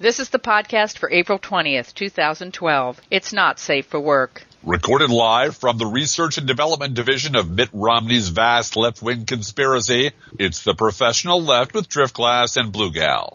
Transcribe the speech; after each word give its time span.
This 0.00 0.18
is 0.18 0.30
the 0.30 0.40
podcast 0.40 0.98
for 0.98 1.08
April 1.08 1.38
20th, 1.38 1.94
2012. 1.94 3.00
It's 3.12 3.32
not 3.32 3.60
safe 3.60 3.86
for 3.86 4.00
work. 4.00 4.42
Recorded 4.64 5.08
live 5.08 5.56
from 5.56 5.78
the 5.78 5.86
Research 5.86 6.36
and 6.36 6.48
Development 6.48 6.94
Division 6.94 7.36
of 7.36 7.48
Mitt 7.48 7.68
Romney's 7.72 8.28
vast 8.30 8.74
left-wing 8.76 9.24
conspiracy, 9.24 10.10
it's 10.36 10.64
the 10.64 10.74
professional 10.74 11.40
left 11.40 11.74
with 11.74 11.88
Driftglass 11.88 12.56
and 12.56 12.72
Blue 12.72 12.90
Gal. 12.90 13.30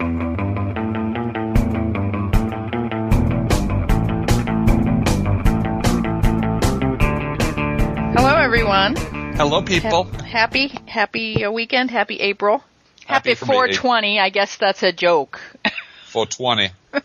Hello, 8.18 8.36
everyone. 8.36 8.98
Hello, 9.38 9.62
people. 9.62 10.04
Ha- 10.04 10.24
happy, 10.24 10.68
happy 10.88 11.46
uh, 11.46 11.52
weekend. 11.52 11.90
Happy 11.90 12.18
April. 12.20 12.62
Happy 13.06 13.30
Happy, 13.30 13.36
for 13.36 13.46
me, 13.46 13.54
420. 13.54 14.20
I 14.20 14.30
guess 14.30 14.58
that's 14.58 14.84
a 14.84 14.92
joke. 14.92 15.40
420. 16.10 16.72
uh, 16.94 17.00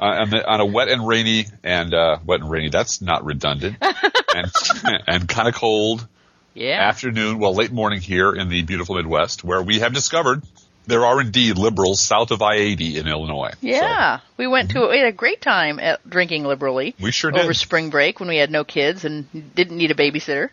on, 0.00 0.30
the, 0.30 0.46
on 0.46 0.60
a 0.60 0.66
wet 0.66 0.88
and 0.88 1.06
rainy, 1.06 1.46
and 1.62 1.94
uh, 1.94 2.18
wet 2.24 2.40
and 2.40 2.50
rainy, 2.50 2.68
that's 2.70 3.00
not 3.00 3.24
redundant, 3.24 3.76
and, 4.34 4.50
and 5.06 5.28
kind 5.28 5.48
of 5.48 5.54
cold 5.54 6.06
yeah. 6.54 6.88
afternoon, 6.88 7.38
well, 7.38 7.54
late 7.54 7.72
morning 7.72 8.00
here 8.00 8.32
in 8.32 8.48
the 8.48 8.62
beautiful 8.62 8.96
Midwest, 8.96 9.44
where 9.44 9.62
we 9.62 9.80
have 9.80 9.92
discovered 9.92 10.42
there 10.86 11.06
are 11.06 11.20
indeed 11.20 11.58
liberals 11.58 12.00
south 12.00 12.30
of 12.30 12.42
I-80 12.42 12.96
in 12.96 13.08
Illinois. 13.08 13.52
yeah. 13.60 14.20
We 14.36 14.46
went 14.46 14.72
to, 14.72 14.88
we 14.88 14.98
had 14.98 15.06
a 15.06 15.12
great 15.12 15.40
time 15.40 15.78
at 15.78 16.08
drinking 16.08 16.44
liberally 16.44 16.94
we 17.00 17.12
sure 17.12 17.30
did. 17.30 17.42
over 17.42 17.54
spring 17.54 17.90
break 17.90 18.18
when 18.18 18.28
we 18.28 18.36
had 18.36 18.50
no 18.50 18.64
kids 18.64 19.04
and 19.04 19.54
didn't 19.54 19.76
need 19.76 19.90
a 19.90 19.94
babysitter. 19.94 20.50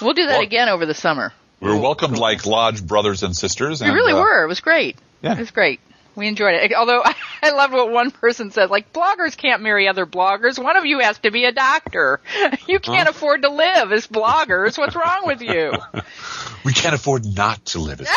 We'll 0.00 0.14
do 0.14 0.26
that 0.26 0.34
Well- 0.34 0.42
again 0.42 0.68
over 0.68 0.86
the 0.86 0.94
summer. 0.94 1.32
we 1.60 1.70
were 1.70 1.78
welcomed 1.78 2.18
like 2.18 2.46
lodge 2.46 2.86
brothers 2.86 3.22
and 3.22 3.36
sisters. 3.36 3.82
We 3.82 3.90
really 3.90 4.12
uh, 4.12 4.20
were. 4.20 4.44
It 4.44 4.48
was 4.48 4.60
great. 4.60 4.96
Yeah. 5.22 5.32
It 5.32 5.38
was 5.38 5.50
great. 5.50 5.80
We 6.16 6.28
enjoyed 6.28 6.54
it. 6.54 6.72
Although 6.76 7.02
I 7.42 7.50
loved 7.50 7.72
what 7.72 7.90
one 7.90 8.10
person 8.10 8.50
said, 8.50 8.70
like 8.70 8.92
bloggers 8.92 9.36
can't 9.36 9.62
marry 9.62 9.88
other 9.88 10.06
bloggers. 10.06 10.62
One 10.62 10.76
of 10.76 10.84
you 10.84 11.00
has 11.00 11.18
to 11.18 11.30
be 11.30 11.44
a 11.44 11.52
doctor. 11.52 12.20
You 12.66 12.78
can't 12.80 13.08
afford 13.08 13.42
to 13.42 13.50
live 13.50 13.92
as 13.92 14.06
bloggers. 14.06 14.78
What's 14.78 14.96
wrong 14.96 15.22
with 15.26 15.42
you? 15.42 15.72
We 16.64 16.72
can't 16.72 16.94
afford 16.94 17.26
not 17.26 17.62
to 17.66 17.78
live 17.78 18.00
as 18.00 18.08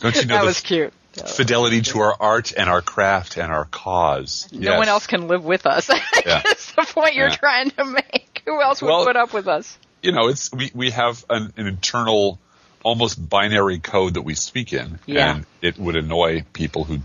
Don't 0.00 0.16
you 0.16 0.24
know 0.26 0.36
that 0.36 0.44
was 0.44 0.60
cute. 0.60 0.92
fidelity 1.26 1.82
to 1.82 2.00
our 2.00 2.16
art 2.18 2.52
and 2.56 2.68
our 2.70 2.80
craft 2.82 3.36
and 3.36 3.52
our 3.52 3.66
cause? 3.66 4.48
No 4.52 4.70
Yes. 4.72 4.78
one 4.78 4.88
else 4.88 5.06
can 5.06 5.28
live 5.28 5.44
with 5.44 5.66
us. 5.66 5.88
Yeah. 6.24 6.40
That's 6.42 6.72
the 6.72 6.82
point 6.90 7.14
you're 7.14 7.28
Yeah. 7.28 7.36
trying 7.36 7.70
to 7.72 7.84
make. 7.84 8.42
Who 8.46 8.60
else 8.62 8.80
would 8.82 8.88
Well- 8.88 9.04
put 9.04 9.16
up 9.16 9.32
with 9.34 9.46
us? 9.48 9.76
You 10.02 10.12
know, 10.12 10.28
it's 10.28 10.50
we 10.52 10.70
we 10.74 10.90
have 10.90 11.24
an, 11.30 11.52
an 11.56 11.66
internal, 11.66 12.38
almost 12.84 13.28
binary 13.28 13.80
code 13.80 14.14
that 14.14 14.22
we 14.22 14.34
speak 14.34 14.72
in, 14.72 15.00
Yeah. 15.06 15.34
and 15.36 15.46
it 15.60 15.76
would 15.78 15.96
annoy 15.96 16.44
people 16.52 16.84
who. 16.84 16.98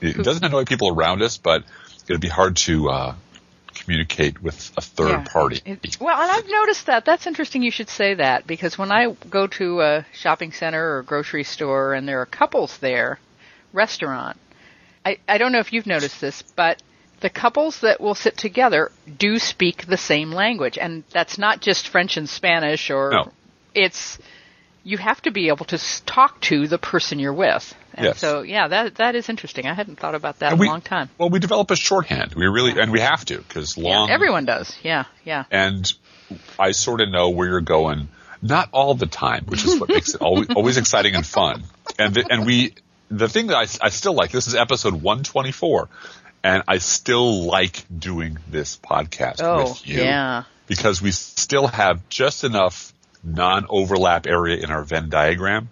It 0.00 0.16
doesn't 0.24 0.44
annoy 0.44 0.64
people 0.64 0.88
around 0.88 1.22
us, 1.22 1.36
but 1.36 1.62
it'd 2.08 2.20
be 2.22 2.28
hard 2.28 2.56
to 2.68 2.88
uh, 2.88 3.14
communicate 3.74 4.42
with 4.42 4.72
a 4.76 4.80
third 4.80 5.10
Yeah. 5.10 5.24
party. 5.24 5.60
It- 5.64 5.98
well, 6.00 6.20
and 6.20 6.30
I've 6.30 6.48
noticed 6.48 6.86
that. 6.86 7.04
That's 7.04 7.26
interesting 7.26 7.62
you 7.62 7.70
should 7.70 7.88
say 7.90 8.14
that 8.14 8.46
because 8.46 8.78
when 8.78 8.90
I 8.90 9.12
go 9.30 9.46
to 9.48 9.80
a 9.82 10.06
shopping 10.12 10.52
center 10.52 10.96
or 10.96 11.02
grocery 11.02 11.44
store 11.44 11.94
and 11.94 12.08
there 12.08 12.20
are 12.20 12.26
couples 12.26 12.78
there, 12.78 13.18
restaurant, 13.72 14.38
I, 15.04 15.18
I 15.28 15.38
don't 15.38 15.52
know 15.52 15.60
if 15.60 15.72
you've 15.72 15.86
noticed 15.86 16.20
this, 16.20 16.42
but 16.56 16.82
the 17.20 17.30
couples 17.30 17.80
that 17.80 18.00
will 18.00 18.14
sit 18.16 18.36
together 18.36 18.90
do 19.18 19.38
speak 19.38 19.86
the 19.86 19.96
same 19.96 20.32
language. 20.32 20.78
And 20.78 21.04
that's 21.10 21.38
not 21.38 21.60
just 21.60 21.88
French 21.88 22.16
and 22.16 22.28
Spanish 22.28 22.90
or 22.90 23.10
No. 23.10 23.32
it's 23.74 24.18
you 24.84 24.98
have 24.98 25.22
to 25.22 25.30
be 25.30 25.48
able 25.48 25.64
to 25.66 25.78
talk 26.04 26.40
to 26.42 26.66
the 26.66 26.78
person 26.78 27.18
you're 27.18 27.32
with. 27.32 27.74
And 27.94 28.06
Yes. 28.06 28.18
so, 28.18 28.42
yeah, 28.42 28.68
that 28.68 28.96
that 28.96 29.14
is 29.14 29.28
interesting. 29.28 29.66
I 29.66 29.74
hadn't 29.74 29.98
thought 29.98 30.14
about 30.14 30.38
that 30.40 30.52
And 30.52 30.60
in 30.60 30.66
a 30.66 30.70
long 30.70 30.80
time. 30.80 31.08
Well, 31.18 31.30
we 31.30 31.38
develop 31.38 31.70
a 31.70 31.76
shorthand. 31.76 32.34
We 32.34 32.46
really, 32.46 32.80
and 32.80 32.90
we 32.90 33.00
have 33.00 33.24
to, 33.26 33.38
because 33.38 33.76
long. 33.78 34.08
yeah, 34.08 34.14
everyone 34.14 34.44
does. 34.44 34.76
Yeah, 34.82 35.04
yeah. 35.24 35.44
and 35.50 35.92
I 36.58 36.72
sort 36.72 37.00
of 37.00 37.10
know 37.10 37.30
where 37.30 37.46
you're 37.48 37.60
going. 37.60 38.08
Not 38.40 38.70
all 38.72 38.94
the 38.94 39.06
time, 39.06 39.44
which 39.46 39.64
is 39.64 39.78
what 39.78 39.88
makes 39.88 40.14
it 40.14 40.20
always, 40.20 40.48
always 40.56 40.76
exciting 40.78 41.14
and 41.14 41.24
fun. 41.24 41.62
And 41.98 42.12
the, 42.14 42.26
and 42.28 42.44
we, 42.44 42.74
the 43.08 43.28
thing 43.28 43.48
that 43.48 43.56
I, 43.56 43.86
I 43.86 43.90
still 43.90 44.14
like, 44.14 44.32
this 44.32 44.48
is 44.48 44.56
episode 44.56 44.94
124, 44.94 45.88
and 46.42 46.64
I 46.66 46.78
still 46.78 47.44
like 47.44 47.84
doing 47.96 48.38
this 48.50 48.76
podcast 48.78 49.40
Oh, 49.42 49.64
with 49.70 49.86
you 49.86 50.02
yeah. 50.02 50.42
because 50.66 51.00
we 51.00 51.12
still 51.12 51.68
have 51.68 52.08
just 52.08 52.42
enough 52.42 52.91
non-overlap 53.22 54.26
area 54.26 54.58
in 54.62 54.70
our 54.70 54.82
Venn 54.84 55.08
diagram 55.08 55.68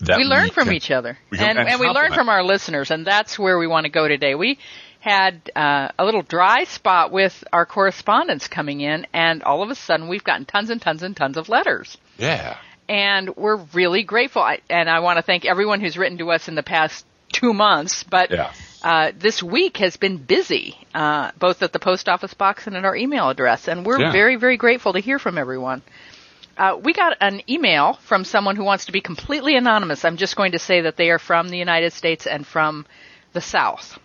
that 0.00 0.16
we 0.18 0.24
learn 0.24 0.50
from 0.50 0.66
can- 0.66 0.74
each 0.74 0.90
other, 0.90 1.18
we 1.30 1.38
and, 1.38 1.58
and 1.58 1.68
and 1.68 1.80
we 1.80 1.88
learn 1.88 2.12
from 2.12 2.28
our 2.28 2.42
listeners, 2.42 2.90
and 2.90 3.06
that's 3.06 3.38
where 3.38 3.58
we 3.58 3.66
want 3.66 3.84
to 3.84 3.90
go 3.90 4.08
today. 4.08 4.34
We 4.34 4.58
had 5.00 5.50
uh, 5.56 5.88
a 5.98 6.04
little 6.04 6.22
dry 6.22 6.64
spot 6.64 7.10
with 7.12 7.42
our 7.52 7.66
correspondence 7.66 8.46
coming 8.48 8.80
in, 8.80 9.06
and 9.12 9.42
all 9.42 9.62
of 9.62 9.70
a 9.70 9.74
sudden 9.74 10.08
we've 10.08 10.24
gotten 10.24 10.44
tons 10.44 10.70
and 10.70 10.80
tons 10.80 11.02
and 11.02 11.16
tons 11.16 11.36
of 11.36 11.48
letters, 11.48 11.98
Yeah. 12.18 12.56
and 12.88 13.34
we're 13.36 13.56
really 13.72 14.02
grateful. 14.04 14.42
I, 14.42 14.60
and 14.70 14.88
I 14.88 15.00
want 15.00 15.18
to 15.18 15.22
thank 15.22 15.44
everyone 15.44 15.80
who's 15.80 15.96
written 15.96 16.18
to 16.18 16.30
us 16.30 16.48
in 16.48 16.54
the 16.54 16.62
past 16.62 17.04
two 17.32 17.52
months, 17.52 18.02
but. 18.04 18.30
Yeah. 18.30 18.52
Uh, 18.84 19.12
this 19.16 19.40
week 19.40 19.76
has 19.76 19.96
been 19.96 20.16
busy, 20.16 20.76
uh, 20.92 21.30
both 21.38 21.62
at 21.62 21.72
the 21.72 21.78
post 21.78 22.08
office 22.08 22.34
box 22.34 22.66
and 22.66 22.76
at 22.76 22.84
our 22.84 22.96
email 22.96 23.28
address, 23.30 23.68
and 23.68 23.86
we're 23.86 24.00
Yeah. 24.00 24.10
very, 24.10 24.34
very 24.34 24.56
grateful 24.56 24.94
to 24.94 24.98
hear 24.98 25.20
from 25.20 25.38
everyone. 25.38 25.82
Uh, 26.62 26.76
we 26.76 26.92
got 26.92 27.16
an 27.20 27.42
email 27.50 27.94
from 27.94 28.24
someone 28.24 28.54
who 28.54 28.62
wants 28.62 28.84
to 28.84 28.92
be 28.92 29.00
completely 29.00 29.56
anonymous. 29.56 30.04
I'm 30.04 30.16
just 30.16 30.36
going 30.36 30.52
to 30.52 30.60
say 30.60 30.82
that 30.82 30.96
they 30.96 31.10
are 31.10 31.18
from 31.18 31.48
the 31.48 31.58
United 31.58 31.92
States 31.92 32.24
and 32.24 32.46
from 32.46 32.86
the 33.32 33.40
South. 33.40 33.98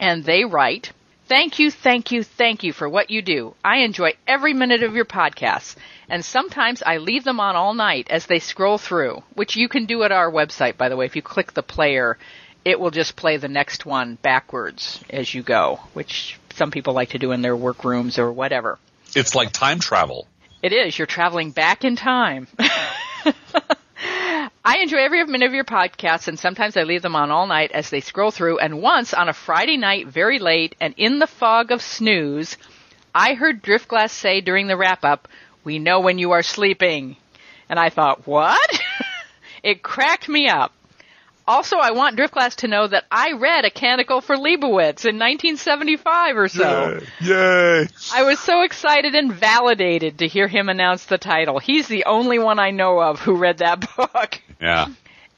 And 0.00 0.24
they 0.24 0.44
write, 0.44 0.90
Thank 1.28 1.60
you, 1.60 1.70
thank 1.70 2.10
you, 2.10 2.24
thank 2.24 2.64
you 2.64 2.72
for 2.72 2.88
what 2.88 3.12
you 3.12 3.22
do. 3.22 3.54
I 3.64 3.82
enjoy 3.82 4.14
every 4.26 4.54
minute 4.54 4.82
of 4.82 4.96
your 4.96 5.04
podcasts, 5.04 5.76
and 6.08 6.24
sometimes 6.24 6.82
I 6.84 6.96
leave 6.96 7.22
them 7.22 7.38
on 7.38 7.54
all 7.54 7.74
night 7.74 8.08
as 8.10 8.26
they 8.26 8.40
scroll 8.40 8.76
through, 8.76 9.22
which 9.34 9.54
you 9.54 9.68
can 9.68 9.86
do 9.86 10.02
at 10.02 10.10
our 10.10 10.32
website, 10.32 10.76
by 10.76 10.88
the 10.88 10.96
way. 10.96 11.06
If 11.06 11.14
you 11.14 11.22
click 11.22 11.52
the 11.52 11.62
player, 11.62 12.18
it 12.64 12.80
will 12.80 12.90
just 12.90 13.14
play 13.14 13.36
the 13.36 13.46
next 13.46 13.86
one 13.86 14.16
backwards 14.20 15.00
as 15.10 15.32
you 15.32 15.44
go, 15.44 15.78
which 15.92 16.40
some 16.54 16.72
people 16.72 16.92
like 16.92 17.10
to 17.10 17.20
do 17.20 17.30
in 17.30 17.40
their 17.40 17.56
workrooms 17.56 18.18
or 18.18 18.32
whatever. 18.32 18.80
It's 19.14 19.36
like 19.36 19.52
time 19.52 19.78
travel. 19.78 20.26
It 20.62 20.72
is. 20.72 20.98
You're 20.98 21.06
traveling 21.06 21.52
back 21.52 21.84
in 21.84 21.96
time. 21.96 22.46
I 24.62 24.78
enjoy 24.78 24.98
every 24.98 25.24
minute 25.24 25.46
of 25.46 25.54
your 25.54 25.64
podcasts, 25.64 26.28
and 26.28 26.38
sometimes 26.38 26.76
I 26.76 26.82
leave 26.82 27.00
them 27.00 27.16
on 27.16 27.30
all 27.30 27.46
night 27.46 27.72
as 27.72 27.88
they 27.88 28.00
scroll 28.00 28.30
through. 28.30 28.58
And 28.58 28.82
once 28.82 29.14
on 29.14 29.30
a 29.30 29.32
Friday 29.32 29.78
night, 29.78 30.06
very 30.06 30.38
late, 30.38 30.76
and 30.80 30.94
in 30.98 31.18
the 31.18 31.26
fog 31.26 31.70
of 31.70 31.80
snooze, 31.80 32.58
I 33.14 33.34
heard 33.34 33.62
Driftglass 33.62 34.10
say 34.10 34.42
during 34.42 34.66
the 34.66 34.76
wrap 34.76 35.02
up, 35.02 35.28
We 35.64 35.78
know 35.78 36.00
when 36.00 36.18
you 36.18 36.32
are 36.32 36.42
sleeping. 36.42 37.16
And 37.70 37.78
I 37.78 37.88
thought, 37.88 38.26
What? 38.26 38.80
it 39.62 39.82
cracked 39.82 40.28
me 40.28 40.48
up. 40.48 40.72
Also, 41.50 41.78
I 41.78 41.90
want 41.90 42.16
Driftglass 42.16 42.54
to 42.56 42.68
know 42.68 42.86
that 42.86 43.06
I 43.10 43.32
read 43.32 43.64
A 43.64 43.70
Canticle 43.70 44.20
for 44.20 44.36
Leibowitz 44.36 45.04
in 45.04 45.18
1975 45.18 46.36
or 46.36 46.46
so. 46.48 47.00
Yay. 47.20 47.88
I 48.14 48.22
was 48.22 48.38
so 48.38 48.62
excited 48.62 49.16
and 49.16 49.32
validated 49.32 50.18
to 50.20 50.28
hear 50.28 50.46
him 50.46 50.68
announce 50.68 51.06
the 51.06 51.18
title. 51.18 51.58
He's 51.58 51.88
the 51.88 52.04
only 52.04 52.38
one 52.38 52.60
I 52.60 52.70
know 52.70 53.00
of 53.00 53.18
who 53.18 53.34
read 53.34 53.58
that 53.58 53.80
book. 53.96 54.40
Yeah. 54.60 54.86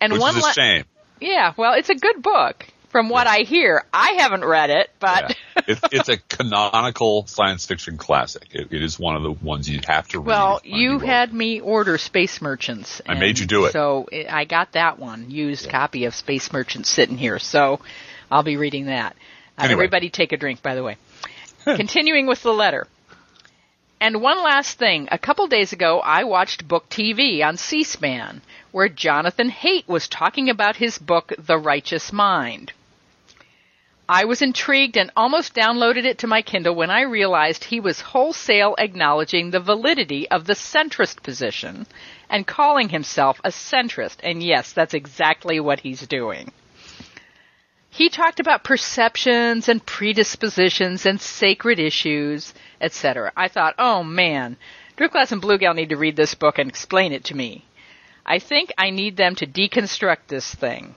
And 0.03 0.13
Which 0.13 0.21
one 0.21 0.37
is 0.37 0.43
a 0.43 0.47
la- 0.47 0.53
shame. 0.53 0.85
Yeah, 1.19 1.55
well, 1.57 1.73
it's 1.73 1.89
a 1.89 1.95
good 1.95 2.21
book 2.21 2.67
from 2.93 3.09
what 3.09 3.27
I 3.27 3.39
hear. 3.39 3.85
I 3.93 4.13
haven't 4.19 4.45
read 4.45 4.71
it, 4.71 4.91
but 5.01 5.31
Yeah. 5.57 5.63
it's, 5.67 5.81
it's 5.91 6.09
a 6.09 6.19
canonical 6.19 7.27
science 7.27 7.67
fiction 7.67 7.97
classic. 7.99 8.47
It, 8.53 8.69
it 8.73 8.83
is 8.83 8.99
one 9.01 9.17
of 9.17 9.23
the 9.23 9.33
ones 9.33 9.69
you 9.69 9.81
have 9.89 10.07
to 10.09 10.19
read. 10.21 10.27
well, 10.27 10.61
you 10.63 10.99
had 11.01 11.33
me 11.33 11.61
order 11.61 11.99
Space 11.99 12.41
Merchants. 12.41 13.01
I 13.09 13.15
made 13.15 13.39
you 13.39 13.47
do 13.47 13.65
it. 13.65 13.73
So 13.73 14.07
I 14.13 14.43
I 14.43 14.45
got 14.45 14.73
that 14.73 14.99
one, 14.99 15.31
used 15.31 15.69
copy 15.71 16.05
of 16.05 16.15
Space 16.15 16.53
Merchants 16.53 16.89
sitting 16.91 17.17
here. 17.19 17.39
So 17.39 17.81
I'll 18.31 18.43
be 18.45 18.57
reading 18.57 18.87
that. 18.87 19.13
Uh, 19.59 19.65
Anyway. 19.65 19.73
Everybody 19.75 20.11
take 20.11 20.33
a 20.33 20.37
drink, 20.37 20.63
by 20.63 20.75
the 20.75 20.83
way. 20.83 20.97
Continuing 21.65 22.27
with 22.27 22.43
the 22.43 22.53
letter. 22.53 22.87
And 24.01 24.21
one 24.21 24.43
last 24.43 24.79
thing. 24.79 25.09
A 25.13 25.19
couple 25.19 25.47
days 25.47 25.73
ago, 25.73 26.01
I 26.01 26.25
watched 26.25 26.67
Book 26.67 26.89
TV 26.89 27.45
on 27.47 27.57
C-SPAN, 27.57 28.43
where 28.73 28.89
Jonathan 28.89 29.49
Haidt 29.49 29.87
was 29.87 30.09
talking 30.09 30.51
about 30.51 30.75
his 30.77 30.99
book, 30.99 31.33
The 31.39 31.57
Righteous 31.57 32.13
Mind. 32.13 32.73
I 34.15 34.27
was 34.27 34.43
intrigued 34.43 34.99
and 34.99 35.11
almost 35.17 35.55
downloaded 35.55 36.05
it 36.05 36.19
to 36.19 36.27
my 36.27 36.43
Kindle 36.43 36.75
when 36.75 36.91
I 36.91 37.01
realized 37.01 37.65
he 37.65 37.81
was 37.81 38.03
wholesale 38.03 38.75
acknowledging 38.77 39.51
the 39.51 39.59
validity 39.59 40.29
of 40.31 40.45
the 40.45 40.53
centrist 40.53 41.23
position 41.23 41.87
and 42.29 42.47
calling 42.47 42.91
himself 42.91 43.41
a 43.43 43.49
centrist. 43.49 44.19
And 44.23 44.43
yes, 44.43 44.75
that's 44.75 44.93
exactly 44.93 45.61
what 45.61 45.81
he's 45.81 46.07
doing. 46.07 46.53
He 47.89 48.11
talked 48.11 48.39
about 48.39 48.65
perceptions 48.65 49.71
and 49.71 49.85
predispositions 49.87 51.07
and 51.07 51.19
sacred 51.19 51.79
issues, 51.79 52.53
etc. 52.83 53.33
I 53.35 53.49
thought, 53.49 53.77
oh 53.79 54.05
man, 54.05 54.59
Driftglass 54.99 55.33
and 55.33 55.41
Bluegal 55.41 55.75
need 55.75 55.89
to 55.89 55.97
read 55.97 56.17
this 56.17 56.35
book 56.35 56.59
and 56.59 56.69
explain 56.69 57.15
it 57.15 57.25
to 57.25 57.35
me. 57.35 57.65
I 58.27 58.41
think 58.41 58.75
I 58.77 58.91
need 58.91 59.17
them 59.17 59.37
to 59.37 59.47
deconstruct 59.47 60.27
this 60.29 60.55
thing. 60.55 60.97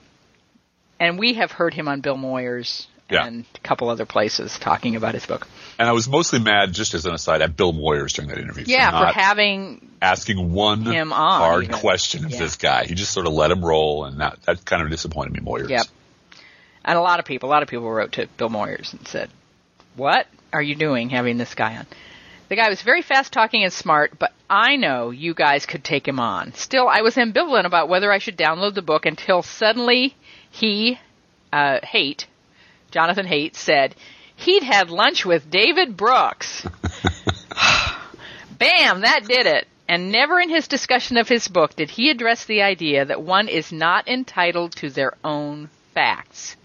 and 1.00 1.18
we 1.18 1.32
have 1.34 1.52
heard 1.52 1.72
him 1.72 1.88
on 1.88 2.02
Bill 2.02 2.16
Moyers 2.18 2.88
Yeah. 3.08 3.24
and 3.26 3.44
a 3.54 3.58
couple 3.60 3.88
other 3.88 4.04
places 4.04 4.58
talking 4.58 4.96
about 4.96 5.14
his 5.14 5.24
book. 5.26 5.46
And 5.78 5.88
I 5.88 5.92
was 5.92 6.08
mostly 6.08 6.40
mad, 6.40 6.72
just 6.72 6.92
as 6.94 7.06
an 7.06 7.14
aside, 7.14 7.40
at 7.40 7.56
Bill 7.56 7.72
Moyers 7.72 8.12
during 8.14 8.28
that 8.30 8.38
interview. 8.38 8.64
Yeah, 8.66 8.90
for 8.90 9.12
for 9.12 9.18
having 9.20 9.90
asking 10.02 10.52
one 10.52 10.82
him 10.82 11.12
on, 11.12 11.40
hard 11.40 11.64
even. 11.64 11.76
question 11.76 12.24
of 12.24 12.32
Yeah. 12.32 12.38
this 12.38 12.56
guy. 12.56 12.84
He 12.84 12.94
just 12.94 13.12
sort 13.12 13.26
of 13.26 13.32
let 13.32 13.50
him 13.52 13.64
roll, 13.64 14.04
and 14.06 14.20
that 14.20 14.42
that 14.46 14.64
kind 14.64 14.82
of 14.82 14.90
disappointed 14.90 15.32
me, 15.34 15.40
Moyers. 15.40 15.68
Yep. 15.68 15.86
And 16.84 16.98
a 16.98 17.00
lot 17.00 17.18
of 17.20 17.24
people, 17.26 17.48
a 17.48 17.52
lot 17.52 17.62
of 17.62 17.68
people 17.68 17.90
wrote 17.90 18.12
to 18.12 18.26
Bill 18.38 18.48
Moyers 18.48 18.92
and 18.92 19.06
said, 19.06 19.30
"What 19.94 20.26
are 20.52 20.62
you 20.62 20.74
doing 20.74 21.10
having 21.10 21.36
this 21.38 21.54
guy 21.54 21.76
on?" 21.76 21.86
The 22.48 22.56
guy 22.56 22.68
was 22.68 22.82
very 22.82 23.02
fast 23.02 23.32
talking 23.32 23.64
and 23.64 23.72
smart, 23.72 24.18
but 24.18 24.32
I 24.48 24.76
know 24.76 25.10
you 25.10 25.34
guys 25.34 25.66
could 25.66 25.82
take 25.82 26.06
him 26.06 26.20
on. 26.20 26.54
Still, 26.54 26.88
I 26.88 27.00
was 27.02 27.16
ambivalent 27.16 27.64
about 27.66 27.88
whether 27.88 28.12
I 28.12 28.18
should 28.18 28.36
download 28.38 28.74
the 28.74 28.82
book 28.82 29.04
until 29.04 29.42
suddenly 29.42 30.14
he, 30.50 30.98
uh, 31.52 31.80
Haidt, 31.82 32.26
Jonathan 32.96 33.26
Haidt, 33.26 33.54
said 33.54 33.94
he'd 34.36 34.62
had 34.62 34.88
lunch 34.88 35.26
with 35.26 35.50
David 35.50 35.98
Brooks. 35.98 36.66
Bam, 38.58 39.02
that 39.02 39.26
did 39.28 39.44
it. 39.44 39.68
And 39.86 40.10
never 40.10 40.40
in 40.40 40.48
his 40.48 40.66
discussion 40.66 41.18
of 41.18 41.28
his 41.28 41.46
book 41.46 41.76
did 41.76 41.90
he 41.90 42.08
address 42.08 42.46
the 42.46 42.62
idea 42.62 43.04
that 43.04 43.20
one 43.20 43.48
is 43.48 43.70
not 43.70 44.08
entitled 44.08 44.76
to 44.76 44.88
their 44.88 45.12
own 45.22 45.68
facts. 45.92 46.56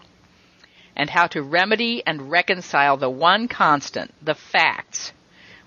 And 0.96 1.10
how 1.10 1.26
to 1.26 1.42
remedy 1.42 2.02
and 2.06 2.30
reconcile 2.30 2.96
the 2.96 3.10
one 3.10 3.46
constant, 3.46 4.14
the 4.22 4.34
facts, 4.34 5.12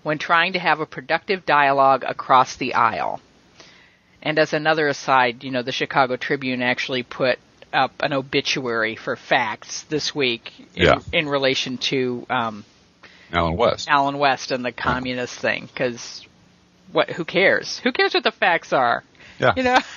when 0.01 0.17
trying 0.17 0.53
to 0.53 0.59
have 0.59 0.79
a 0.79 0.88
productive 0.88 1.45
dialogue 1.45 2.03
across 2.03 2.56
the 2.56 2.73
aisle. 2.73 3.21
And 4.19 4.39
as 4.39 4.51
another 4.51 4.88
aside, 4.88 5.44
you 5.44 5.51
know, 5.51 5.62
the 5.62 5.71
Chicago 5.71 6.17
Tribune 6.17 6.63
actually 6.63 7.03
put 7.03 7.38
up 7.75 7.92
an 8.01 8.13
obituary 8.13 8.95
for 8.95 9.16
facts 9.16 9.83
this 9.83 10.16
week 10.16 10.51
in, 10.75 10.83
Yeah. 10.86 11.00
in 11.13 11.27
relation 11.30 11.77
to 11.77 12.25
um, 12.30 12.66
Allen 13.31 13.57
West. 13.57 13.88
Allen 13.89 14.18
West 14.18 14.51
and 14.51 14.63
the 14.66 14.72
communist 14.72 15.36
thing 15.36 15.66
because 15.68 16.25
what? 16.92 17.10
Who 17.12 17.25
cares? 17.25 17.80
Who 17.80 17.92
cares 17.92 18.13
what 18.13 18.24
the 18.24 18.31
facts 18.31 18.74
are? 18.74 19.04
Yeah. 19.39 19.54
You 19.56 19.63
know. 19.63 19.80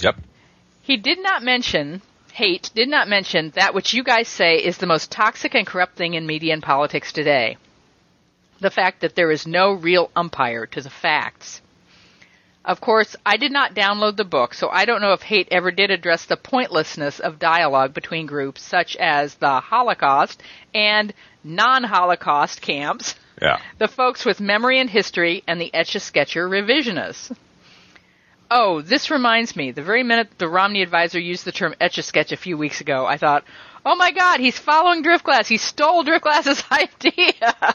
Yep. 0.00 0.16
He 0.82 0.96
did 0.96 1.22
not 1.22 1.42
mention 1.42 2.00
hate. 2.32 2.70
Did 2.74 2.88
not 2.88 3.08
mention 3.08 3.50
that 3.56 3.74
which 3.74 3.92
you 3.92 4.02
guys 4.04 4.28
say 4.28 4.56
is 4.56 4.78
the 4.78 4.86
most 4.86 5.10
toxic 5.10 5.54
and 5.54 5.66
corrupt 5.66 5.96
thing 5.96 6.14
in 6.14 6.26
media 6.26 6.52
and 6.54 6.62
politics 6.62 7.12
today. 7.12 7.56
The 8.60 8.70
fact 8.70 9.00
that 9.00 9.14
there 9.16 9.30
is 9.30 9.46
no 9.46 9.72
real 9.72 10.10
umpire 10.14 10.66
to 10.66 10.80
the 10.80 10.90
facts. 10.90 11.60
Of 12.64 12.80
course, 12.80 13.16
I 13.26 13.38
did 13.38 13.50
not 13.50 13.74
download 13.74 14.16
the 14.16 14.24
book, 14.24 14.54
so 14.54 14.68
I 14.68 14.84
don't 14.84 15.00
know 15.00 15.12
if 15.14 15.22
Haidt 15.22 15.48
ever 15.50 15.72
did 15.72 15.90
address 15.90 16.26
the 16.26 16.36
pointlessness 16.36 17.18
of 17.18 17.40
dialogue 17.40 17.92
between 17.92 18.26
groups 18.26 18.62
such 18.62 18.94
as 18.96 19.34
the 19.34 19.58
Holocaust 19.60 20.40
and 20.72 21.12
non-Holocaust 21.42 22.60
camps, 22.62 23.16
Yeah. 23.40 23.58
the 23.78 23.88
folks 23.88 24.24
with 24.24 24.40
memory 24.40 24.78
and 24.78 24.88
history, 24.88 25.42
and 25.48 25.60
the 25.60 25.74
etch-a-sketcher 25.74 26.48
revisionists. 26.48 27.36
Oh, 28.48 28.80
this 28.80 29.10
reminds 29.10 29.56
me. 29.56 29.72
The 29.72 29.82
very 29.82 30.02
minute 30.04 30.28
the 30.38 30.48
Romney 30.48 30.82
advisor 30.82 31.18
used 31.18 31.44
the 31.44 31.52
term 31.52 31.74
etch-a-sketch 31.80 32.30
a 32.32 32.36
few 32.36 32.56
weeks 32.56 32.80
ago, 32.80 33.06
I 33.06 33.16
thought, 33.16 33.44
oh 33.84 33.96
my 33.96 34.12
god, 34.12 34.38
he's 34.40 34.58
following 34.58 35.02
Driftglass. 35.02 35.48
He 35.48 35.56
stole 35.56 36.04
Driftglass's 36.04 36.62
idea. 36.70 37.74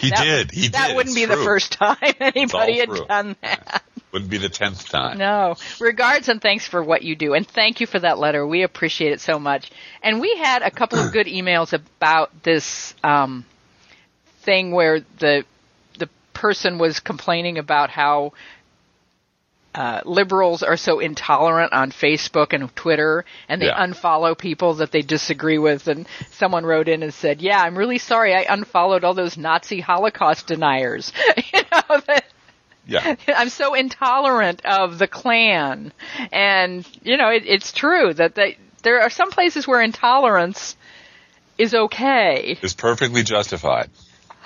He 0.00 0.10
That- 0.10 0.22
did. 0.22 0.50
He 0.50 0.62
did. 0.62 0.72
that 0.72 0.88
did. 0.88 0.96
wouldn't 0.96 1.16
It's 1.16 1.26
be 1.28 1.34
the 1.34 1.42
first 1.44 1.72
time 1.80 1.96
anybody 2.20 2.78
had 2.80 2.88
true. 2.90 3.06
done 3.06 3.36
that. 3.42 3.84
Wouldn't 4.12 4.30
be 4.30 4.38
the 4.38 4.48
tenth 4.48 4.88
time. 4.88 5.18
No. 5.18 5.56
Regards 5.80 6.28
and 6.28 6.40
thanks 6.40 6.66
for 6.66 6.82
what 6.82 7.02
you 7.02 7.14
do. 7.14 7.34
And 7.34 7.46
thank 7.46 7.80
you 7.80 7.86
for 7.86 7.98
that 7.98 8.18
letter. 8.18 8.46
We 8.46 8.62
appreciate 8.62 9.12
it 9.12 9.20
so 9.20 9.38
much. 9.38 9.70
And 10.02 10.20
we 10.20 10.34
had 10.36 10.62
a 10.62 10.70
couple 10.70 10.98
of 10.98 11.12
good 11.12 11.26
emails 11.26 11.72
about 11.74 12.42
this 12.42 12.94
um, 13.04 13.44
thing 14.42 14.72
where 14.72 15.00
the 15.18 15.44
the 15.98 16.08
person 16.32 16.78
was 16.78 17.00
complaining 17.00 17.58
about 17.58 17.90
how 17.90 18.32
uh, 19.74 20.00
liberals 20.06 20.62
are 20.62 20.76
so 20.78 20.98
intolerant 20.98 21.72
on 21.72 21.92
Facebook 21.92 22.52
and 22.54 22.74
Twitter, 22.74 23.24
and 23.48 23.60
they 23.60 23.66
Yeah. 23.66 23.84
unfollow 23.86 24.36
people 24.36 24.74
that 24.76 24.90
they 24.90 25.02
disagree 25.02 25.58
with. 25.58 25.86
And 25.86 26.06
someone 26.32 26.64
wrote 26.64 26.88
in 26.88 27.02
and 27.02 27.12
said, 27.12 27.40
"Yeah, 27.42 27.60
I'm 27.62 27.76
really 27.76 27.98
sorry. 27.98 28.34
I 28.34 28.46
unfollowed 28.48 29.04
all 29.04 29.14
those 29.14 29.36
Nazi 29.36 29.80
Holocaust 29.80 30.46
deniers. 30.46 31.12
you 31.52 31.60
know 31.70 32.00
that." 32.06 32.24
Yeah. 32.88 33.14
I'm 33.28 33.50
so 33.50 33.74
intolerant 33.74 34.64
of 34.64 34.98
the 34.98 35.06
Klan, 35.06 35.92
and 36.32 36.88
you 37.04 37.16
know 37.16 37.28
it, 37.28 37.44
it's 37.46 37.72
true 37.72 38.12
that 38.14 38.34
they, 38.34 38.56
there 38.82 39.02
are 39.02 39.10
some 39.10 39.30
places 39.30 39.68
where 39.68 39.80
intolerance 39.80 40.74
is 41.58 41.74
okay. 41.74 42.58
It's 42.60 42.74
perfectly 42.74 43.22
justified. 43.22 43.90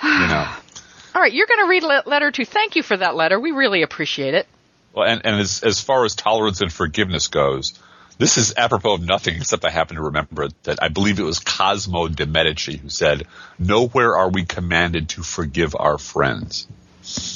You 0.03 0.09
know. 0.09 0.47
All 1.15 1.21
right, 1.21 1.31
you're 1.31 1.47
going 1.47 1.59
to 1.59 1.69
read 1.69 1.83
le- 1.83 2.03
letter 2.05 2.31
two. 2.31 2.43
Thank 2.43 2.75
you 2.75 2.83
for 2.83 2.97
that 2.97 3.15
letter. 3.15 3.39
We 3.39 3.51
really 3.51 3.83
appreciate 3.83 4.33
it. 4.33 4.47
Well, 4.93 5.07
and, 5.07 5.21
and 5.23 5.39
as, 5.39 5.63
as 5.63 5.79
far 5.79 6.05
as 6.05 6.15
tolerance 6.15 6.61
and 6.61 6.73
forgiveness 6.73 7.27
goes, 7.27 7.79
this 8.17 8.37
is 8.37 8.53
apropos 8.57 8.95
of 8.95 9.01
nothing, 9.01 9.35
except 9.35 9.65
I 9.65 9.69
happen 9.69 9.97
to 9.97 10.03
remember 10.03 10.49
that 10.63 10.81
I 10.81 10.89
believe 10.89 11.19
it 11.19 11.23
was 11.23 11.39
Cosmo 11.39 12.07
de 12.07 12.25
Medici 12.25 12.77
who 12.77 12.89
said, 12.89 13.27
nowhere 13.57 14.15
are 14.15 14.29
we 14.29 14.45
commanded 14.45 15.09
to 15.09 15.23
forgive 15.23 15.75
our 15.77 15.97
friends, 15.97 16.67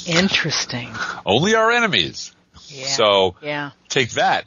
Interesting. 0.06 0.90
only 1.26 1.54
our 1.54 1.70
enemies. 1.70 2.32
Yeah. 2.68 2.86
So 2.86 3.36
yeah, 3.42 3.70
take 3.88 4.10
that, 4.12 4.44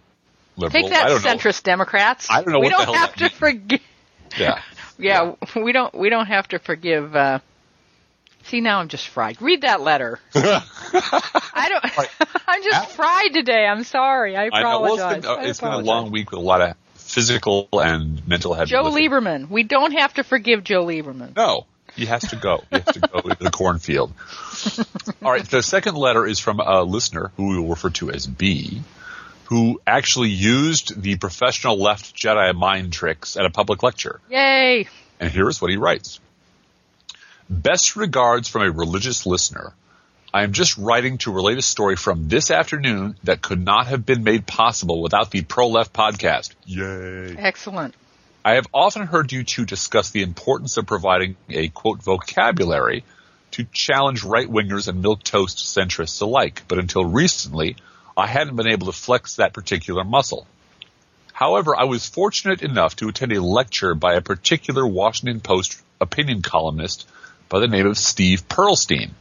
liberal. 0.58 0.82
take 0.82 0.92
that, 0.92 1.06
I 1.06 1.10
don't 1.10 1.22
centrist 1.22 1.64
Democrats. 1.64 2.28
I 2.30 2.42
don't 2.44 2.54
know 2.54 2.60
We 2.60 2.66
what 2.68 2.72
don't 2.72 2.84
hell 2.86 2.94
have 2.94 3.16
to 3.16 3.30
forgive. 3.30 3.80
know. 3.80 3.86
Yeah. 4.38 4.62
Yeah, 4.98 5.36
we 5.56 5.72
don't. 5.74 5.94
We 5.94 6.10
don't 6.10 6.28
have 6.28 6.48
to 6.50 6.60
forgive. 6.60 7.16
Uh, 7.16 7.40
see, 8.44 8.62
now 8.62 8.80
I'm 8.80 8.88
just 8.88 9.08
fried. 9.10 9.42
Read 9.42 9.62
that 9.62 9.82
letter. 9.82 10.20
I 10.36 11.68
don't. 11.70 12.20
I'm 12.48 12.64
just 12.64 12.92
fried 12.92 13.34
today. 13.34 13.66
I'm 13.66 13.84
sorry. 13.84 14.38
I 14.38 14.50
I 14.54 14.62
know. 14.62 14.82
Well, 14.82 14.94
apologize. 14.96 15.18
it's 15.18 15.26
been, 15.26 15.32
uh, 15.32 15.36
I 15.36 15.44
it's 15.50 15.60
been 15.60 15.72
a 15.74 15.78
long 15.80 16.12
week 16.12 16.32
with 16.32 16.40
a 16.40 16.44
lot 16.44 16.62
of 16.62 16.76
physical 16.96 17.68
and 17.74 18.26
mental 18.28 18.54
heavy 18.54 18.70
Joe 18.70 18.84
lifting. 18.84 19.10
Lieberman. 19.10 19.50
We 19.50 19.64
don't 19.64 19.92
have 19.94 20.14
to 20.14 20.24
forgive 20.24 20.64
Joe 20.64 20.86
Lieberman. 20.86 21.36
No, 21.36 21.66
he 21.96 22.06
has 22.06 22.22
to 22.30 22.36
go. 22.36 22.64
He 22.70 22.78
has 22.80 22.86
to 22.94 23.00
go 23.02 23.22
to 23.22 23.36
the 23.44 23.50
cornfield. 23.52 24.14
All 25.24 25.32
right. 25.32 25.44
The 25.44 25.64
second 25.64 25.96
letter 25.96 26.26
is 26.26 26.40
from 26.40 26.60
a 26.60 26.84
listener 26.84 27.32
who 27.38 27.50
we 27.50 27.60
will 27.60 27.70
refer 27.70 27.90
to 27.92 28.12
as 28.12 28.28
B, 28.28 28.82
who 29.46 29.82
actually 29.86 30.30
used 30.30 31.02
the 31.02 31.18
professional 31.18 31.78
left 31.78 32.16
Jedi 32.16 32.56
mind 32.56 32.94
tricks 32.94 33.38
at 33.38 33.46
a 33.46 33.50
public 33.50 33.84
lecture. 33.84 34.20
Yay! 34.30 34.88
And 35.20 35.32
here's 35.32 35.62
what 35.62 35.72
he 35.72 35.78
writes. 35.78 36.20
Best 37.50 37.96
regards 37.96 38.48
from 38.48 38.64
a 38.64 38.72
religious 38.72 39.26
listener. 39.26 39.74
I 40.34 40.44
am 40.44 40.54
just 40.54 40.78
writing 40.78 41.18
to 41.20 41.34
relate 41.34 41.58
a 41.58 41.62
story 41.62 41.98
from 41.98 42.30
this 42.30 42.50
afternoon 42.50 43.18
that 43.26 43.42
could 43.42 43.64
not 43.64 43.88
have 43.88 44.06
been 44.06 44.24
made 44.24 44.48
possible 44.48 45.02
without 45.02 45.30
the 45.30 45.42
Pro 45.42 45.68
Left 45.68 45.92
podcast. 45.92 46.52
Yay. 46.66 47.36
Excellent. 47.38 47.94
I 48.44 48.54
have 48.54 48.68
often 48.74 49.06
heard 49.06 49.32
you 49.32 49.44
two 49.44 49.66
discuss 49.66 50.12
the 50.12 50.24
importance 50.24 50.78
of 50.78 50.88
providing 50.88 51.36
a 51.50 51.68
quote 51.68 52.02
vocabulary 52.02 53.04
to 53.52 53.66
challenge 53.72 54.24
right 54.24 54.48
wingers 54.48 54.88
and 54.88 55.02
milk 55.02 55.24
toast 55.24 55.58
centrists 55.58 56.22
alike, 56.22 56.64
but 56.68 56.80
until 56.80 57.06
recently, 57.06 57.76
I 58.16 58.28
hadn't 58.28 58.56
been 58.56 58.68
able 58.68 58.88
to 58.88 58.92
flex 58.98 59.36
that 59.36 59.54
particular 59.54 60.04
muscle. 60.04 60.48
However, 61.34 61.76
I 61.76 61.86
was 61.86 62.08
fortunate 62.08 62.62
enough 62.62 62.96
to 62.98 63.10
attend 63.10 63.32
a 63.32 63.42
lecture 63.42 63.96
by 63.96 64.14
a 64.14 64.22
particular 64.22 64.86
Washington 64.86 65.40
Post 65.40 65.82
opinion 66.00 66.42
columnist 66.42 67.08
by 67.50 67.60
the 67.60 67.68
name 67.68 67.88
of 67.88 67.98
Steve 67.98 68.48
Pearlstein. 68.48 69.12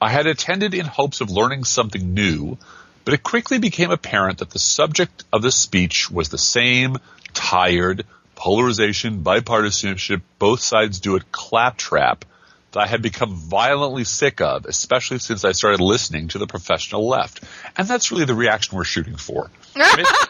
I 0.00 0.08
had 0.08 0.26
attended 0.26 0.74
in 0.74 0.86
hopes 0.86 1.20
of 1.20 1.30
learning 1.30 1.64
something 1.64 2.14
new, 2.14 2.58
but 3.04 3.14
it 3.14 3.22
quickly 3.22 3.58
became 3.58 3.90
apparent 3.90 4.38
that 4.38 4.50
the 4.50 4.58
subject 4.58 5.24
of 5.32 5.42
the 5.42 5.52
speech 5.52 6.10
was 6.10 6.28
the 6.28 6.38
same 6.38 6.98
tired, 7.32 8.04
polarization, 8.34 9.22
bipartisanship, 9.22 10.22
both 10.38 10.60
sides 10.60 10.98
do 10.98 11.16
it 11.16 11.30
claptrap 11.30 12.24
that 12.72 12.80
I 12.80 12.86
had 12.86 13.02
become 13.02 13.34
violently 13.36 14.04
sick 14.04 14.40
of, 14.40 14.66
especially 14.66 15.18
since 15.18 15.44
I 15.44 15.52
started 15.52 15.80
listening 15.80 16.28
to 16.28 16.38
the 16.38 16.46
professional 16.46 17.06
left. 17.08 17.42
And 17.76 17.86
that's 17.86 18.10
really 18.10 18.24
the 18.24 18.34
reaction 18.34 18.76
we're 18.76 18.84
shooting 18.84 19.16
for. 19.16 19.50
It 19.76 19.96
makes- 19.96 20.26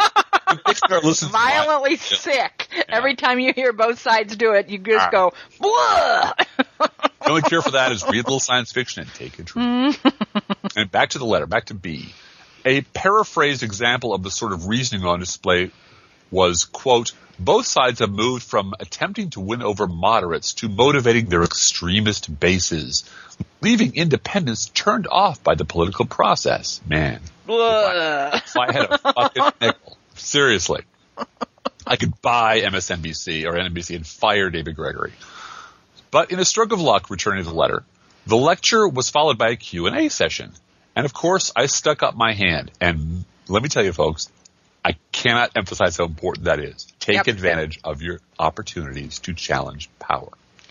it 0.51 0.61
makes 0.67 0.81
our 0.91 1.01
listeners 1.01 1.31
Violently 1.33 1.93
Yeah. 1.93 1.97
sick. 2.19 2.69
Every 2.89 3.17
time 3.17 3.41
you 3.41 3.55
hear 3.55 3.73
both 3.73 4.01
sides 4.01 4.37
do 4.37 4.53
it, 4.53 4.69
you 4.69 4.79
just 4.79 5.07
Ah. 5.07 5.11
go, 5.11 5.33
blah! 5.59 6.33
The 6.79 7.29
only 7.31 7.43
cure 7.43 7.63
for 7.63 7.71
that 7.71 7.91
is 7.93 8.03
read 8.05 8.17
a 8.19 8.23
little 8.29 8.39
science 8.41 8.71
fiction 8.71 9.03
and 9.05 9.15
take 9.15 9.39
a 9.39 9.45
drink. 9.45 9.99
and 10.77 10.91
back 10.91 11.11
to 11.11 11.19
the 11.19 11.25
letter, 11.25 11.47
back 11.47 11.67
to 11.67 11.75
B. 11.75 12.13
A 12.67 12.83
paraphrased 12.83 13.63
example 13.63 14.13
of 14.13 14.23
the 14.23 14.31
sort 14.31 14.53
of 14.53 14.67
reasoning 14.67 15.07
on 15.07 15.21
display 15.21 15.71
was, 16.33 16.65
quote, 16.65 17.13
both 17.39 17.67
sides 17.67 18.01
have 18.01 18.11
moved 18.11 18.43
from 18.43 18.75
attempting 18.81 19.31
to 19.31 19.41
win 19.41 19.63
over 19.63 19.87
moderates 19.87 20.55
to 20.55 20.69
motivating 20.69 21.27
their 21.27 21.43
extremist 21.43 22.41
bases, 22.41 23.05
leaving 23.61 23.95
independents 23.95 24.67
turned 24.67 25.07
off 25.11 25.43
by 25.43 25.55
the 25.55 25.65
political 25.65 26.05
process. 26.05 26.81
Man, 26.87 27.21
blah. 27.47 28.31
if 28.35 28.57
I 28.57 28.73
had 28.73 28.91
a 28.91 28.99
fucking 28.99 29.45
nickel. 29.61 29.97
Seriously. 30.15 30.83
I 31.87 31.97
could 31.97 32.21
buy 32.23 32.61
MSNBC 32.61 33.45
or 33.45 33.55
NBC 33.55 33.97
and 33.97 34.07
fire 34.07 34.51
David 34.51 34.77
Gregory. 34.77 35.13
But 36.11 36.31
in 36.31 36.39
a 36.39 36.45
stroke 36.45 36.73
of 36.73 36.81
luck, 36.81 37.11
returning 37.11 37.45
the 37.45 37.55
letter, 37.55 37.85
the 38.27 38.37
lecture 38.37 38.87
was 38.87 39.11
followed 39.11 39.39
by 39.39 39.51
a 39.51 39.57
Q&A 39.57 40.09
session. 40.09 40.53
And 40.95 41.05
of 41.05 41.13
course, 41.13 41.51
I 41.57 41.67
stuck 41.67 42.03
up 42.03 42.15
my 42.15 42.35
hand. 42.35 42.71
And 42.81 43.25
let 43.49 43.63
me 43.63 43.69
tell 43.69 43.85
you 43.85 43.93
folks, 43.93 44.31
I 44.42 44.42
cannot 45.23 45.51
emphasize 45.57 45.97
how 45.97 46.05
important 46.05 46.45
that 46.47 46.59
is. 46.61 46.87
Take 46.99 47.17
Yep. 47.17 47.27
advantage 47.29 47.81
of 47.85 48.03
your 48.03 48.21
opportunities 48.39 49.19
to 49.21 49.35
challenge 49.35 49.89
power. 49.99 50.29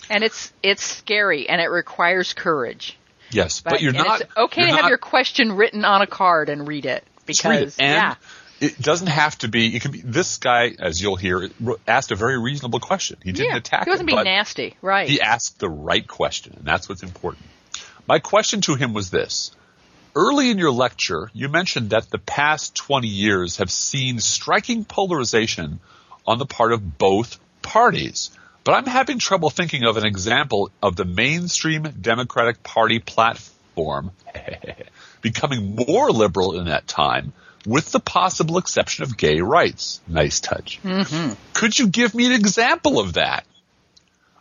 And 0.09 0.23
it's 0.23 0.51
it's 0.61 0.83
scary 0.83 1.47
and 1.49 1.61
it 1.61 1.69
requires 1.69 2.33
courage. 2.33 2.97
Yes, 3.29 3.61
but, 3.61 3.81
you're 3.81 3.93
not 3.93 4.21
It's 4.21 4.37
okay 4.37 4.61
you're 4.61 4.69
to 4.71 4.75
have 4.75 4.81
not- 4.83 4.89
your 4.89 4.97
question 4.97 5.53
written 5.53 5.85
on 5.85 6.01
a 6.01 6.07
card 6.07 6.49
and 6.49 6.67
read 6.67 6.85
it 6.85 7.05
Just 7.27 7.43
read 7.45 7.55
it. 7.55 7.59
because 7.59 7.77
And 7.79 7.93
yeah, 7.93 8.15
it 8.59 8.79
doesn't 8.81 9.07
have 9.07 9.37
to 9.39 9.47
be. 9.47 9.73
It 9.75 9.81
can 9.81 9.91
be. 9.91 10.01
This 10.03 10.37
guy, 10.37 10.75
as 10.77 11.01
you'll 11.01 11.15
hear, 11.15 11.49
asked 11.87 12.11
a 12.11 12.15
very 12.15 12.37
reasonable 12.39 12.79
question. 12.81 13.17
He 13.23 13.31
didn't 13.31 13.51
yeah, 13.51 13.57
attack. 13.57 13.85
he 13.85 13.89
wasn't 13.89 14.09
him, 14.09 14.15
being 14.17 14.25
nasty, 14.25 14.75
right? 14.81 15.07
He 15.09 15.21
asked 15.21 15.59
the 15.59 15.69
right 15.69 16.05
question, 16.07 16.53
and 16.57 16.65
that's 16.65 16.89
what's 16.89 17.03
important. 17.03 17.45
My 18.05 18.19
question 18.19 18.59
to 18.61 18.75
him 18.75 18.93
was 18.93 19.09
this. 19.09 19.51
Early 20.15 20.49
in 20.49 20.57
your 20.57 20.71
lecture, 20.71 21.31
you 21.33 21.47
mentioned 21.47 21.91
that 21.91 22.09
the 22.09 22.17
past 22.17 22.75
20 22.75 23.07
years 23.07 23.57
have 23.57 23.71
seen 23.71 24.19
striking 24.19 24.83
polarization 24.83 25.79
on 26.27 26.37
the 26.37 26.45
part 26.45 26.73
of 26.73 26.97
both 26.97 27.39
parties. 27.61 28.31
But 28.63 28.73
I'm 28.73 28.85
having 28.85 29.19
trouble 29.19 29.49
thinking 29.49 29.85
of 29.85 29.97
an 29.97 30.05
example 30.05 30.69
of 30.83 30.95
the 30.95 31.05
mainstream 31.05 31.83
Democratic 31.83 32.61
Party 32.61 32.99
platform 32.99 34.11
becoming 35.21 35.75
more 35.75 36.11
liberal 36.11 36.59
in 36.59 36.65
that 36.65 36.87
time, 36.87 37.33
with 37.65 37.91
the 37.91 37.99
possible 37.99 38.57
exception 38.57 39.03
of 39.03 39.17
gay 39.17 39.39
rights. 39.39 40.01
Nice 40.07 40.39
touch. 40.39 40.79
Mm-hmm. 40.83 41.33
Could 41.53 41.79
you 41.79 41.87
give 41.87 42.13
me 42.13 42.25
an 42.25 42.33
example 42.33 42.99
of 42.99 43.13
that? 43.13 43.45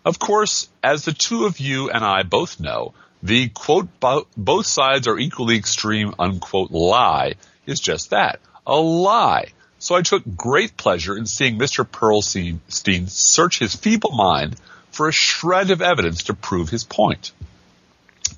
Of 0.05 0.19
course, 0.19 0.69
as 0.83 1.05
the 1.05 1.13
two 1.13 1.45
of 1.45 1.61
you 1.61 1.91
and 1.91 2.05
I 2.05 2.23
both 2.23 2.59
know, 2.59 2.95
the 3.23 3.49
quote, 3.49 3.89
both 4.37 4.67
sides 4.67 5.07
are 5.07 5.19
equally 5.19 5.57
extreme, 5.57 6.15
unquote, 6.19 6.71
lie 6.71 7.35
is 7.67 7.81
just 7.81 8.11
that, 8.11 8.41
a 8.67 8.77
lie. 8.77 9.47
So 9.79 9.95
I 9.95 10.03
took 10.03 10.23
great 10.37 10.77
pleasure 10.77 11.17
in 11.17 11.27
seeing 11.27 11.59
Mr. 11.59 11.85
Pearlstein 11.85 13.09
search 13.09 13.59
his 13.59 13.75
feeble 13.75 14.13
mind 14.13 14.57
for 14.91 15.09
a 15.09 15.13
shred 15.13 15.71
of 15.71 15.81
evidence 15.81 16.25
to 16.25 16.35
prove 16.35 16.69
his 16.69 16.85
point. 16.85 17.33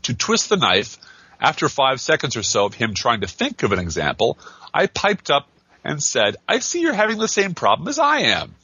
To 0.03 0.15
twist 0.15 0.49
the 0.49 0.57
knife, 0.57 0.99
after 1.41 1.69
five 1.69 2.01
seconds 2.01 2.37
or 2.37 2.43
so 2.43 2.67
of 2.67 2.75
him 2.75 2.95
trying 2.95 3.23
to 3.23 3.27
think 3.27 3.63
of 3.63 3.73
an 3.73 3.79
example, 3.81 4.39
I 4.73 4.87
piped 4.87 5.31
up 5.31 5.49
and 5.85 6.03
said, 6.03 6.37
I 6.49 6.61
see 6.61 6.81
you're 6.81 6.93
having 6.93 7.19
the 7.19 7.29
same 7.29 7.55
problem 7.55 7.89
as 7.89 7.99
I 7.99 8.21
am. 8.21 8.55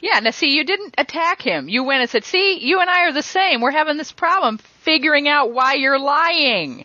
Yeah, 0.00 0.20
now 0.20 0.30
see, 0.30 0.54
you 0.54 0.64
didn't 0.64 0.94
attack 0.98 1.40
him. 1.42 1.68
You 1.68 1.84
went 1.84 2.02
and 2.02 2.10
said, 2.10 2.24
"See, 2.24 2.58
you 2.60 2.80
and 2.80 2.90
I 2.90 3.06
are 3.06 3.12
the 3.12 3.22
same. 3.22 3.60
We're 3.60 3.70
having 3.70 3.96
this 3.96 4.12
problem 4.12 4.58
figuring 4.58 5.28
out 5.28 5.52
why 5.52 5.74
you're 5.74 5.98
lying." 5.98 6.84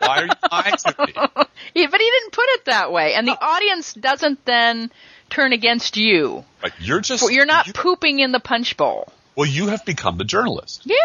Why 0.00 0.18
are 0.18 0.24
you 0.26 0.30
lying 0.50 0.76
to 0.76 0.94
me? 1.06 1.12
Yeah, 1.74 1.86
but 1.90 2.00
he 2.00 2.10
didn't 2.10 2.32
put 2.32 2.46
it 2.48 2.64
that 2.66 2.90
way, 2.92 3.14
and 3.14 3.28
the 3.28 3.38
audience 3.40 3.92
doesn't 3.94 4.44
then 4.44 4.90
turn 5.28 5.52
against 5.52 5.96
you. 5.96 6.44
You're 6.80 7.00
just 7.00 7.30
You're 7.30 7.46
not 7.46 7.66
you- 7.68 7.72
pooping 7.74 8.18
in 8.18 8.32
the 8.32 8.40
punch 8.40 8.76
bowl. 8.76 9.12
well, 9.36 9.46
you 9.48 9.68
have 9.68 9.84
become 9.84 10.16
the 10.18 10.24
journalist. 10.24 10.82
Yeah. 10.84 10.96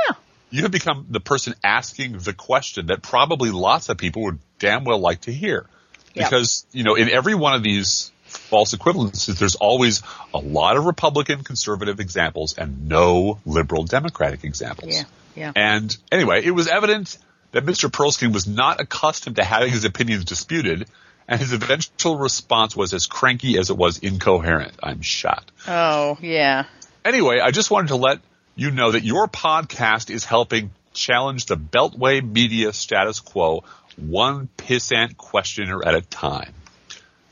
You 0.50 0.64
have 0.64 0.72
become 0.72 1.08
the 1.10 1.20
person 1.20 1.54
asking 1.64 2.18
the 2.20 2.34
question 2.34 2.88
that 2.88 3.02
probably 3.04 3.52
lots 3.52 3.90
of 3.90 3.98
people 3.98 4.24
would 4.24 4.40
damn 4.60 4.86
well 4.86 5.00
like 5.00 5.22
to 5.22 5.32
hear. 5.34 5.66
Yeah. 6.14 6.24
Because, 6.30 6.66
you 6.72 6.84
know, 6.84 6.96
in 6.96 7.10
every 7.10 7.36
one 7.36 7.54
of 7.54 7.62
these 7.64 8.12
false 8.36 8.74
equivalences, 8.74 9.38
there's 9.38 9.56
always 9.56 10.02
a 10.34 10.38
lot 10.38 10.78
of 10.78 10.86
Republican 10.86 11.44
conservative 11.44 12.00
examples 12.00 12.58
and 12.58 12.88
no 12.88 13.40
liberal 13.46 13.84
Democratic 13.84 14.44
examples. 14.44 14.96
Yeah. 14.96 15.04
Yeah. 15.36 15.52
And 15.56 15.96
anyway, 16.12 16.46
it 16.46 16.52
was 16.52 16.68
evident 16.68 17.18
that 17.52 17.66
Mr. 17.66 17.90
Pearlstein 17.90 18.34
was 18.34 18.48
not 18.48 18.82
accustomed 18.82 19.36
to 19.38 19.44
having 19.44 19.72
his 19.72 19.86
opinions 19.86 20.26
disputed, 20.26 20.88
and 21.28 21.40
his 21.40 21.54
eventual 21.54 22.18
response 22.18 22.76
was 22.76 22.94
as 22.94 23.08
cranky 23.08 23.58
as 23.58 23.70
it 23.70 23.78
was 23.78 23.98
incoherent. 23.98 24.74
I'm 24.82 25.02
shot. 25.02 25.50
Oh, 25.68 26.18
yeah. 26.22 26.66
Anyway, 27.04 27.40
I 27.40 27.52
just 27.52 27.72
wanted 27.72 27.90
to 27.90 27.96
let 27.96 28.20
you 28.56 28.72
know 28.72 28.92
that 28.92 29.04
your 29.04 29.28
podcast 29.28 30.10
is 30.10 30.24
helping 30.24 30.72
challenge 30.94 31.48
the 31.48 31.58
Beltway 31.58 32.22
media 32.22 32.72
status 32.72 33.20
quo 33.20 33.64
one 33.98 34.50
pissant 34.58 35.18
questioner 35.18 35.86
at 35.86 35.96
a 35.96 36.02
time. 36.02 36.54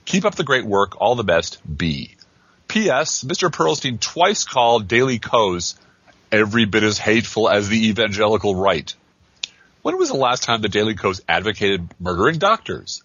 Keep 0.05 0.25
up 0.25 0.35
the 0.35 0.43
great 0.43 0.65
work. 0.65 0.99
All 1.01 1.15
the 1.15 1.23
best, 1.23 1.59
B. 1.65 2.15
P.S. 2.67 3.23
Mr. 3.23 3.49
Pearlstein 3.49 3.99
twice 3.99 4.43
called 4.45 4.87
Daily 4.87 5.19
Kos 5.19 5.75
every 6.31 6.65
bit 6.65 6.83
as 6.83 6.97
hateful 6.97 7.49
as 7.49 7.69
the 7.69 7.89
evangelical 7.89 8.55
right. 8.55 8.93
When 9.83 9.97
was 9.97 10.09
the 10.09 10.17
last 10.17 10.43
time 10.43 10.61
the 10.61 10.69
Daily 10.69 10.95
Kos 10.95 11.21
advocated 11.27 11.87
murdering 11.99 12.39
doctors? 12.39 13.03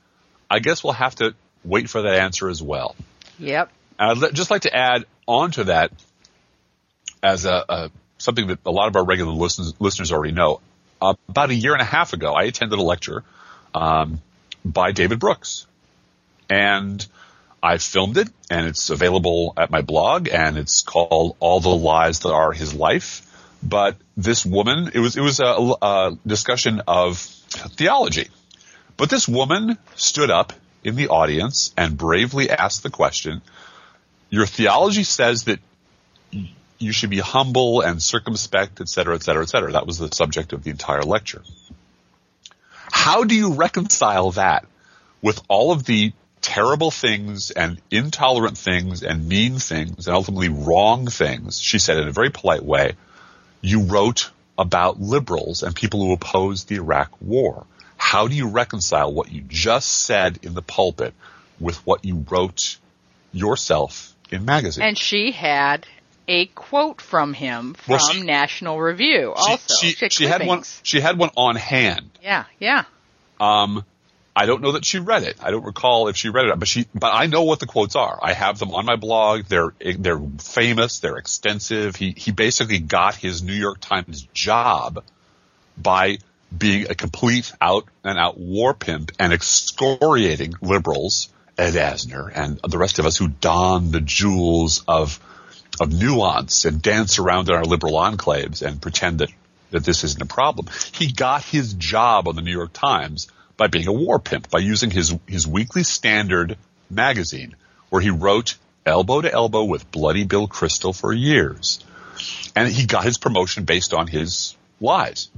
I 0.51 0.61
guess 0.61 0.83
we'll 0.83 0.95
have 0.95 1.15
to 1.17 1.35
wait 1.65 1.91
for 1.91 2.03
that 2.03 2.15
answer 2.15 2.49
as 2.49 2.63
well. 2.63 2.97
Yep. 3.39 3.71
And 3.99 4.25
I'd 4.25 4.35
just 4.35 4.51
like 4.51 4.63
to 4.63 4.75
add 4.75 5.05
on 5.27 5.51
to 5.53 5.65
that 5.65 5.93
as 7.23 7.45
a, 7.45 7.65
a 7.69 7.91
something 8.19 8.47
that 8.49 8.61
a 8.65 8.71
lot 8.71 8.89
of 8.89 8.97
our 8.97 9.05
regular 9.05 9.33
listeners, 9.33 9.75
listeners 9.79 10.13
already 10.13 10.33
know. 10.33 10.61
Uh, 11.01 11.15
about 11.29 11.51
a 11.51 11.55
year 11.55 11.73
and 11.73 11.83
a 11.83 11.85
half 11.85 12.13
ago, 12.13 12.33
I 12.33 12.45
attended 12.45 12.79
a 12.79 12.83
lecture 12.83 13.23
um, 13.75 14.21
by 14.65 14.93
David 14.93 15.21
Brooks, 15.21 15.67
and 16.49 17.07
I 17.63 17.79
filmed 17.79 18.19
it, 18.19 18.29
and 18.51 18.67
it's 18.67 18.91
available 18.91 19.53
at 19.57 19.71
my 19.71 19.83
blog, 19.83 20.29
and 20.29 20.57
it's 20.57 20.83
called 20.83 21.37
"All 21.41 21.61
the 21.61 21.69
Lies 21.69 22.21
That 22.21 22.33
Are 22.33 22.53
His 22.53 22.75
Life." 22.75 23.25
But 23.63 23.97
this 24.17 24.47
woman, 24.47 24.93
it 24.95 25.01
was 25.01 25.17
it 25.17 25.21
was 25.21 25.41
a, 25.41 25.75
a 25.83 26.19
discussion 26.27 26.83
of 26.87 27.19
theology, 27.19 28.29
but 28.97 29.11
this 29.11 29.27
woman 29.27 29.79
stood 29.97 30.31
up 30.31 30.53
in 30.85 30.95
the 30.95 31.09
audience 31.09 31.73
and 31.77 31.97
bravely 31.97 32.51
asked 32.51 32.85
the 32.85 32.91
question, 32.91 33.43
your 34.31 34.47
theology 34.47 35.03
says 35.03 35.45
that 35.45 35.59
you 36.79 36.93
should 36.93 37.11
be 37.11 37.19
humble 37.19 37.81
and 37.81 38.01
circumspect, 38.01 38.81
et 38.81 38.89
cetera, 38.89 39.17
et 39.17 39.23
cetera, 39.23 39.43
et 39.43 39.49
cetera. 39.49 39.73
That 39.73 39.87
was 39.87 39.99
the 39.99 40.09
subject 40.13 40.53
of 40.53 40.63
the 40.63 40.71
entire 40.71 41.03
lecture. 41.03 41.43
How 42.93 43.25
do 43.25 43.35
you 43.35 43.55
reconcile 43.55 44.31
that 44.33 44.65
with 45.21 45.43
all 45.49 45.73
of 45.73 45.85
the 45.85 46.13
terrible 46.41 46.91
things 46.91 47.51
and 47.51 47.81
intolerant 47.91 48.57
things 48.59 49.03
and 49.03 49.29
mean 49.29 49.59
things 49.59 50.07
and 50.07 50.15
ultimately 50.15 50.49
wrong 50.49 51.07
things, 51.07 51.61
she 51.61 51.79
said 51.79 51.99
in 51.99 52.09
a 52.09 52.13
very 52.13 52.31
polite 52.31 52.65
way, 52.65 52.93
you 53.61 53.83
wrote 53.83 54.31
about 54.59 55.01
liberals 55.01 55.63
and 55.63 55.75
people 55.75 56.01
who 56.01 56.13
opposed 56.13 56.69
the 56.69 56.77
Iraq 56.77 57.11
war. 57.21 57.67
How 57.97 58.29
do 58.29 58.35
you 58.35 58.49
reconcile 58.49 59.13
what 59.13 59.31
you 59.31 59.43
just 59.43 59.89
said 60.05 60.39
in 60.43 60.55
the 60.55 60.63
pulpit 60.63 61.15
with 61.61 61.77
what 61.87 62.05
you 62.05 62.25
wrote 62.31 62.77
yourself 63.33 64.15
in 64.31 64.45
magazine? 64.45 64.85
And 64.85 64.99
she 64.99 65.33
had 65.33 65.87
a 66.27 66.47
quote 66.47 67.01
from 67.01 67.33
him 67.33 67.75
from 67.75 67.93
Well, 67.93 67.99
she- 68.11 68.23
National 68.23 68.81
Review. 68.81 69.33
also, 69.35 69.75
she, 69.81 69.95
had 69.99 70.13
she 70.13 70.27
had 70.27 70.47
one. 70.47 70.63
She 70.83 71.01
had 71.01 71.19
one 71.19 71.31
on 71.37 71.57
hand. 71.57 72.11
Yeah, 72.23 72.45
yeah. 72.59 72.85
Um, 73.41 73.85
I 74.39 74.47
don't 74.47 74.63
know 74.63 74.71
that 74.73 74.85
she 74.85 75.01
read 75.01 75.25
it. 75.25 75.37
I 75.43 75.51
don't 75.51 75.65
recall 75.65 76.07
if 76.07 76.17
she 76.17 76.29
read 76.29 76.47
it, 76.47 76.57
but 76.57 76.69
she. 76.69 76.87
But 76.95 77.13
I 77.13 77.27
know 77.27 77.43
what 77.43 77.59
the 77.59 77.67
quotes 77.67 77.97
are. 77.97 78.21
I 78.23 78.35
have 78.35 78.61
them 78.61 78.73
on 78.73 78.87
my 78.87 78.95
blog. 78.95 79.47
They're 79.47 79.75
they're 79.81 80.21
famous. 80.39 81.01
They're 81.01 81.17
extensive. 81.17 81.97
He 81.97 82.13
he 82.17 82.31
basically 82.31 82.79
got 82.79 83.17
his 83.17 83.43
New 83.43 83.53
York 83.53 83.81
Times 83.81 84.23
job 84.33 85.03
by 85.77 86.19
being 86.57 86.89
a 86.89 86.95
complete 86.95 87.53
out 87.61 87.87
and 88.05 88.17
out 88.17 88.39
war 88.39 88.75
pimp 88.75 89.11
and 89.19 89.33
excoriating 89.33 90.55
liberals, 90.63 91.33
Ed 91.59 91.73
Asner, 91.73 92.31
and 92.33 92.61
the 92.63 92.79
rest 92.79 93.01
of 93.01 93.07
us 93.07 93.17
who 93.17 93.27
don 93.27 93.91
the 93.91 94.01
jewels 94.01 94.85
of 94.87 95.19
of 95.81 95.93
nuance 95.93 96.65
and 96.65 96.81
dance 96.81 97.19
around 97.19 97.49
in 97.49 97.57
our 97.57 97.65
liberal 97.65 97.95
enclaves 97.95 98.63
and 98.63 98.81
pretend 98.81 99.19
that, 99.19 99.31
that 99.73 99.83
this 99.83 100.05
isn't 100.05 100.23
a 100.23 100.27
problem. 100.27 100.69
He 100.93 101.11
got 101.11 101.43
his 101.43 101.75
job 101.75 102.29
on 102.29 102.37
the 102.37 102.43
New 102.43 102.53
York 102.53 102.73
Times 102.73 103.27
by 103.59 103.67
being 103.67 103.89
a 103.89 103.93
war 103.93 104.19
pimp, 104.19 104.49
by 104.49 104.61
using 104.61 104.91
his, 104.91 105.15
his 105.27 105.47
weekly 105.47 105.83
standard 105.83 106.57
magazine 106.89 107.55
where 107.91 108.01
he 108.01 108.09
wrote 108.09 108.57
elbow 108.87 109.21
to 109.21 109.31
elbow 109.31 109.65
with 109.65 109.91
Bloody 109.91 110.25
Bill 110.25 110.49
Kristol 110.49 110.99
for 110.99 111.13
years. 111.13 111.85
And 112.57 112.69
he 112.69 112.87
got 112.87 113.05
his 113.05 113.19
promotion 113.19 113.65
based 113.65 113.93
on 113.93 114.07
his 114.07 114.57
lies. 114.81 115.29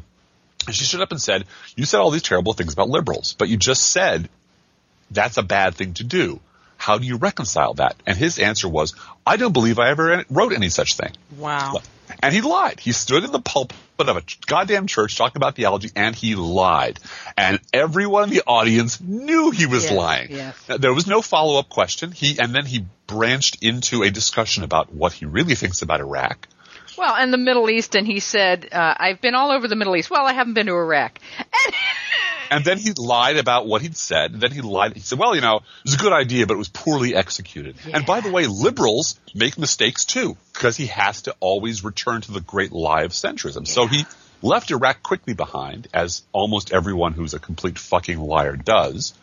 And 0.66 0.76
she 0.76 0.84
stood 0.84 1.00
up 1.00 1.10
and 1.10 1.20
said, 1.20 1.46
you 1.74 1.84
said 1.86 1.98
all 1.98 2.10
these 2.10 2.22
terrible 2.22 2.52
things 2.52 2.72
about 2.74 2.88
liberals, 2.88 3.34
but 3.36 3.48
you 3.48 3.56
just 3.56 3.82
said 3.82 4.28
that's 5.10 5.38
a 5.38 5.42
bad 5.42 5.74
thing 5.74 5.94
to 5.94 6.04
do. 6.04 6.38
How 6.76 6.98
do 6.98 7.06
you 7.06 7.16
reconcile 7.16 7.74
that? 7.74 7.96
And 8.06 8.16
his 8.16 8.38
answer 8.38 8.68
was, 8.68 8.94
I 9.26 9.36
don't 9.36 9.52
believe 9.52 9.78
I 9.78 9.90
ever 9.90 10.24
wrote 10.30 10.52
any 10.52 10.68
such 10.68 10.96
thing. 10.96 11.12
Wow. 11.36 11.80
And 12.22 12.34
he 12.34 12.40
lied. 12.40 12.80
He 12.80 12.92
stood 12.92 13.24
in 13.24 13.32
the 13.32 13.40
pulpit 13.40 13.76
of 13.98 14.16
a 14.16 14.22
goddamn 14.46 14.86
church 14.86 15.16
talking 15.16 15.36
about 15.38 15.56
theology 15.56 15.90
and 15.94 16.14
he 16.14 16.34
lied. 16.34 16.98
And 17.36 17.60
everyone 17.72 18.24
in 18.24 18.30
the 18.30 18.42
audience 18.46 19.00
knew 19.00 19.50
he 19.50 19.66
was 19.66 19.84
Yes, 19.84 19.92
lying. 19.92 20.30
yes. 20.30 20.56
There 20.78 20.92
was 20.94 21.06
no 21.06 21.22
follow-up 21.22 21.68
question. 21.68 22.12
He, 22.12 22.38
and 22.38 22.54
then 22.54 22.66
he 22.66 22.84
branched 23.06 23.62
into 23.62 24.02
a 24.02 24.10
discussion 24.10 24.64
about 24.64 24.92
what 24.92 25.12
he 25.12 25.26
really 25.26 25.54
thinks 25.54 25.82
about 25.82 26.00
Iraq. 26.00 26.48
Well, 26.98 27.14
and 27.14 27.32
the 27.32 27.38
Middle 27.38 27.70
East, 27.70 27.94
and 27.94 28.06
he 28.06 28.20
said, 28.20 28.68
uh, 28.72 28.94
"I've 28.98 29.22
been 29.22 29.34
all 29.34 29.52
over 29.52 29.66
the 29.68 29.76
Middle 29.76 29.96
East." 29.96 30.10
Well, 30.10 30.26
I 30.26 30.34
haven't 30.34 30.52
been 30.54 30.66
to 30.66 30.72
Iraq. 30.74 31.18
And 31.66 31.74
And 32.50 32.64
then 32.64 32.78
he 32.78 32.92
lied 32.92 33.36
about 33.36 33.66
what 33.66 33.80
he'd 33.80 33.96
said. 33.96 34.32
And 34.32 34.40
then 34.40 34.50
he 34.50 34.60
lied. 34.60 34.94
He 34.94 35.00
said, 35.00 35.18
well, 35.18 35.34
you 35.34 35.40
know, 35.40 35.58
it 35.58 35.84
was 35.84 35.94
a 35.94 35.98
good 35.98 36.12
idea, 36.12 36.46
but 36.46 36.54
it 36.54 36.58
was 36.58 36.68
poorly 36.68 37.14
executed. 37.14 37.76
And 37.92 38.04
by 38.04 38.20
the 38.20 38.30
way, 38.30 38.46
liberals 38.46 39.18
make 39.34 39.56
mistakes 39.56 40.04
too, 40.04 40.36
because 40.52 40.76
he 40.76 40.86
has 40.86 41.22
to 41.22 41.36
always 41.40 41.84
return 41.84 42.20
to 42.22 42.32
the 42.32 42.40
great 42.40 42.72
lie 42.72 43.02
of 43.02 43.12
centrism. 43.12 43.66
So 43.66 43.86
he 43.86 44.04
left 44.42 44.70
Iraq 44.70 45.02
quickly 45.02 45.34
behind, 45.34 45.88
as 45.94 46.22
almost 46.32 46.72
everyone 46.72 47.12
who's 47.12 47.34
a 47.34 47.38
complete 47.38 47.78
fucking 47.78 48.18
liar 48.18 48.56
does. 48.56 49.14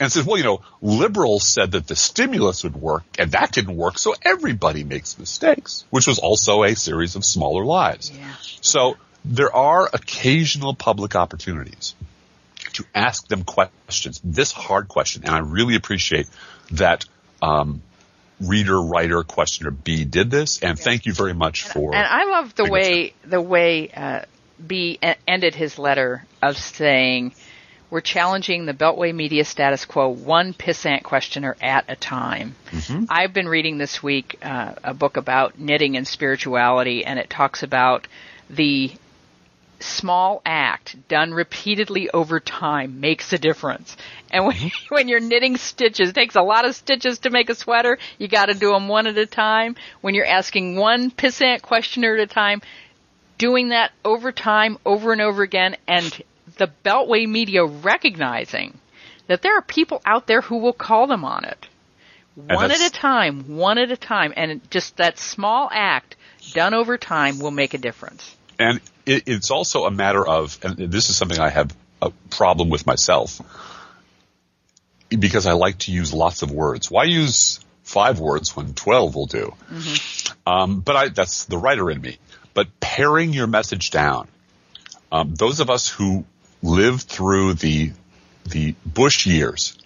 And 0.00 0.10
said, 0.10 0.26
well, 0.26 0.36
you 0.36 0.44
know, 0.44 0.62
liberals 0.82 1.46
said 1.46 1.72
that 1.72 1.86
the 1.86 1.94
stimulus 1.94 2.64
would 2.64 2.74
work, 2.74 3.04
and 3.18 3.30
that 3.32 3.52
didn't 3.52 3.76
work, 3.76 3.98
so 3.98 4.14
everybody 4.22 4.82
makes 4.82 5.18
mistakes, 5.18 5.84
which 5.90 6.08
was 6.08 6.18
also 6.18 6.64
a 6.64 6.74
series 6.74 7.14
of 7.14 7.24
smaller 7.24 7.64
lies. 7.64 8.10
Yeah. 8.12 8.34
So 8.60 8.96
there 9.24 9.54
are 9.54 9.88
occasional 9.92 10.74
public 10.74 11.14
opportunities 11.14 11.94
to 12.74 12.84
ask 12.94 13.26
them 13.28 13.44
questions, 13.44 14.20
this 14.24 14.52
hard 14.52 14.88
question, 14.88 15.22
and 15.24 15.34
I 15.34 15.38
really 15.38 15.74
appreciate 15.74 16.28
that 16.72 17.04
um, 17.42 17.82
reader, 18.40 18.80
writer, 18.80 19.22
questioner 19.22 19.70
B 19.70 20.04
did 20.04 20.30
this, 20.30 20.62
and 20.62 20.78
thank 20.78 21.06
you 21.06 21.12
very 21.12 21.34
much 21.34 21.64
for. 21.64 21.94
And 21.94 22.06
I 22.06 22.24
love 22.24 22.54
the 22.54 22.64
way 22.64 23.14
the 23.24 23.40
way 23.40 23.90
uh, 23.90 24.22
B 24.64 24.98
ended 25.26 25.54
his 25.54 25.78
letter 25.78 26.24
of 26.42 26.56
saying, 26.56 27.34
"We're 27.90 28.00
challenging 28.00 28.66
the 28.66 28.74
Beltway 28.74 29.14
media 29.14 29.44
status 29.44 29.84
quo, 29.84 30.08
one 30.08 30.52
pissant 30.54 31.02
questioner 31.02 31.56
at 31.60 31.84
a 31.88 31.96
time." 31.96 32.54
Mm-hmm. 32.70 33.04
I've 33.08 33.32
been 33.32 33.48
reading 33.48 33.78
this 33.78 34.02
week 34.02 34.38
uh, 34.42 34.74
a 34.84 34.94
book 34.94 35.16
about 35.16 35.58
knitting 35.58 35.96
and 35.96 36.06
spirituality, 36.06 37.04
and 37.04 37.18
it 37.18 37.30
talks 37.30 37.62
about 37.62 38.06
the 38.50 38.92
small 39.80 40.42
act 40.44 40.96
done 41.08 41.32
repeatedly 41.32 42.10
over 42.10 42.40
time 42.40 43.00
makes 43.00 43.32
a 43.32 43.38
difference. 43.38 43.96
And 44.30 44.46
when, 44.46 44.70
when 44.88 45.08
you're 45.08 45.20
knitting 45.20 45.56
stitches, 45.56 46.10
it 46.10 46.14
takes 46.14 46.36
a 46.36 46.42
lot 46.42 46.64
of 46.64 46.74
stitches 46.74 47.20
to 47.20 47.30
make 47.30 47.50
a 47.50 47.54
sweater. 47.54 47.98
You 48.18 48.28
got 48.28 48.46
to 48.46 48.54
do 48.54 48.72
them 48.72 48.88
one 48.88 49.06
at 49.06 49.16
a 49.16 49.26
time. 49.26 49.76
When 50.00 50.14
you're 50.14 50.26
asking 50.26 50.76
one 50.76 51.10
pissant 51.10 51.62
questioner 51.62 52.14
at 52.14 52.20
a 52.20 52.26
time, 52.26 52.62
doing 53.38 53.68
that 53.68 53.92
over 54.04 54.32
time, 54.32 54.78
over 54.84 55.12
and 55.12 55.20
over 55.20 55.42
again, 55.42 55.76
and 55.86 56.22
the 56.56 56.70
Beltway 56.84 57.26
media 57.26 57.64
recognizing 57.64 58.78
that 59.28 59.42
there 59.42 59.56
are 59.56 59.62
people 59.62 60.02
out 60.04 60.26
there 60.26 60.40
who 60.40 60.58
will 60.58 60.72
call 60.72 61.06
them 61.06 61.24
on 61.24 61.44
it. 61.44 61.68
One 62.34 62.70
at 62.70 62.80
a 62.80 62.90
time, 62.90 63.56
one 63.56 63.78
at 63.78 63.90
a 63.90 63.96
time, 63.96 64.32
and 64.36 64.60
just 64.70 64.96
that 64.98 65.18
small 65.18 65.68
act 65.72 66.14
done 66.52 66.72
over 66.72 66.96
time 66.96 67.40
will 67.40 67.50
make 67.50 67.74
a 67.74 67.78
difference. 67.78 68.36
And 68.58 68.80
it, 69.06 69.24
it's 69.26 69.50
also 69.50 69.84
a 69.84 69.90
matter 69.90 70.26
of, 70.26 70.58
and 70.62 70.76
this 70.76 71.10
is 71.10 71.16
something 71.16 71.38
I 71.38 71.50
have 71.50 71.74
a 72.02 72.10
problem 72.30 72.68
with 72.70 72.86
myself, 72.86 73.40
because 75.08 75.46
I 75.46 75.52
like 75.52 75.78
to 75.78 75.92
use 75.92 76.12
lots 76.12 76.42
of 76.42 76.50
words. 76.50 76.90
Why 76.90 77.04
use 77.04 77.60
five 77.84 78.20
words 78.20 78.54
when 78.54 78.74
twelve 78.74 79.14
will 79.14 79.26
do? 79.26 79.54
Um, 80.46 80.80
but 80.80 80.96
I, 80.96 81.08
that's 81.08 81.44
the 81.44 81.56
writer 81.56 81.90
in 81.90 82.00
me. 82.00 82.18
But 82.52 82.80
paring 82.80 83.32
your 83.32 83.46
message 83.46 83.90
down. 83.90 84.28
Um, 85.10 85.34
those 85.34 85.60
of 85.60 85.70
us 85.70 85.88
who 85.88 86.24
lived 86.62 87.02
through 87.02 87.54
the 87.54 87.92
the 88.44 88.74
Bush 88.84 89.26
years, 89.26 89.77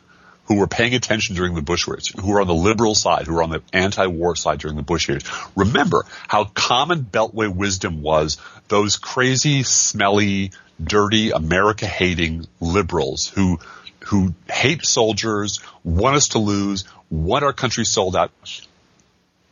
who 0.44 0.56
were 0.56 0.66
paying 0.66 0.94
attention 0.94 1.36
during 1.36 1.54
the 1.54 1.62
Bush 1.62 1.86
years, 1.86 2.08
who 2.08 2.32
were 2.32 2.40
on 2.40 2.46
the 2.46 2.54
liberal 2.54 2.94
side, 2.94 3.26
who 3.26 3.34
were 3.34 3.42
on 3.42 3.50
the 3.50 3.62
anti-war 3.72 4.36
side 4.36 4.58
during 4.58 4.76
the 4.76 4.82
Bush 4.82 5.08
years, 5.08 5.22
remember 5.56 6.04
how 6.28 6.44
common 6.44 7.04
Beltway 7.04 7.54
wisdom 7.54 8.02
was. 8.02 8.38
Those 8.68 8.96
crazy, 8.96 9.62
smelly, 9.62 10.52
dirty, 10.82 11.30
America-hating 11.30 12.46
liberals 12.60 13.28
who 13.28 13.58
who 14.06 14.34
hate 14.50 14.84
soldiers, 14.84 15.60
want 15.84 16.16
us 16.16 16.28
to 16.28 16.40
lose, 16.40 16.84
want 17.08 17.44
our 17.44 17.52
country 17.52 17.84
sold 17.84 18.16
out 18.16 18.32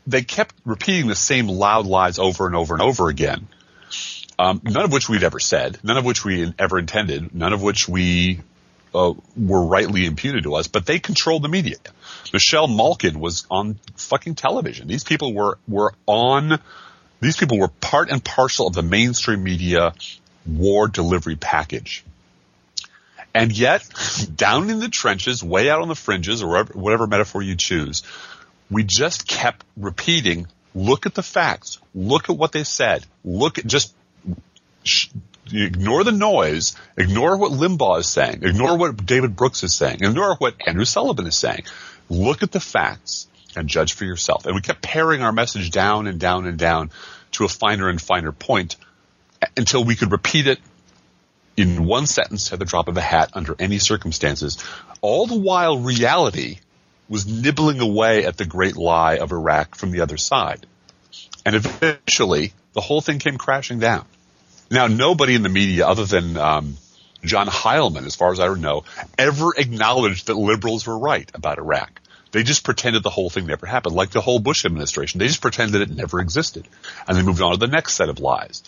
they 0.07 0.23
kept 0.23 0.55
repeating 0.65 1.07
the 1.07 1.15
same 1.15 1.49
loud 1.49 1.87
lies 1.87 2.19
over 2.19 2.47
and 2.47 2.57
over 2.57 2.75
and 2.75 2.83
over 2.83 3.09
again. 3.09 3.49
Um, 4.39 4.61
none 4.65 4.85
of 4.85 4.93
which 4.93 5.09
we'd 5.09 5.23
ever 5.23 5.39
said, 5.39 5.79
none 5.83 5.99
of 5.99 6.05
which 6.05 6.25
we 6.25 6.53
ever 6.59 6.79
intended, 6.79 7.35
none 7.35 7.53
of 7.53 7.63
which 7.63 7.89
we 7.89 8.41
uh, 8.95 9.15
were 9.37 9.65
rightly 9.65 10.07
imputed 10.07 10.45
to 10.45 10.55
us. 10.55 10.69
But 10.69 10.87
they 10.87 10.99
controlled 10.99 11.43
the 11.43 11.49
media. 11.49 11.77
Michelle 12.33 12.69
Malkin 12.69 13.21
was 13.21 13.47
on 13.51 13.79
fucking 13.97 14.35
television. 14.35 14.89
These 14.89 15.05
people 15.05 15.35
were 15.35 15.59
were 15.69 15.95
on. 16.07 16.61
These 17.21 17.37
people 17.37 17.59
were 17.59 17.69
part 17.69 18.11
and 18.11 18.25
parcel 18.25 18.67
of 18.67 18.75
the 18.75 18.83
mainstream 18.83 19.43
media 19.43 19.95
war 20.47 20.89
delivery 20.89 21.37
package. 21.37 22.05
And 23.35 23.57
yet, 23.57 23.89
down 24.35 24.71
in 24.71 24.81
the 24.81 24.89
trenches, 24.89 25.43
way 25.43 25.71
out 25.71 25.83
on 25.83 25.89
the 25.89 25.95
fringes, 25.95 26.43
or 26.43 26.49
whatever, 26.49 26.73
whatever 26.73 27.07
metaphor 27.07 27.43
you 27.43 27.55
choose, 27.55 28.03
we 28.71 28.83
just 28.83 29.27
kept 29.27 29.65
repeating, 29.77 30.47
look 30.75 31.07
at 31.07 31.15
the 31.15 31.23
facts, 31.23 31.79
look 31.95 32.29
at 32.29 32.37
what 32.37 32.53
they 32.53 32.65
said, 32.65 33.05
look 33.25 33.59
at 33.59 33.67
just 33.67 33.95
sh- 34.83 35.09
ignore 35.53 36.05
the 36.05 36.13
noise, 36.13 36.77
ignore 36.97 37.37
what 37.37 37.53
Limbaugh 37.53 38.01
is 38.01 38.09
saying, 38.09 38.41
ignore 38.43 38.77
what 38.77 39.05
David 39.05 39.37
Brooks 39.37 39.63
is 39.63 39.75
saying, 39.75 39.99
ignore 40.03 40.37
what 40.37 40.55
Andrew 40.67 40.85
Sullivan 40.85 41.27
is 41.27 41.37
saying. 41.37 41.65
Look 42.09 42.43
at 42.43 42.53
the 42.53 42.61
facts 42.61 43.29
and 43.57 43.69
judge 43.69 43.95
for 43.95 44.05
yourself. 44.05 44.47
And 44.47 44.55
we 44.55 44.61
kept 44.61 44.83
paring 44.83 45.23
our 45.23 45.33
message 45.33 45.71
down 45.71 46.07
and 46.07 46.19
down 46.19 46.47
and 46.47 46.59
down 46.59 46.91
to 47.33 47.45
a 47.45 47.49
finer 47.49 47.89
and 47.89 48.01
finer 48.01 48.33
point 48.33 48.77
until 49.57 49.85
we 49.85 49.97
could 49.97 50.13
repeat 50.13 50.47
it 50.47 50.59
in 51.57 51.85
one 51.85 52.07
sentence 52.07 52.53
at 52.53 52.59
the 52.59 52.65
drop 52.65 52.89
of 52.89 52.97
a 52.97 53.01
hat 53.01 53.31
under 53.35 53.55
any 53.59 53.79
circumstances. 53.79 54.59
All 55.01 55.27
the 55.27 55.39
while 55.39 55.79
reality 55.79 56.59
was 57.09 57.27
nibbling 57.27 57.81
away 57.81 58.25
at 58.25 58.37
the 58.37 58.45
great 58.45 58.77
lie 58.77 59.17
of 59.17 59.33
Iraq 59.33 59.75
from 59.75 59.91
the 59.91 60.01
other 60.01 60.17
side. 60.17 60.67
And 61.45 61.57
eventually, 61.57 62.53
the 62.73 62.81
whole 62.81 63.01
thing 63.01 63.19
came 63.19 63.37
crashing 63.37 63.79
down. 63.79 64.07
Now, 64.71 64.87
nobody 64.87 65.35
in 65.35 65.43
the 65.43 65.49
media 65.49 65.87
other 65.87 66.05
than 66.05 66.37
um, 66.37 66.77
John 67.25 67.49
Heilemann, 67.49 68.07
as 68.07 68.15
far 68.15 68.33
as 68.33 68.39
I 68.39 68.53
know, 68.55 68.85
ever 69.19 69.53
acknowledged 69.57 70.29
that 70.29 70.35
liberals 70.35 70.87
were 70.87 70.99
right 70.99 71.29
about 71.35 71.59
Iraq. 71.59 72.01
They 72.33 72.45
just 72.45 72.63
pretended 72.63 73.03
the 73.03 73.11
whole 73.11 73.31
thing 73.31 73.47
never 73.47 73.67
happened, 73.67 73.97
like 73.97 74.11
the 74.11 74.21
whole 74.21 74.39
Bush 74.39 74.65
administration. 74.65 75.19
They 75.19 75.27
just 75.27 75.41
pretended 75.41 75.81
it 75.83 75.91
never 75.91 76.21
existed. 76.21 76.69
And 77.09 77.17
they 77.17 77.23
moved 77.23 77.43
on 77.43 77.53
to 77.53 77.59
the 77.59 77.67
next 77.67 77.95
set 77.95 78.09
of 78.09 78.21
lies. 78.21 78.63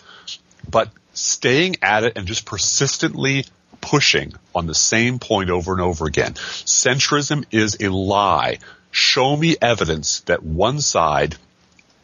But 0.69 0.89
staying 1.13 1.77
at 1.81 2.03
it 2.03 2.17
and 2.17 2.27
just 2.27 2.45
persistently 2.45 3.45
pushing 3.79 4.33
on 4.53 4.67
the 4.67 4.75
same 4.75 5.19
point 5.19 5.49
over 5.49 5.71
and 5.71 5.81
over 5.81 6.05
again. 6.05 6.33
Centrism 6.33 7.45
is 7.51 7.77
a 7.79 7.89
lie. 7.89 8.59
Show 8.91 9.35
me 9.35 9.55
evidence 9.61 10.21
that 10.21 10.43
one 10.43 10.81
side 10.81 11.37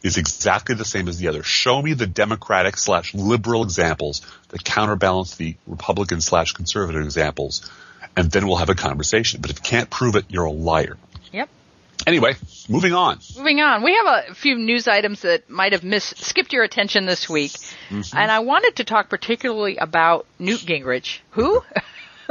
is 0.02 0.16
exactly 0.16 0.74
the 0.74 0.84
same 0.84 1.08
as 1.08 1.18
the 1.18 1.28
other. 1.28 1.42
Show 1.42 1.80
me 1.82 1.92
the 1.94 2.06
Democratic 2.06 2.76
slash 2.76 3.14
liberal 3.14 3.62
examples 3.62 4.22
that 4.48 4.64
counterbalance 4.64 5.36
the 5.36 5.56
Republican 5.66 6.20
slash 6.20 6.52
conservative 6.52 7.02
examples, 7.02 7.70
and 8.16 8.30
then 8.30 8.46
we'll 8.46 8.56
have 8.56 8.70
a 8.70 8.74
conversation. 8.74 9.40
But 9.40 9.50
if 9.50 9.58
you 9.58 9.62
can't 9.62 9.90
prove 9.90 10.16
it, 10.16 10.24
you're 10.28 10.44
a 10.46 10.50
liar. 10.52 10.96
Yep. 11.32 11.48
Anyway, 12.06 12.34
moving 12.68 12.94
on. 12.94 13.18
Moving 13.36 13.60
on, 13.60 13.82
we 13.82 13.94
have 13.94 14.24
a 14.30 14.34
few 14.34 14.56
news 14.56 14.88
items 14.88 15.20
that 15.20 15.50
might 15.50 15.72
have 15.72 15.84
missed, 15.84 16.16
skipped 16.18 16.52
your 16.52 16.64
attention 16.64 17.04
this 17.06 17.28
week, 17.28 17.52
Mm-hmm. 17.90 18.16
and 18.16 18.30
I 18.30 18.38
wanted 18.38 18.76
to 18.76 18.84
talk 18.84 19.10
particularly 19.10 19.76
about 19.76 20.24
Newt 20.38 20.60
Gingrich. 20.60 21.18
Who? 21.32 21.62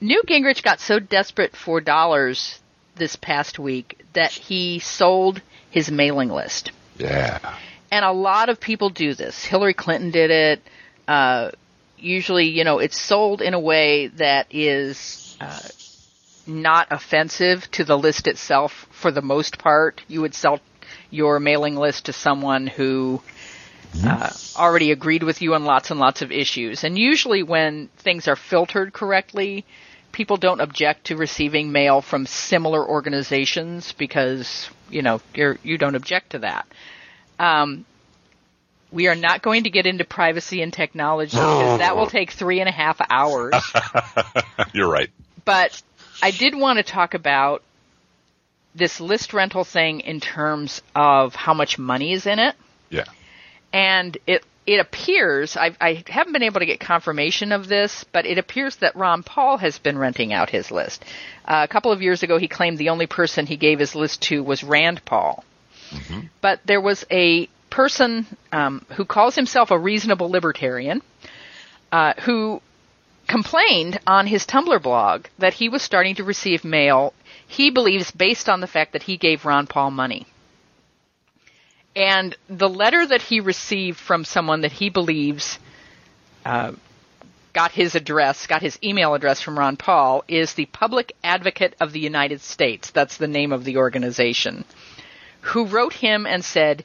Newt 0.00 0.26
Gingrich 0.26 0.62
got 0.62 0.80
so 0.80 0.98
desperate 0.98 1.54
for 1.54 1.80
dollars 1.80 2.58
this 3.00 3.16
past 3.16 3.58
week 3.58 4.04
that 4.12 4.30
he 4.30 4.78
sold 4.78 5.42
his 5.70 5.90
mailing 5.90 6.28
list. 6.28 6.70
Yeah. 6.98 7.56
And 7.90 8.04
a 8.04 8.12
lot 8.12 8.48
of 8.48 8.60
people 8.60 8.90
do 8.90 9.14
this. 9.14 9.44
Hillary 9.44 9.74
Clinton 9.74 10.12
did 10.12 10.30
it. 10.30 10.62
Uh, 11.08 11.50
usually, 11.98 12.46
you 12.46 12.62
know, 12.62 12.78
it's 12.78 13.00
sold 13.00 13.42
in 13.42 13.54
a 13.54 13.58
way 13.58 14.08
that 14.08 14.46
is 14.50 15.36
uh, 15.40 15.60
not 16.46 16.88
offensive 16.90 17.68
to 17.72 17.84
the 17.84 17.98
list 17.98 18.28
itself 18.28 18.86
for 18.92 19.10
the 19.10 19.22
most 19.22 19.58
part. 19.58 20.02
You 20.06 20.20
would 20.20 20.34
sell 20.34 20.60
your 21.10 21.40
mailing 21.40 21.74
list 21.74 22.06
to 22.06 22.12
someone 22.12 22.68
who 22.68 23.20
uh, 24.04 24.30
already 24.56 24.92
agreed 24.92 25.24
with 25.24 25.42
you 25.42 25.54
on 25.54 25.64
lots 25.64 25.90
and 25.90 25.98
lots 25.98 26.22
of 26.22 26.30
issues. 26.30 26.84
And 26.84 26.96
usually, 26.96 27.42
when 27.42 27.88
things 27.98 28.28
are 28.28 28.36
filtered 28.36 28.92
correctly, 28.92 29.64
people 30.12 30.36
don't 30.36 30.60
object 30.60 31.06
to 31.06 31.16
receiving 31.16 31.72
mail 31.72 32.00
from 32.02 32.26
similar 32.26 32.86
organizations 32.86 33.92
because 33.92 34.68
you 34.88 35.02
know 35.02 35.20
you're 35.34 35.58
you 35.62 35.78
don't 35.78 35.94
object 35.94 36.30
to 36.30 36.40
that. 36.40 36.66
Um, 37.38 37.84
we 38.92 39.08
are 39.08 39.14
not 39.14 39.42
going 39.42 39.64
to 39.64 39.70
get 39.70 39.86
into 39.86 40.04
privacy 40.04 40.62
and 40.62 40.72
technology 40.72 41.36
because 41.36 41.78
that 41.78 41.96
will 41.96 42.06
take 42.18 42.32
three 42.32 42.60
and 42.60 42.68
a 42.68 42.72
half 42.72 43.00
hours. 43.08 43.54
You're 44.74 44.90
right. 44.90 45.10
But 45.44 45.80
I 46.22 46.30
did 46.32 46.54
want 46.54 46.78
to 46.78 46.82
talk 46.82 47.14
about 47.14 47.62
this 48.74 49.00
list 49.00 49.32
rental 49.32 49.64
thing 49.64 50.00
in 50.00 50.20
terms 50.20 50.82
of 50.94 51.34
how 51.34 51.54
much 51.54 51.78
money 51.78 52.12
is 52.12 52.26
in 52.26 52.38
it. 52.38 52.54
Yeah. 52.88 53.04
And 53.72 54.16
it 54.26 54.44
it 54.66 54.78
appears 54.78 55.56
I, 55.56 55.74
I 55.80 56.04
haven't 56.06 56.32
been 56.32 56.42
able 56.42 56.60
to 56.60 56.66
get 56.66 56.80
confirmation 56.80 57.52
of 57.52 57.68
this, 57.68 58.04
but 58.12 58.26
it 58.26 58.38
appears 58.38 58.76
that 58.76 58.96
Ron 58.96 59.22
Paul 59.22 59.58
has 59.58 59.78
been 59.78 59.98
renting 59.98 60.32
out 60.32 60.50
his 60.50 60.70
list. 60.70 61.04
Uh, 61.44 61.62
a 61.64 61.68
couple 61.68 61.92
of 61.92 62.02
years 62.02 62.22
ago, 62.22 62.38
he 62.38 62.48
claimed 62.48 62.78
the 62.78 62.90
only 62.90 63.06
person 63.06 63.46
he 63.46 63.56
gave 63.56 63.78
his 63.78 63.94
list 63.94 64.22
to 64.22 64.42
was 64.42 64.62
Rand 64.62 65.04
Paul. 65.04 65.44
But 66.40 66.60
there 66.66 66.80
was 66.80 67.04
a 67.10 67.48
person 67.68 68.26
um, 68.52 68.84
who 68.96 69.04
calls 69.04 69.34
himself 69.34 69.70
a 69.70 69.78
reasonable 69.78 70.30
libertarian 70.30 71.02
uh, 71.90 72.14
who 72.22 72.60
complained 73.26 73.98
on 74.06 74.26
his 74.26 74.44
Tumblr 74.44 74.82
blog 74.82 75.26
that 75.38 75.54
he 75.54 75.68
was 75.68 75.82
starting 75.82 76.16
to 76.16 76.24
receive 76.24 76.64
mail 76.64 77.12
he 77.50 77.70
believes 77.70 78.12
based 78.12 78.48
on 78.48 78.60
the 78.60 78.68
fact 78.68 78.92
that 78.92 79.02
he 79.02 79.16
gave 79.16 79.44
Ron 79.44 79.66
Paul 79.66 79.90
money. 79.90 80.26
And 81.96 82.36
the 82.48 82.68
letter 82.68 83.06
that 83.06 83.22
he 83.22 83.40
received 83.40 83.98
from 83.98 84.24
someone 84.24 84.60
that 84.62 84.72
he 84.72 84.90
believes 84.90 85.58
uh, 86.44 86.72
got 87.52 87.72
his 87.72 87.94
address, 87.94 88.46
got 88.46 88.62
his 88.62 88.78
email 88.82 89.14
address 89.14 89.40
from 89.40 89.58
Ron 89.58 89.76
Paul, 89.76 90.24
is 90.28 90.54
the 90.54 90.66
Public 90.66 91.12
Advocate 91.24 91.74
of 91.80 91.92
the 91.92 92.00
United 92.00 92.40
States. 92.40 92.90
That's 92.90 93.16
the 93.16 93.28
name 93.28 93.52
of 93.52 93.64
the 93.64 93.78
organization. 93.78 94.64
Who 95.40 95.66
wrote 95.66 95.92
him 95.92 96.26
and 96.26 96.44
said, 96.44 96.84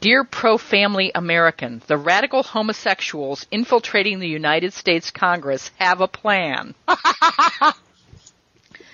Dear 0.00 0.24
pro 0.24 0.58
family 0.58 1.10
American, 1.14 1.80
the 1.86 1.96
radical 1.96 2.42
homosexuals 2.42 3.46
infiltrating 3.50 4.18
the 4.18 4.28
United 4.28 4.74
States 4.74 5.10
Congress 5.10 5.70
have 5.78 6.00
a 6.00 6.08
plan. 6.08 6.74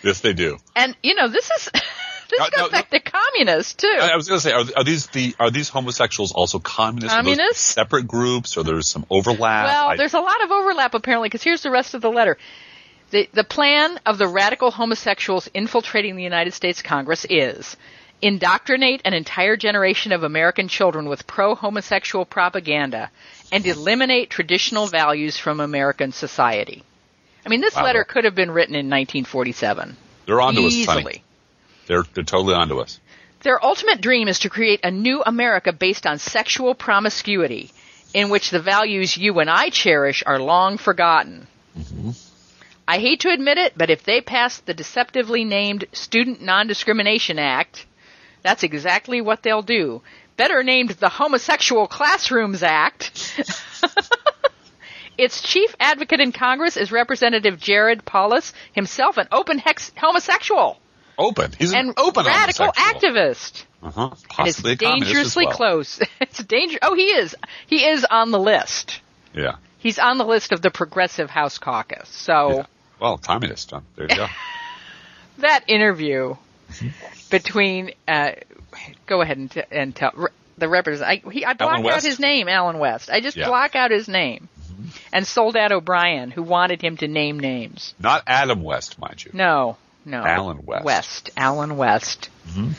Yes, 0.03 0.21
they 0.21 0.33
do. 0.33 0.59
And, 0.75 0.97
you 1.03 1.15
know, 1.15 1.29
this 1.29 1.51
is. 1.51 1.71
This 2.31 2.41
Uh, 2.41 2.49
goes 2.51 2.59
no, 2.59 2.69
back 2.71 2.91
to 2.91 3.01
communists 3.01 3.75
too. 3.75 3.89
I 4.01 4.11
I 4.13 4.17
was 4.17 4.29
going 4.29 4.41
to 4.41 4.43
say, 4.49 4.53
are, 4.53 4.65
are 4.77 4.85
these 4.85 5.07
the 5.09 5.35
are 5.39 5.51
these 5.51 5.69
homosexuals 5.69 6.33
also 6.33 6.59
communists? 6.59 7.15
Communists? 7.17 7.61
separate 7.61 8.07
groups, 8.07 8.57
or 8.57 8.65
there's 8.65 8.89
some 8.89 9.05
overlap? 9.11 9.67
Well, 9.67 9.89
I- 9.91 9.97
there's 9.97 10.15
a 10.15 10.21
lot 10.21 10.43
of 10.45 10.51
overlap 10.51 10.95
apparently, 10.95 11.29
because 11.29 11.43
here's 11.43 11.63
the 11.63 11.71
rest 11.71 11.95
of 11.95 12.01
the 12.03 12.11
letter. 12.11 12.39
The, 13.11 13.29
the 13.33 13.43
plan 13.45 13.99
of 14.07 14.19
the 14.19 14.29
radical 14.29 14.71
homosexuals 14.71 15.49
infiltrating 15.53 16.15
the 16.15 16.23
United 16.23 16.55
States 16.55 16.81
Congress 16.81 17.27
is 17.29 17.77
indoctrinate 18.23 19.01
an 19.05 19.15
entire 19.15 19.57
generation 19.57 20.13
of 20.13 20.23
American 20.23 20.69
children 20.69 21.09
with 21.09 21.27
pro-homosexual 21.27 22.25
propaganda 22.25 23.11
and 23.51 23.67
eliminate 23.67 24.31
traditional 24.31 24.87
values 24.87 25.37
from 25.39 25.59
American 25.59 26.13
society. 26.13 26.85
I 27.45 27.49
mean, 27.49 27.61
this 27.63 27.75
Wow. 27.75 27.85
letter 27.85 28.05
could 28.05 28.25
have 28.25 28.35
been 28.35 28.51
written 28.51 28.75
in 28.75 28.89
1947. 28.91 29.97
they're 30.27 30.41
onto 30.41 30.67
us, 30.67 30.73
Easily. 30.73 31.25
They're 31.91 32.05
they're 32.15 32.23
totally 32.23 32.55
onto 32.55 32.79
us. 32.79 33.01
Their 33.43 33.65
ultimate 33.65 34.01
dream 34.01 34.29
is 34.29 34.39
to 34.41 34.49
create 34.49 34.79
a 34.85 34.93
new 34.93 35.25
America 35.27 35.73
based 35.73 36.07
on 36.07 36.21
sexual 36.21 36.73
promiscuity, 36.77 37.73
in 38.15 38.31
which 38.31 38.51
the 38.51 38.61
values 38.61 39.17
you 39.17 39.41
and 39.41 39.51
I 39.51 39.71
cherish 39.71 40.23
are 40.25 40.39
long 40.39 40.79
forgotten. 40.79 41.49
Mm-hmm. 41.77 42.11
I 42.87 42.99
hate 43.01 43.21
to 43.21 43.33
admit 43.33 43.59
it, 43.59 43.73
but 43.77 43.91
if 43.91 44.05
they 44.05 44.21
pass 44.21 44.59
the 44.59 44.73
deceptively 44.73 45.45
named 45.45 45.87
Student 45.91 46.41
Non-Discrimination 46.41 47.41
Act, 47.41 47.87
that's 48.45 48.63
exactly 48.63 49.21
what 49.21 49.43
they'll 49.43 49.61
do. 49.61 50.01
Better 50.37 50.63
named 50.63 50.91
the 50.91 51.09
Homosexual 51.09 51.89
Classrooms 51.89 52.63
Act. 52.63 53.35
its 55.19 55.43
chief 55.43 55.75
advocate 55.81 56.21
in 56.21 56.31
Congress 56.31 56.77
is 56.77 56.93
Representative 56.93 57.59
Jared 57.59 58.05
Polis, 58.05 58.53
himself 58.73 59.17
an 59.17 59.27
open 59.33 59.59
hex- 59.59 59.91
homosexual 59.97 60.79
Open. 61.21 61.53
He's 61.59 61.73
and 61.73 61.89
an 61.91 61.95
open 61.97 62.25
radical 62.27 62.69
activist. 62.73 63.65
Uh-huh. 63.83 64.03
And 64.05 64.13
it's 64.13 64.23
Possibly 64.29 64.73
a 64.73 64.77
communist 64.77 65.03
as 65.03 65.15
dangerously 65.15 65.47
well. 65.47 65.55
close. 65.55 66.01
it's 66.21 66.43
danger. 66.45 66.79
Oh, 66.83 66.95
he 66.95 67.11
is. 67.13 67.37
He 67.67 67.85
is 67.85 68.05
on 68.11 68.31
the 68.31 68.39
list. 68.39 69.01
Yeah. 69.35 69.57
He's 69.79 69.99
on 69.99 70.19
the 70.19 70.25
list 70.25 70.53
of 70.53 70.61
the 70.63 70.71
Progressive 70.71 71.31
House 71.31 71.59
Caucus. 71.59 72.09
So 72.09 72.51
yeah. 72.51 72.67
Well, 73.01 73.19
communist. 73.19 73.71
Huh? 73.71 73.81
There 73.97 74.07
you 74.11 74.17
go. 74.17 74.27
that 75.39 75.65
interview 75.69 76.37
Mm-hmm. 76.71 76.89
between, 77.31 77.91
uh, 78.07 78.31
go 79.07 79.23
ahead 79.23 79.39
and, 79.39 79.51
t- 79.51 79.63
and 79.73 79.93
tell 79.97 80.29
the 80.57 80.69
representative. 80.69 81.27
I, 81.27 81.31
he, 81.33 81.45
I 81.45 81.55
blocked 81.55 81.85
out 81.85 82.03
his 82.05 82.21
name, 82.21 82.47
Allen 82.47 82.79
West. 82.79 83.11
I 83.11 83.21
just 83.21 83.37
Yeah. 83.37 83.43
Mm-hmm. 83.45 83.51
block 83.51 83.75
out 83.75 83.91
his 83.91 84.07
name. 84.07 84.49
And 85.13 85.27
Soledad 85.27 85.73
O'Brien, 85.73 86.31
who 86.31 86.45
wanted 86.45 86.81
him 86.81 86.97
to 86.99 87.09
name 87.09 87.41
names. 87.41 87.93
Not 87.99 88.23
Adam 88.29 88.63
West, 88.63 89.01
mind 89.01 89.25
you. 89.25 89.33
No, 89.35 89.77
no. 90.05 90.23
Allen 90.25 90.61
West. 90.65 90.85
West. 90.85 91.31
Allen 91.37 91.77
West. 91.77 92.29
Mhm. 92.51 92.73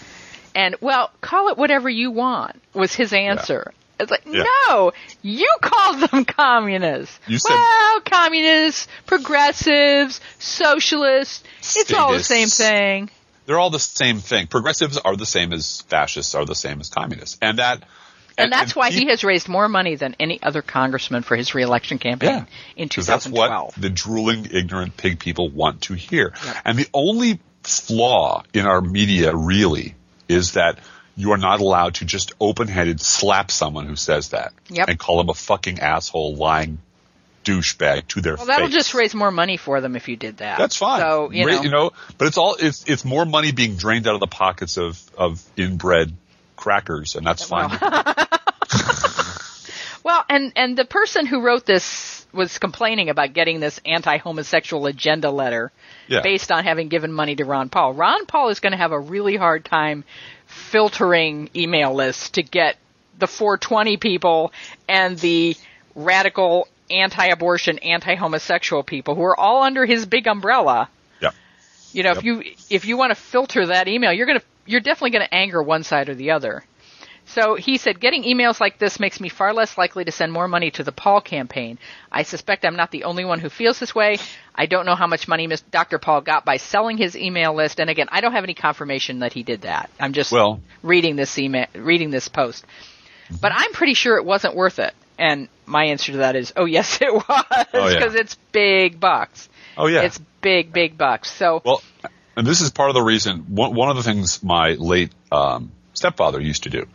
And, 0.54 0.76
well, 0.82 1.12
call 1.22 1.48
it 1.50 1.58
whatever 1.58 1.90
you 1.90 2.12
want, 2.12 2.62
was 2.74 2.94
his 2.94 3.14
answer. 3.14 3.72
It's 4.00 4.10
like, 4.12 4.24
Yeah. 4.26 4.44
no, 4.68 4.92
you 5.22 5.48
called 5.62 6.10
them 6.10 6.26
communists. 6.38 7.20
You 7.28 7.38
said- 7.38 7.54
well, 7.54 8.02
communists, 8.02 8.88
progressives, 9.06 10.20
socialists, 10.40 11.44
it's 11.76 11.94
all 11.94 12.12
the 12.12 12.24
same 12.24 12.48
thing. 12.50 13.10
They're 13.46 13.60
all 13.60 13.70
the 13.70 13.80
same 13.80 14.20
thing. 14.20 14.48
Progressives 14.48 14.98
are 14.98 15.16
the 15.16 15.26
same 15.26 15.52
as 15.54 15.82
fascists 15.88 16.36
are 16.36 16.46
the 16.46 16.56
same 16.56 16.80
as 16.82 16.90
communists, 16.90 17.38
and 17.42 17.60
that. 17.60 17.84
And, 18.44 18.52
that's 18.52 18.76
why 18.76 18.92
he 18.92 19.00
peop- 19.02 19.10
has 19.10 19.24
raised 19.24 19.48
more 19.48 19.68
money 19.70 19.96
than 19.96 20.16
any 20.20 20.42
other 20.42 20.62
congressman 20.62 21.24
for 21.24 21.36
his 21.36 21.54
reelection 21.56 21.98
campaign 22.00 22.30
Yeah. 22.30 22.46
in 22.76 22.88
Because 22.88 23.08
that's 23.08 23.28
what 23.28 23.74
the 23.76 23.90
drooling, 23.90 24.48
ignorant 24.52 24.98
pig 24.98 25.20
people 25.20 25.50
want 25.50 25.82
to 25.84 25.94
hear. 25.94 26.34
Yep. 26.46 26.56
And 26.66 26.78
the 26.78 26.88
only 26.94 27.40
flaw 27.64 28.44
in 28.54 28.66
our 28.66 28.82
media 28.82 29.36
really 29.36 29.96
is 30.28 30.54
that 30.54 30.80
you 31.16 31.32
are 31.34 31.38
not 31.38 31.60
allowed 31.60 31.96
to 31.96 32.06
just 32.06 32.34
open-handed 32.40 33.00
slap 33.02 33.52
someone 33.52 33.86
who 33.86 33.96
says 33.96 34.30
that 34.30 34.54
Yep. 34.70 34.90
and 34.90 34.98
call 35.00 35.18
them 35.18 35.30
a 35.30 35.34
fucking 35.34 35.80
asshole, 35.80 36.36
lying 36.36 36.80
douchebag 37.44 38.08
to 38.08 38.22
their 38.22 38.38
face. 38.38 38.48
well, 38.48 38.48
that'll 38.56 38.68
face. 38.68 38.74
just 38.76 38.94
raise 38.94 39.14
more 39.16 39.32
money 39.32 39.58
for 39.58 39.82
them 39.82 39.96
if 39.96 40.08
you 40.08 40.16
did 40.16 40.38
that. 40.38 40.58
That's 40.60 40.76
fine. 40.76 41.00
So, 41.02 41.32
you 41.32 41.46
Ra- 41.48 41.62
know, 41.64 41.92
but 42.18 42.28
it's 42.28 42.38
all 42.38 42.56
it's 42.60 42.84
it's 42.88 43.04
more 43.04 43.26
money 43.26 43.52
being 43.52 43.76
drained 43.78 44.08
out 44.08 44.14
of 44.14 44.20
the 44.20 44.28
pockets 44.28 44.78
of 44.78 45.02
of 45.18 45.42
inbred 45.58 46.14
crackers, 46.62 47.16
and 47.16 47.26
that's 47.28 47.44
fine. 47.44 47.70
Well, 50.04 50.26
and 50.30 50.52
and 50.56 50.76
the 50.76 50.84
person 50.86 51.28
who 51.28 51.42
wrote 51.42 51.64
this 51.68 52.26
was 52.34 52.58
complaining 52.58 53.10
about 53.10 53.34
getting 53.34 53.60
this 53.60 53.80
anti-homosexual 53.86 54.88
agenda 54.88 55.30
letter 55.30 55.72
Yeah. 56.08 56.22
based 56.22 56.52
on 56.52 56.64
having 56.64 56.88
given 56.88 57.12
money 57.14 57.36
to 57.36 57.46
Ron 57.46 57.70
Paul. 57.70 57.94
Ron 57.94 58.26
Paul 58.26 58.50
is 58.50 58.60
going 58.62 58.72
to 58.72 58.78
have 58.78 58.94
a 58.94 59.00
really 59.00 59.36
hard 59.36 59.64
time 59.64 60.04
filtering 60.48 61.52
email 61.56 61.94
lists 61.94 62.32
to 62.32 62.42
get 62.42 62.78
the 63.20 63.28
420 63.28 63.98
people 63.98 64.52
and 64.90 65.20
the 65.20 65.56
radical 65.94 66.68
anti-abortion, 66.90 67.78
anti-homosexual 67.80 68.82
people 68.82 69.14
who 69.14 69.22
are 69.24 69.40
all 69.40 69.62
under 69.62 69.86
his 69.86 70.08
big 70.08 70.26
umbrella. 70.26 70.90
yeah. 71.22 71.30
You 71.94 72.02
know, 72.04 72.14
Yep. 72.14 72.18
if 72.18 72.24
you 72.24 72.44
if 72.72 72.86
you 72.86 72.98
want 72.98 73.12
to 73.12 73.16
filter 73.16 73.68
that 73.68 73.88
email, 73.88 74.12
you're 74.14 74.26
gonna 74.26 74.42
you're 74.66 74.82
definitely 74.82 75.12
going 75.12 75.26
to 75.28 75.34
anger 75.34 75.62
one 75.62 75.84
side 75.84 76.10
or 76.10 76.16
the 76.16 76.32
other. 76.32 76.64
So 77.26 77.56
he 77.56 77.78
said, 77.78 78.00
getting 78.00 78.24
emails 78.24 78.60
like 78.60 78.78
this 78.80 79.00
makes 79.00 79.22
me 79.22 79.30
far 79.30 79.54
less 79.54 79.78
likely 79.78 80.04
to 80.04 80.12
send 80.12 80.34
more 80.34 80.48
money 80.48 80.72
to 80.72 80.84
the 80.84 80.92
Paul 80.92 81.22
campaign. 81.22 81.78
I 82.12 82.24
suspect 82.24 82.66
I'm 82.66 82.76
not 82.76 82.92
the 82.92 83.04
only 83.06 83.24
one 83.26 83.40
who 83.40 83.48
feels 83.50 83.80
this 83.80 83.94
way. 83.94 84.18
I 84.56 84.66
don't 84.66 84.86
know 84.86 84.96
how 84.96 85.08
much 85.08 85.28
money 85.28 85.48
Mr. 85.48 85.64
Dr. 85.70 86.00
Paul 86.00 86.22
got 86.22 86.46
by 86.46 86.58
selling 86.58 86.98
his 86.98 87.16
email 87.16 87.54
list, 87.54 87.80
and 87.80 87.90
again, 87.90 88.08
I 88.12 88.22
don't 88.22 88.34
have 88.34 88.44
any 88.44 88.56
confirmation 88.56 89.20
that 89.20 89.34
he 89.34 89.44
did 89.44 89.62
that. 89.62 89.90
I'm 90.00 90.14
just 90.14 90.32
Well- 90.32 90.62
reading 90.84 91.16
this 91.16 91.38
email, 91.38 91.68
reading 91.76 92.10
this 92.10 92.28
post. 92.28 92.66
But 93.40 93.54
I'm 93.56 93.72
pretty 93.72 93.94
sure 93.94 94.18
it 94.18 94.26
wasn't 94.26 94.56
worth 94.56 94.80
it. 94.80 94.94
And 95.18 95.48
my 95.68 95.86
answer 95.86 96.12
to 96.14 96.18
that 96.20 96.36
is, 96.36 96.52
oh 96.58 96.66
yes, 96.66 97.00
it 97.02 97.14
was, 97.14 97.24
Oh, 97.74 97.88
yeah. 97.88 97.94
because 98.00 98.16
it's 98.16 98.36
big 98.52 99.00
bucks. 99.00 99.48
Oh 99.78 99.86
yeah. 99.88 100.02
It's 100.02 100.18
big, 100.42 100.74
big 100.74 100.98
bucks. 100.98 101.32
So 101.32 101.62
Well, 101.64 101.82
and 102.42 102.48
this 102.48 102.62
is 102.62 102.72
part 102.72 102.90
of 102.90 102.96
the 102.96 103.04
reason. 103.04 103.42
One, 103.50 103.76
one 103.76 103.90
of 103.90 103.98
the 103.98 104.02
things 104.02 104.42
my 104.42 104.72
late 104.72 105.12
um, 105.32 105.72
stepfather 105.94 106.42
used 106.42 106.64
to 106.64 106.72
do, 106.72 106.88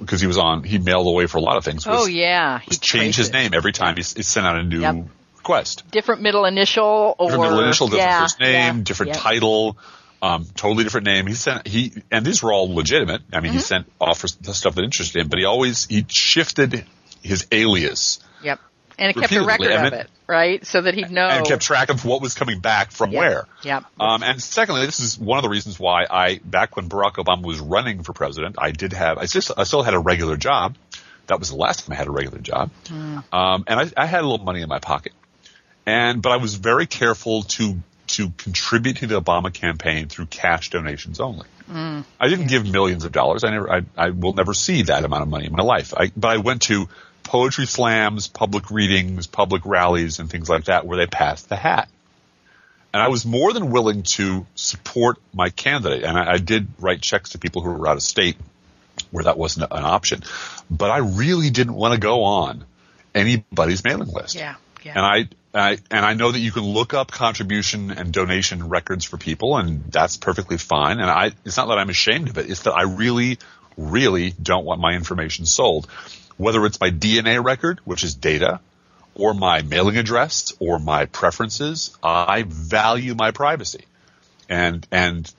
because 0.00 0.20
he 0.20 0.26
was 0.26 0.36
on, 0.36 0.64
he 0.64 0.78
mailed 0.78 1.06
away 1.06 1.26
for 1.26 1.38
a 1.38 1.40
lot 1.40 1.56
of 1.56 1.64
things. 1.64 1.86
Was, 1.86 2.00
Oh 2.02 2.06
yeah, 2.06 2.58
he 2.58 2.74
change 2.74 3.14
his 3.14 3.32
name 3.32 3.54
every 3.54 3.70
time 3.70 3.94
he, 3.94 4.02
he 4.02 4.22
sent 4.22 4.44
out 4.48 4.58
a 4.58 4.64
new 4.64 4.80
Yep. 4.80 4.96
request. 5.36 5.84
Different 5.92 6.22
middle 6.22 6.44
initial 6.44 7.14
or 7.16 7.28
Different 7.28 7.42
middle 7.44 7.60
initial, 7.60 7.86
different 7.86 8.02
yeah, 8.02 8.18
first 8.18 8.40
name, 8.40 8.78
yeah, 8.78 8.82
different 8.82 9.12
yeah. 9.12 9.18
title, 9.20 9.78
um, 10.22 10.44
totally 10.56 10.82
different 10.82 11.06
name. 11.06 11.28
He 11.28 11.34
sent 11.34 11.68
he, 11.68 12.02
and 12.10 12.26
these 12.26 12.42
were 12.42 12.52
all 12.52 12.74
legitimate. 12.74 13.22
I 13.32 13.36
Mm-hmm. 13.36 13.44
mean, 13.44 13.52
he 13.52 13.60
sent 13.60 13.86
offers 14.00 14.34
the 14.34 14.54
stuff 14.54 14.74
that 14.74 14.82
interested 14.82 15.20
him, 15.20 15.28
but 15.28 15.38
he 15.38 15.44
always 15.44 15.86
he 15.86 16.04
shifted 16.08 16.84
his 17.22 17.46
alias 17.52 18.18
Yep, 18.42 18.58
and 19.00 19.10
it 19.10 19.16
kept 19.16 19.32
a 19.32 19.42
record 19.42 19.72
of 19.72 19.92
it, 19.94 20.08
right? 20.26 20.64
So 20.64 20.82
that 20.82 20.94
he'd 20.94 21.10
know. 21.10 21.26
and 21.26 21.46
kept 21.46 21.62
track 21.62 21.88
of 21.88 22.04
what 22.04 22.20
was 22.22 22.34
coming 22.34 22.60
back 22.60 22.92
from 22.92 23.10
where. 23.12 23.46
Yep. 23.62 23.84
Um, 23.98 24.22
and 24.22 24.40
secondly, 24.40 24.86
this 24.86 25.00
is 25.00 25.18
one 25.18 25.38
of 25.38 25.42
the 25.42 25.48
reasons 25.48 25.80
why 25.80 26.06
I, 26.08 26.38
back 26.44 26.76
when 26.76 26.88
Barack 26.88 27.14
Obama 27.14 27.42
was 27.42 27.58
running 27.58 28.02
for 28.02 28.12
president, 28.12 28.56
I 28.58 28.70
did 28.70 28.92
have, 28.92 29.18
I 29.18 29.26
just, 29.26 29.50
I 29.56 29.64
still 29.64 29.82
had 29.82 29.94
a 29.94 29.98
regular 29.98 30.36
job 30.36 30.76
That 31.30 31.38
was 31.38 31.50
the 31.50 31.56
last 31.56 31.86
time 31.86 31.92
I 31.92 31.96
had 31.96 32.08
a 32.08 32.10
regular 32.10 32.38
job. 32.38 32.70
Um, 33.32 33.64
and 33.68 33.78
I, 33.80 33.90
I 33.96 34.06
had 34.06 34.22
a 34.22 34.26
little 34.28 34.44
money 34.44 34.62
in 34.62 34.68
my 34.68 34.80
pocket. 34.80 35.12
And, 35.86 36.20
but 36.20 36.32
I 36.32 36.38
was 36.38 36.56
very 36.56 36.86
careful 36.86 37.44
to, 37.44 37.76
to 38.08 38.30
contribute 38.30 38.96
to 38.98 39.06
the 39.06 39.20
Obama 39.20 39.52
campaign 39.54 40.08
through 40.08 40.26
cash 40.26 40.70
donations 40.70 41.20
only. 41.20 41.46
I 42.18 42.28
didn't 42.28 42.48
give 42.48 42.68
millions 42.68 43.04
of 43.04 43.12
dollars. 43.12 43.44
I 43.44 43.50
never, 43.50 43.72
I, 43.72 43.82
I 43.96 44.10
will 44.10 44.32
never 44.32 44.54
see 44.54 44.82
that 44.82 45.04
amount 45.04 45.22
of 45.22 45.28
money 45.28 45.46
in 45.46 45.52
my 45.52 45.62
life. 45.62 45.94
I, 45.96 46.10
but 46.16 46.28
I 46.28 46.38
went 46.38 46.62
to 46.62 46.88
poetry 47.22 47.66
slams, 47.66 48.28
public 48.28 48.70
readings, 48.70 49.26
public 49.26 49.64
rallies, 49.64 50.18
and 50.18 50.30
things 50.30 50.48
like 50.48 50.64
that 50.64 50.86
where 50.86 50.96
they 50.96 51.06
passed 51.06 51.48
the 51.48 51.56
hat. 51.56 51.88
And 52.92 53.02
I 53.02 53.08
was 53.08 53.24
more 53.24 53.52
than 53.52 53.70
willing 53.70 54.02
to 54.02 54.46
support 54.56 55.18
my 55.32 55.50
candidate. 55.50 56.02
And 56.02 56.18
I, 56.18 56.32
I 56.32 56.38
did 56.38 56.66
write 56.78 57.00
checks 57.00 57.30
to 57.30 57.38
people 57.38 57.62
who 57.62 57.70
were 57.72 57.88
out 57.88 57.96
of 57.96 58.02
state 58.02 58.36
where 59.10 59.24
that 59.24 59.38
wasn't 59.38 59.70
an 59.70 59.84
option. 59.84 60.22
But 60.70 60.90
I 60.90 60.98
really 60.98 61.50
didn't 61.50 61.74
want 61.74 61.94
to 61.94 62.00
go 62.00 62.24
on 62.24 62.64
anybody's 63.14 63.84
mailing 63.84 64.08
list. 64.08 64.34
Yeah. 64.34 64.56
Yeah. 64.82 64.92
And 64.96 65.04
I, 65.04 65.28
I 65.52 65.78
and 65.90 66.06
I 66.06 66.14
know 66.14 66.32
that 66.32 66.38
you 66.38 66.52
can 66.52 66.62
look 66.62 66.94
up 66.94 67.10
contribution 67.10 67.90
and 67.90 68.12
donation 68.12 68.68
records 68.68 69.04
for 69.04 69.18
people, 69.18 69.58
and 69.58 69.84
that's 69.84 70.16
perfectly 70.16 70.56
fine. 70.56 71.00
And 71.00 71.10
I, 71.10 71.32
it's 71.44 71.56
not 71.56 71.68
that 71.68 71.78
I'm 71.78 71.90
ashamed 71.90 72.30
of 72.30 72.38
it; 72.38 72.50
it's 72.50 72.62
that 72.62 72.72
I 72.72 72.82
really, 72.82 73.38
really 73.76 74.30
don't 74.42 74.64
want 74.64 74.80
my 74.80 74.94
information 74.94 75.44
sold, 75.44 75.88
whether 76.40 76.64
it's 76.64 76.80
my 76.80 76.90
DNA 76.90 77.44
record, 77.44 77.80
which 77.84 78.02
is 78.02 78.14
data, 78.14 78.60
or 79.14 79.34
my 79.34 79.60
mailing 79.60 79.98
address, 79.98 80.54
or 80.58 80.78
my 80.78 81.04
preferences. 81.04 81.94
I 82.02 82.44
value 82.48 83.14
my 83.14 83.30
privacy, 83.30 83.84
and 84.48 84.86
and 84.90 85.30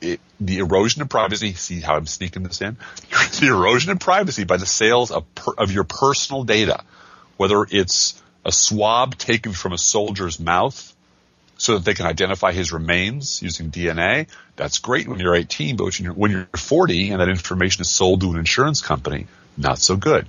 it, 0.00 0.18
the 0.40 0.60
erosion 0.60 1.02
of 1.02 1.10
privacy. 1.10 1.52
See 1.52 1.80
how 1.80 1.96
I'm 1.96 2.06
sneaking 2.06 2.42
this 2.44 2.62
in? 2.62 2.78
the 3.40 3.48
erosion 3.48 3.92
of 3.92 4.00
privacy 4.00 4.44
by 4.44 4.56
the 4.56 4.64
sales 4.64 5.10
of 5.10 5.32
per, 5.34 5.52
of 5.58 5.72
your 5.72 5.84
personal 5.84 6.44
data, 6.44 6.84
whether 7.36 7.66
it's 7.70 8.20
a 8.42 8.50
swab 8.50 9.18
taken 9.18 9.52
from 9.52 9.74
a 9.74 9.78
soldier's 9.78 10.40
mouth 10.40 10.96
so 11.58 11.74
that 11.74 11.84
they 11.84 11.92
can 11.92 12.06
identify 12.06 12.52
his 12.52 12.72
remains 12.72 13.42
using 13.42 13.70
DNA. 13.70 14.26
That's 14.56 14.78
great 14.78 15.06
when 15.06 15.20
you're 15.20 15.34
18, 15.34 15.76
but 15.76 15.84
when 15.84 15.92
you're, 16.00 16.14
when 16.14 16.30
you're 16.30 16.48
40 16.56 17.10
and 17.10 17.20
that 17.20 17.28
information 17.28 17.82
is 17.82 17.90
sold 17.90 18.22
to 18.22 18.30
an 18.30 18.38
insurance 18.38 18.80
company, 18.80 19.26
not 19.56 19.78
so 19.78 19.96
good. 19.96 20.26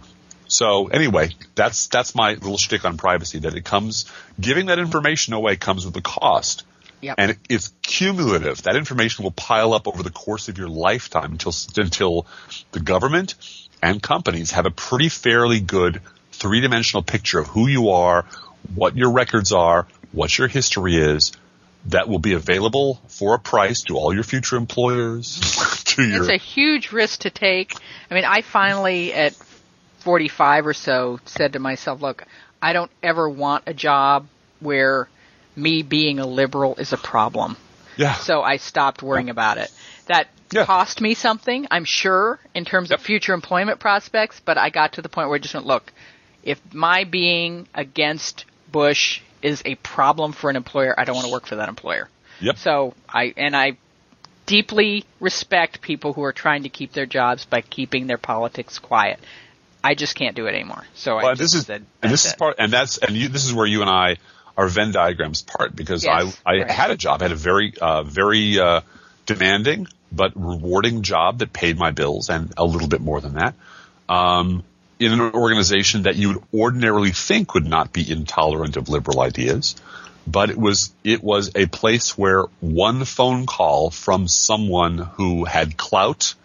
So 0.47 0.88
anyway, 0.88 1.29
that's 1.55 1.88
that's 1.88 2.13
my 2.13 2.34
little 2.34 2.57
shtick 2.57 2.84
on 2.84 2.97
privacy. 2.97 3.39
That 3.39 3.55
it 3.55 3.63
comes 3.63 4.12
giving 4.39 4.65
that 4.65 4.79
information 4.79 5.34
away 5.34 5.55
comes 5.55 5.86
with 5.86 5.95
a 5.95 6.01
cost, 6.01 6.63
Yep. 7.01 7.15
and 7.17 7.38
it's 7.49 7.73
cumulative. 7.81 8.63
That 8.63 8.75
information 8.75 9.23
will 9.23 9.31
pile 9.31 9.73
up 9.73 9.88
over 9.88 10.03
the 10.03 10.10
course 10.12 10.49
of 10.49 10.57
your 10.57 10.67
lifetime 10.67 11.31
until 11.31 11.53
until 11.77 12.25
the 12.73 12.81
government 12.81 13.36
and 13.81 14.03
companies 14.03 14.51
have 14.51 14.65
a 14.65 14.71
pretty 14.71 15.10
fairly 15.10 15.62
good 15.62 16.01
three 16.34 16.62
dimensional 16.62 17.01
picture 17.01 17.39
of 17.39 17.47
who 17.47 17.67
you 17.67 17.89
are, 17.89 18.25
what 18.75 18.97
your 18.97 19.12
records 19.12 19.51
are, 19.51 19.88
what 20.12 20.38
your 20.38 20.47
history 20.47 20.97
is. 20.97 21.31
That 21.85 22.07
will 22.07 22.19
be 22.19 22.33
available 22.33 23.01
for 23.07 23.33
a 23.33 23.39
price 23.39 23.83
to 23.83 23.97
all 23.97 24.13
your 24.13 24.23
future 24.23 24.55
employers. 24.55 25.83
to 25.85 26.03
your 26.03 26.21
It's 26.21 26.29
a 26.29 26.37
huge 26.37 26.91
risk 26.91 27.21
to 27.21 27.29
take. 27.29 27.75
I 28.09 28.13
mean, 28.13 28.25
I 28.25 28.41
finally 28.41 29.13
at 29.13 29.33
45 30.01 30.67
or 30.67 30.73
so 30.73 31.19
said 31.25 31.53
to 31.53 31.59
myself, 31.59 32.01
look, 32.01 32.23
I 32.61 32.73
don't 32.73 32.91
ever 33.01 33.27
want 33.29 33.63
a 33.67 33.73
job 33.73 34.27
where 34.59 35.07
me 35.55 35.81
being 35.81 36.19
a 36.19 36.25
liberal 36.25 36.75
is 36.75 36.93
a 36.93 36.97
problem. 36.97 37.57
yeah. 37.97 38.13
So 38.15 38.41
I 38.41 38.57
stopped 38.57 39.01
worrying 39.03 39.29
about 39.29 39.57
it. 39.57 39.69
That 40.07 40.27
Yeah. 40.51 40.65
cost 40.65 41.01
me 41.01 41.13
something, 41.13 41.67
I'm 41.71 41.85
sure, 41.85 42.39
in 42.53 42.65
terms 42.65 42.89
Yep. 42.91 42.99
of 42.99 43.05
future 43.05 43.33
employment 43.33 43.79
prospects, 43.79 44.39
but 44.43 44.57
I 44.57 44.69
got 44.69 44.93
to 44.93 45.01
the 45.01 45.09
point 45.09 45.29
where 45.29 45.35
I 45.35 45.39
just 45.39 45.53
went, 45.53 45.65
look, 45.65 45.91
if 46.43 46.59
my 46.73 47.03
being 47.05 47.67
against 47.73 48.45
Bush 48.71 49.21
is 49.41 49.62
a 49.65 49.75
problem 49.75 50.34
for 50.34 50.49
an 50.49 50.56
employer, 50.56 50.93
I 50.97 51.04
don't 51.06 51.15
want 51.15 51.27
to 51.27 51.32
work 51.32 51.47
for 51.47 51.56
that 51.58 51.69
employer. 51.69 52.10
Yep. 52.39 52.58
So 52.58 52.93
I 53.08 53.34
and 53.38 53.56
I 53.56 53.77
deeply 54.45 55.06
respect 55.19 55.82
people 55.82 56.13
who 56.13 56.23
are 56.23 56.34
trying 56.34 56.63
to 56.63 56.69
keep 56.69 56.93
their 56.93 57.06
jobs 57.06 57.45
by 57.45 57.62
keeping 57.62 58.08
their 58.08 58.17
politics 58.17 58.80
quiet. 58.80 59.19
I 59.84 59.95
just 59.95 60.15
can't 60.15 60.36
do 60.36 60.47
it 60.47 60.54
anymore. 60.54 60.84
So 60.93 61.17
I 61.17 61.23
Well, 61.23 61.36
just 61.36 61.54
this 61.54 61.62
is 61.62 61.65
said, 61.67 61.86
and 62.01 62.12
this 62.12 62.23
"That's 62.23 62.34
is 62.34 62.38
part 62.38 62.56
and 62.60 62.71
that's 62.71 62.97
and 62.97 63.15
you, 63.15 63.27
this 63.30 63.45
is 63.45 63.54
where 63.54 63.65
you 63.65 63.82
and 63.82 63.89
I 63.89 64.17
our 64.58 64.67
Venn 64.67 64.91
diagrams 64.91 65.41
part 65.41 65.75
because 65.75 66.04
Yes, 66.04 66.38
I 66.45 66.51
I 66.51 66.58
right. 66.60 66.69
had 66.71 66.91
a 66.91 66.97
job 66.97 67.21
I 67.21 67.25
had 67.25 67.32
a 67.32 67.36
very 67.36 67.73
uh, 67.80 68.04
very 68.04 68.60
uh, 68.60 68.82
demanding 69.25 69.88
but 70.12 70.34
rewarding 70.36 71.04
job 71.04 71.39
that 71.39 71.54
paid 71.54 71.77
my 71.77 71.91
bills 71.91 72.30
and 72.30 72.54
a 72.58 72.65
little 72.65 72.88
bit 72.88 73.01
more 73.01 73.21
than 73.21 73.36
that 73.36 73.56
um, 74.10 74.63
in 75.01 75.11
an 75.13 75.33
organization 75.33 76.03
that 76.03 76.15
you 76.15 76.29
would 76.29 76.43
ordinarily 76.53 77.11
think 77.11 77.53
would 77.53 77.65
not 77.65 77.91
be 77.91 78.09
intolerant 78.09 78.77
of 78.77 78.89
liberal 78.89 79.21
ideas 79.21 79.75
but 80.27 80.49
it 80.49 80.57
was 80.57 80.93
it 81.03 81.23
was 81.23 81.51
a 81.55 81.65
place 81.65 82.17
where 82.17 82.43
one 82.59 83.05
phone 83.05 83.45
call 83.45 83.89
from 83.89 84.27
someone 84.27 84.97
who 84.97 85.45
had 85.45 85.77
clout 85.77 86.35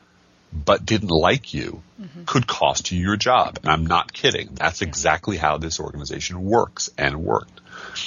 but 0.53 0.87
didn't 0.87 1.11
like 1.11 1.53
you 1.53 1.83
mm-hmm. 2.01 2.25
could 2.25 2.47
cost 2.47 2.91
you 2.91 3.01
your 3.01 3.17
job. 3.17 3.59
And 3.63 3.71
I'm 3.71 3.87
not 3.87 4.13
kidding. 4.13 4.51
That's 4.55 4.81
exactly 4.81 5.37
how 5.37 5.59
this 5.59 5.81
organization 5.81 6.43
works 6.43 6.91
and 6.97 7.25
worked. 7.25 7.61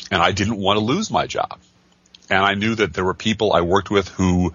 And 0.10 0.22
I 0.22 0.32
didn't 0.32 0.58
want 0.58 0.80
to 0.80 0.84
lose 0.84 1.12
my 1.12 1.28
job. 1.28 1.60
And 2.30 2.44
I 2.44 2.56
knew 2.56 2.76
that 2.76 2.94
there 2.94 3.04
were 3.04 3.14
people 3.14 3.54
I 3.54 3.62
worked 3.62 3.92
with 3.92 4.08
who 4.08 4.54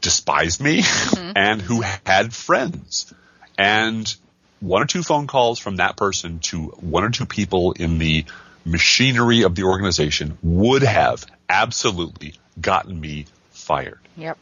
despised 0.00 0.60
me 0.60 0.82
mm-hmm. 0.82 1.32
and 1.36 1.62
who 1.62 1.82
had 2.04 2.34
friends. 2.34 3.12
And 3.56 4.14
one 4.64 4.82
or 4.82 4.86
two 4.86 5.02
phone 5.02 5.26
calls 5.26 5.58
from 5.58 5.76
that 5.76 5.96
person 5.96 6.38
to 6.40 6.64
one 6.80 7.04
or 7.04 7.10
two 7.10 7.26
people 7.26 7.72
in 7.72 7.98
the 7.98 8.24
machinery 8.64 9.42
of 9.42 9.54
the 9.54 9.64
organization 9.64 10.38
would 10.42 10.82
have 10.82 11.26
absolutely 11.48 12.34
gotten 12.60 12.98
me 13.00 13.26
fired. 13.50 14.00
Yep. 14.16 14.38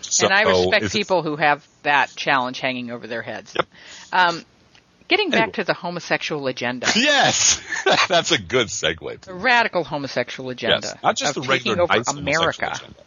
So 0.00 0.26
and 0.26 0.34
I 0.34 0.42
respect 0.42 0.92
people 0.92 1.22
who 1.22 1.36
have 1.36 1.66
that 1.82 2.14
challenge 2.16 2.60
hanging 2.60 2.90
over 2.90 3.06
their 3.06 3.22
heads. 3.22 3.54
Yep. 3.56 3.66
Um, 4.12 4.44
getting 5.08 5.30
back 5.30 5.40
Anyway. 5.40 5.52
to 5.54 5.64
the 5.64 5.74
homosexual 5.74 6.46
agenda, 6.46 6.86
Yes, 6.96 7.60
that's 8.08 8.30
a 8.32 8.38
good 8.38 8.68
segue. 8.68 9.20
the 9.22 9.34
radical 9.34 9.84
homosexual 9.84 10.50
agenda, 10.50 10.80
Yes, 10.82 10.94
not 11.02 11.16
just 11.16 11.34
the 11.34 11.40
regular 11.42 11.76
taking 11.76 11.80
over 11.80 11.96
nice 11.96 12.12
America. 12.12 12.70
agenda, 12.74 13.00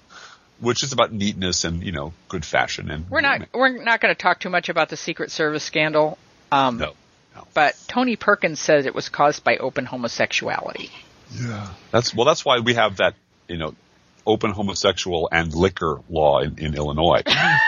which 0.60 0.84
is 0.84 0.92
about 0.92 1.14
neatness 1.14 1.64
and 1.64 1.82
you 1.84 1.94
know 1.94 2.14
good 2.28 2.44
fashion 2.46 2.92
and 2.92 3.10
We're 3.10 3.22
not 3.22 3.48
we're 3.54 3.82
not 3.82 4.02
going 4.02 4.14
to 4.14 4.22
talk 4.22 4.40
too 4.42 4.50
much 4.50 4.68
about 4.70 4.90
the 4.90 4.98
Secret 4.98 5.32
Service 5.32 5.64
scandal. 5.64 6.18
Um, 6.52 6.78
no, 6.78 6.94
no. 7.36 7.48
But 7.54 7.76
Tony 7.88 8.16
Perkins 8.16 8.60
said 8.60 8.86
it 8.86 8.96
was 8.96 9.10
caused 9.10 9.44
by 9.44 9.58
open 9.58 9.86
homosexuality. 9.86 10.92
Yeah, 11.34 11.70
that's 11.92 12.14
well. 12.14 12.26
That's 12.26 12.44
why 12.44 12.60
we 12.60 12.74
have 12.74 12.98
that 12.98 13.16
you 13.48 13.58
know 13.58 13.76
open 14.26 14.52
homosexual 14.52 15.30
and 15.32 15.54
liquor 15.54 16.00
law 16.10 16.40
in, 16.40 16.58
in 16.60 16.76
Illinois. 16.76 17.22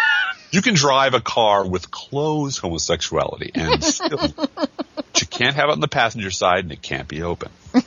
you 0.51 0.61
can 0.61 0.73
drive 0.73 1.13
a 1.13 1.21
car 1.21 1.67
with 1.67 1.91
closed 1.91 2.59
homosexuality 2.59 3.51
and 3.53 3.83
still, 3.83 4.27
but 4.35 5.21
you 5.21 5.27
can't 5.27 5.55
have 5.55 5.69
it 5.69 5.73
on 5.73 5.79
the 5.79 5.87
passenger 5.87 6.31
side 6.31 6.63
and 6.63 6.71
it 6.71 6.81
can't 6.81 7.07
be 7.07 7.23
open. 7.23 7.51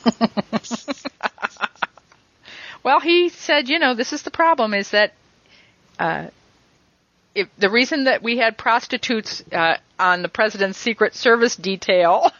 Well, 2.85 2.99
he 2.99 3.29
said, 3.29 3.67
you 3.67 3.79
know, 3.79 3.95
this 3.95 4.13
is 4.13 4.21
the 4.21 4.29
problem 4.29 4.75
is 4.75 4.91
that 4.91 5.13
uh, 5.97 6.27
if 7.35 7.49
the 7.57 7.69
reason 7.69 8.05
that 8.05 8.23
we 8.23 8.37
had 8.37 8.57
prostitutes 8.57 9.43
uh, 9.51 9.77
on 9.99 10.21
the 10.21 10.29
president's 10.29 10.77
Secret 10.79 11.13
Service 11.13 11.55
detail 11.55 12.31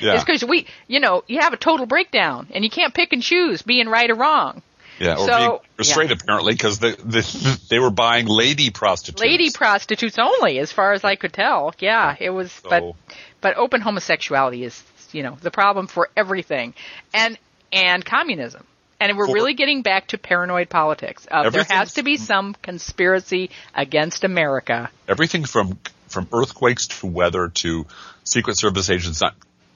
Yeah, 0.00 0.14
is 0.14 0.24
because 0.24 0.44
we, 0.44 0.66
you 0.88 1.00
know, 1.00 1.24
you 1.26 1.40
have 1.40 1.52
a 1.52 1.56
total 1.58 1.84
breakdown 1.86 2.48
and 2.54 2.64
you 2.64 2.70
can't 2.70 2.94
pick 2.94 3.12
and 3.12 3.22
choose 3.22 3.60
being 3.62 3.88
right 3.88 4.10
or 4.10 4.14
wrong. 4.14 4.62
yeah, 4.98 5.14
or 5.16 5.26
so- 5.26 5.36
being 5.36 5.58
restrained 5.76 6.10
yeah. 6.10 6.16
apparently 6.22 6.54
because 6.54 6.78
the, 6.78 6.96
the, 7.04 7.60
they 7.70 7.78
were 7.78 7.90
buying 7.90 8.26
lady 8.26 8.70
prostitutes. 8.70 9.20
Lady 9.20 9.50
prostitutes 9.50 10.18
only, 10.18 10.58
as 10.58 10.72
far 10.72 10.92
as 10.92 11.04
I 11.04 11.16
could 11.16 11.32
tell. 11.32 11.74
Yeah, 11.80 12.16
it 12.18 12.30
was, 12.30 12.50
but 12.62 12.94
but 13.40 13.56
open 13.56 13.82
homosexuality 13.82 14.64
is, 14.64 14.82
you 15.12 15.22
know, 15.22 15.36
the 15.42 15.50
problem 15.50 15.86
for 15.86 16.08
everything, 16.16 16.72
and 17.12 17.36
and 17.72 18.04
communism. 18.04 18.64
And 19.00 19.16
we're 19.16 19.26
For- 19.26 19.34
really 19.34 19.54
getting 19.54 19.82
back 19.82 20.08
to 20.08 20.18
paranoid 20.18 20.68
politics. 20.68 21.26
Uh, 21.30 21.50
there 21.50 21.64
has 21.64 21.94
to 21.94 22.02
be 22.02 22.16
some 22.16 22.54
conspiracy 22.62 23.50
against 23.74 24.24
America. 24.24 24.90
everything 25.08 25.44
from 25.44 25.78
from 26.08 26.28
earthquakes 26.32 26.86
to 26.86 27.06
weather 27.06 27.48
to 27.48 27.86
Secret 28.22 28.56
Service 28.56 28.88
agents 28.88 29.20
not 29.20 29.34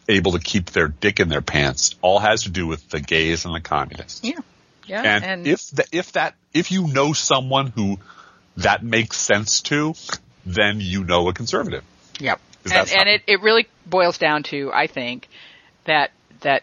able 0.09 0.33
to 0.33 0.38
keep 0.38 0.66
their 0.70 0.88
dick 0.88 1.20
in 1.20 1.28
their 1.28 1.42
pants 1.42 1.96
all 2.00 2.18
has 2.20 2.44
to 2.44 2.50
do 2.50 2.66
with 2.66 2.88
the 2.90 3.00
gays 3.00 3.44
and 3.44 3.54
the 3.54 3.61
communists. 3.61 4.24
Yeah, 4.24 4.38
yeah, 4.87 5.20
And, 5.22 5.46
if 5.46 5.68
the, 5.70 5.85
if 5.92 6.12
that 6.12 6.35
if 6.54 6.70
you 6.70 6.87
know 6.88 7.12
someone 7.12 7.66
who 7.66 7.98
that 8.57 8.83
makes 8.83 9.16
sense 9.16 9.61
to, 9.62 9.94
then 10.46 10.81
you 10.81 11.04
know 11.04 11.28
a 11.28 11.35
conservative. 11.35 11.85
Yep. 12.18 12.40
And, 12.72 12.90
and 12.92 13.09
it, 13.09 13.22
it 13.26 13.42
really 13.42 13.68
boils 13.87 14.18
down 14.18 14.42
to, 14.44 14.70
I 14.72 14.87
think, 14.87 15.28
that 15.85 16.11
that 16.40 16.62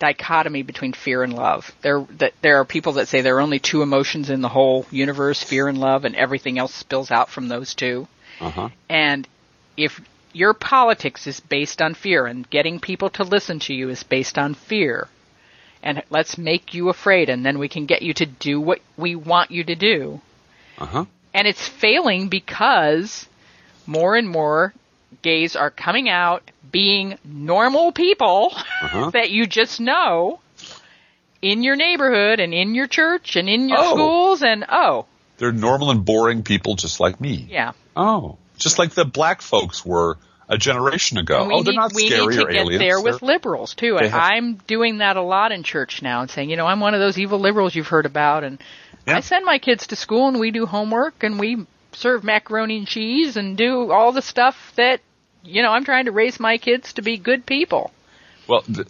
dichotomy 0.00 0.62
between 0.62 0.92
fear 0.92 1.22
and 1.22 1.32
love. 1.32 1.70
There 1.82 2.04
that 2.18 2.34
there 2.42 2.56
are 2.56 2.64
people 2.64 2.94
that 2.94 3.06
say 3.06 3.20
there 3.20 3.36
are 3.36 3.40
only 3.40 3.60
two 3.60 3.82
emotions 3.82 4.30
in 4.30 4.40
the 4.40 4.48
whole 4.48 4.86
universe, 4.90 5.40
fear 5.40 5.68
and 5.68 5.78
love, 5.78 6.04
and 6.04 6.16
everything 6.16 6.58
else 6.58 6.74
spills 6.74 7.12
out 7.12 7.30
from 7.30 7.46
those 7.46 7.74
two. 7.74 8.08
Uh 8.40 8.50
huh. 8.50 8.68
And 8.88 9.28
if 9.76 10.00
your 10.32 10.54
politics 10.54 11.26
is 11.26 11.40
based 11.40 11.80
on 11.82 11.94
fear 11.94 12.26
and 12.26 12.48
getting 12.50 12.80
people 12.80 13.10
to 13.10 13.24
listen 13.24 13.58
to 13.60 13.74
you 13.74 13.88
is 13.88 14.02
based 14.02 14.38
on 14.38 14.54
fear. 14.54 15.08
And 15.82 16.02
let's 16.10 16.36
make 16.36 16.74
you 16.74 16.88
afraid 16.88 17.28
and 17.28 17.44
then 17.44 17.58
we 17.58 17.68
can 17.68 17.86
get 17.86 18.02
you 18.02 18.12
to 18.14 18.26
do 18.26 18.60
what 18.60 18.80
we 18.96 19.14
want 19.14 19.50
you 19.50 19.64
to 19.64 19.74
do. 19.74 20.20
Uh-huh. 20.78 21.04
And 21.32 21.46
it's 21.46 21.66
failing 21.66 22.28
because 22.28 23.26
more 23.86 24.16
and 24.16 24.28
more 24.28 24.74
gays 25.22 25.56
are 25.56 25.70
coming 25.70 26.08
out 26.08 26.42
being 26.70 27.18
normal 27.24 27.92
people 27.92 28.52
Uh-huh. 28.54 29.10
that 29.12 29.30
you 29.30 29.46
just 29.46 29.80
know 29.80 30.40
in 31.42 31.62
your 31.62 31.76
neighborhood 31.76 32.38
and 32.40 32.52
in 32.52 32.74
your 32.74 32.86
church 32.86 33.36
and 33.36 33.48
in 33.48 33.68
your 33.68 33.78
Oh. 33.80 33.94
schools 33.94 34.42
and 34.42 34.64
oh, 34.68 35.06
They're 35.38 35.52
normal 35.52 35.90
and 35.90 36.04
boring 36.04 36.42
people 36.42 36.74
just 36.76 37.00
like 37.00 37.20
me. 37.20 37.46
yeah. 37.50 37.72
Oh. 37.96 38.36
Just 38.58 38.78
like 38.78 38.90
the 38.92 39.04
black 39.06 39.40
folks 39.40 39.84
were 39.86 40.18
a 40.48 40.58
generation 40.58 41.16
ago. 41.16 41.46
We 41.48 41.54
oh, 41.54 41.62
they're 41.62 41.72
need, 41.72 41.76
not 41.78 41.92
we 41.94 42.06
scary 42.08 42.26
need 42.26 42.36
to 42.36 42.42
or 42.42 42.50
get 42.52 42.60
aliens. 42.62 42.80
there 42.80 43.00
with 43.00 43.20
They're- 43.20 43.26
liberals 43.28 43.74
too. 43.74 43.96
And 43.96 44.06
have- 44.10 44.20
I'm 44.20 44.54
doing 44.66 44.98
that 44.98 45.16
a 45.16 45.22
lot 45.22 45.50
in 45.52 45.62
church 45.62 46.02
now 46.02 46.20
and 46.22 46.30
saying, 46.30 46.50
you 46.50 46.56
know, 46.56 46.66
I'm 46.66 46.80
one 46.80 46.92
of 46.94 47.00
those 47.00 47.18
evil 47.18 47.38
liberals 47.38 47.74
you've 47.74 47.86
heard 47.88 48.04
about 48.06 48.44
and 48.44 48.60
Yeah. 49.06 49.16
I 49.16 49.20
send 49.20 49.44
my 49.46 49.58
kids 49.58 49.86
to 49.88 49.96
school 49.96 50.28
and 50.28 50.38
we 50.38 50.50
do 50.50 50.66
homework 50.66 51.22
and 51.24 51.38
we 51.38 51.64
serve 51.92 52.24
macaroni 52.24 52.78
and 52.78 52.86
cheese 52.86 53.36
and 53.36 53.56
do 53.56 53.90
all 53.90 54.12
the 54.12 54.22
stuff 54.22 54.72
that 54.76 55.00
you 55.42 55.62
know, 55.62 55.70
I'm 55.70 55.84
trying 55.84 56.04
to 56.04 56.12
raise 56.12 56.38
my 56.38 56.58
kids 56.58 56.92
to 56.94 57.02
be 57.02 57.16
good 57.16 57.46
people. 57.46 57.90
well, 58.46 58.60
th- 58.62 58.86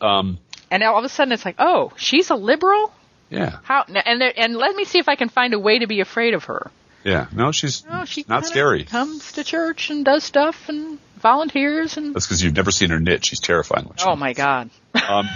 um, 0.00 0.38
And 0.70 0.82
all 0.82 0.98
of 0.98 1.04
a 1.04 1.08
sudden 1.08 1.32
it's 1.32 1.44
like, 1.44 1.56
"Oh, 1.60 1.92
she's 1.96 2.30
a 2.30 2.34
liberal?" 2.34 2.92
yeah, 3.30 3.58
How 3.62 3.84
and 3.86 4.20
there, 4.20 4.32
and 4.36 4.56
let 4.56 4.74
me 4.74 4.84
see 4.84 4.98
if 4.98 5.08
I 5.08 5.14
can 5.14 5.28
find 5.28 5.54
a 5.54 5.58
way 5.60 5.78
to 5.78 5.86
be 5.86 6.00
afraid 6.00 6.34
of 6.34 6.44
her. 6.44 6.70
yeah. 7.04 7.26
No, 7.32 7.52
she's 7.52 7.84
Oh, 7.88 8.04
she 8.04 8.24
not 8.28 8.44
scary. 8.46 8.84
Comes 8.84 9.32
to 9.32 9.44
church 9.44 9.90
and 9.90 10.04
does 10.04 10.24
stuff 10.24 10.68
and 10.68 10.98
volunteers 11.20 11.96
and 11.96 12.14
That's 12.14 12.26
because 12.26 12.42
you've 12.42 12.56
never 12.56 12.72
seen 12.72 12.90
her 12.90 12.98
knit. 12.98 13.24
She's 13.24 13.38
terrifying. 13.40 13.86
When 13.86 13.96
she 13.96 14.04
Oh 14.06 14.16
my 14.16 14.32
god. 14.32 14.70
Um, 15.08 15.28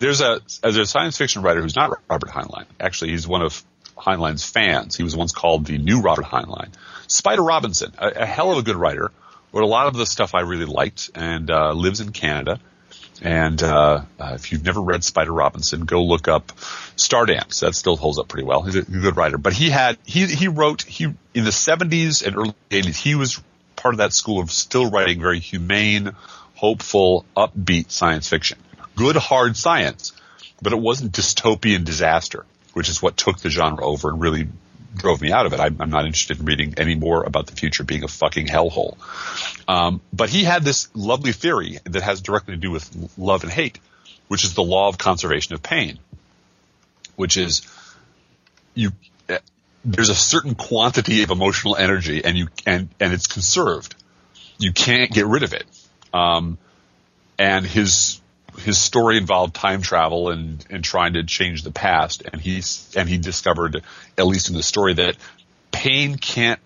there's 0.00 0.20
a 0.22 0.40
there's 0.62 0.76
a 0.78 0.86
science 0.86 1.18
fiction 1.18 1.42
writer 1.42 1.60
who's 1.62 1.76
not 1.76 1.98
Robert 2.08 2.30
Heinlein. 2.30 2.64
Actually, 2.80 3.10
he's 3.10 3.28
one 3.28 3.42
of 3.42 3.62
Heinlein's 3.98 4.44
fans. 4.44 4.96
He 4.96 5.02
was 5.02 5.16
once 5.16 5.32
called 5.32 5.66
the 5.66 5.78
new 5.78 6.00
Robert 6.00 6.24
Heinlein. 6.24 6.70
Spider 7.06 7.42
Robinson, 7.42 7.92
a, 7.98 8.08
a 8.08 8.26
hell 8.26 8.52
of 8.52 8.58
a 8.58 8.62
good 8.62 8.76
writer, 8.76 9.10
wrote 9.52 9.64
a 9.64 9.66
lot 9.66 9.86
of 9.86 9.94
the 9.94 10.06
stuff 10.06 10.34
I 10.34 10.40
really 10.40 10.66
liked, 10.66 11.10
and 11.14 11.50
uh, 11.50 11.72
lives 11.72 12.00
in 12.00 12.12
Canada. 12.12 12.60
And 13.20 13.60
uh, 13.62 14.02
uh, 14.20 14.32
if 14.34 14.52
you've 14.52 14.64
never 14.64 14.80
read 14.80 15.02
Spider 15.02 15.32
Robinson, 15.32 15.84
go 15.84 16.04
look 16.04 16.28
up 16.28 16.48
Stardance. 16.96 17.60
That 17.60 17.74
still 17.74 17.96
holds 17.96 18.18
up 18.18 18.28
pretty 18.28 18.46
well. 18.46 18.62
He's 18.62 18.76
a 18.76 18.82
good 18.82 19.16
writer. 19.16 19.38
But 19.38 19.52
he 19.52 19.70
had 19.70 19.98
he 20.04 20.26
he 20.26 20.48
wrote 20.48 20.82
he 20.82 21.04
in 21.04 21.44
the 21.44 21.50
70s 21.50 22.24
and 22.24 22.36
early 22.36 22.54
80s. 22.70 22.96
He 22.96 23.14
was 23.16 23.40
part 23.74 23.94
of 23.94 23.98
that 23.98 24.12
school 24.12 24.40
of 24.40 24.50
still 24.50 24.90
writing 24.90 25.20
very 25.20 25.40
humane, 25.40 26.12
hopeful, 26.54 27.24
upbeat 27.36 27.90
science 27.90 28.28
fiction. 28.28 28.58
Good 28.94 29.16
hard 29.16 29.56
science, 29.56 30.12
but 30.62 30.72
it 30.72 30.78
wasn't 30.78 31.12
dystopian 31.12 31.84
disaster, 31.84 32.44
which 32.72 32.88
is 32.88 33.02
what 33.02 33.16
took 33.16 33.38
the 33.38 33.50
genre 33.50 33.84
over 33.84 34.10
and 34.10 34.20
really 34.20 34.48
drove 34.94 35.20
me 35.20 35.32
out 35.32 35.46
of 35.46 35.52
it. 35.52 35.60
I'm, 35.60 35.76
I'm 35.80 35.90
not 35.90 36.06
interested 36.06 36.40
in 36.40 36.46
reading 36.46 36.74
any 36.76 36.94
more 36.94 37.22
about 37.22 37.46
the 37.46 37.52
future 37.52 37.84
being 37.84 38.04
a 38.04 38.08
fucking 38.08 38.46
hellhole. 38.46 38.96
Um, 39.66 40.00
but 40.12 40.30
he 40.30 40.44
had 40.44 40.64
this 40.64 40.88
lovely 40.94 41.32
theory 41.32 41.78
that 41.84 42.02
has 42.02 42.20
directly 42.20 42.54
to 42.54 42.60
do 42.60 42.70
with 42.70 43.18
love 43.18 43.42
and 43.42 43.52
hate, 43.52 43.78
which 44.28 44.44
is 44.44 44.54
the 44.54 44.62
law 44.62 44.88
of 44.88 44.98
conservation 44.98 45.54
of 45.54 45.62
pain, 45.62 45.98
which 47.16 47.36
is 47.36 47.62
you. 48.74 48.90
There's 49.84 50.08
a 50.08 50.14
certain 50.14 50.54
quantity 50.54 51.22
of 51.22 51.30
emotional 51.30 51.76
energy, 51.76 52.24
and 52.24 52.36
you 52.36 52.48
and 52.66 52.88
and 52.98 53.12
it's 53.12 53.26
conserved. 53.26 53.94
You 54.58 54.72
can't 54.72 55.10
get 55.10 55.26
rid 55.26 55.44
of 55.44 55.54
it. 55.54 55.66
Um, 56.12 56.58
and 57.38 57.64
his 57.64 58.20
his 58.58 58.78
story 58.78 59.16
involved 59.16 59.54
time 59.54 59.82
travel 59.82 60.30
and 60.30 60.64
and 60.70 60.84
trying 60.84 61.14
to 61.14 61.24
change 61.24 61.62
the 61.62 61.70
past. 61.70 62.22
And 62.30 62.40
he's 62.40 62.92
and 62.96 63.08
he 63.08 63.18
discovered, 63.18 63.82
at 64.16 64.26
least 64.26 64.48
in 64.50 64.56
the 64.56 64.62
story, 64.62 64.94
that 64.94 65.16
pain 65.70 66.16
can't 66.16 66.60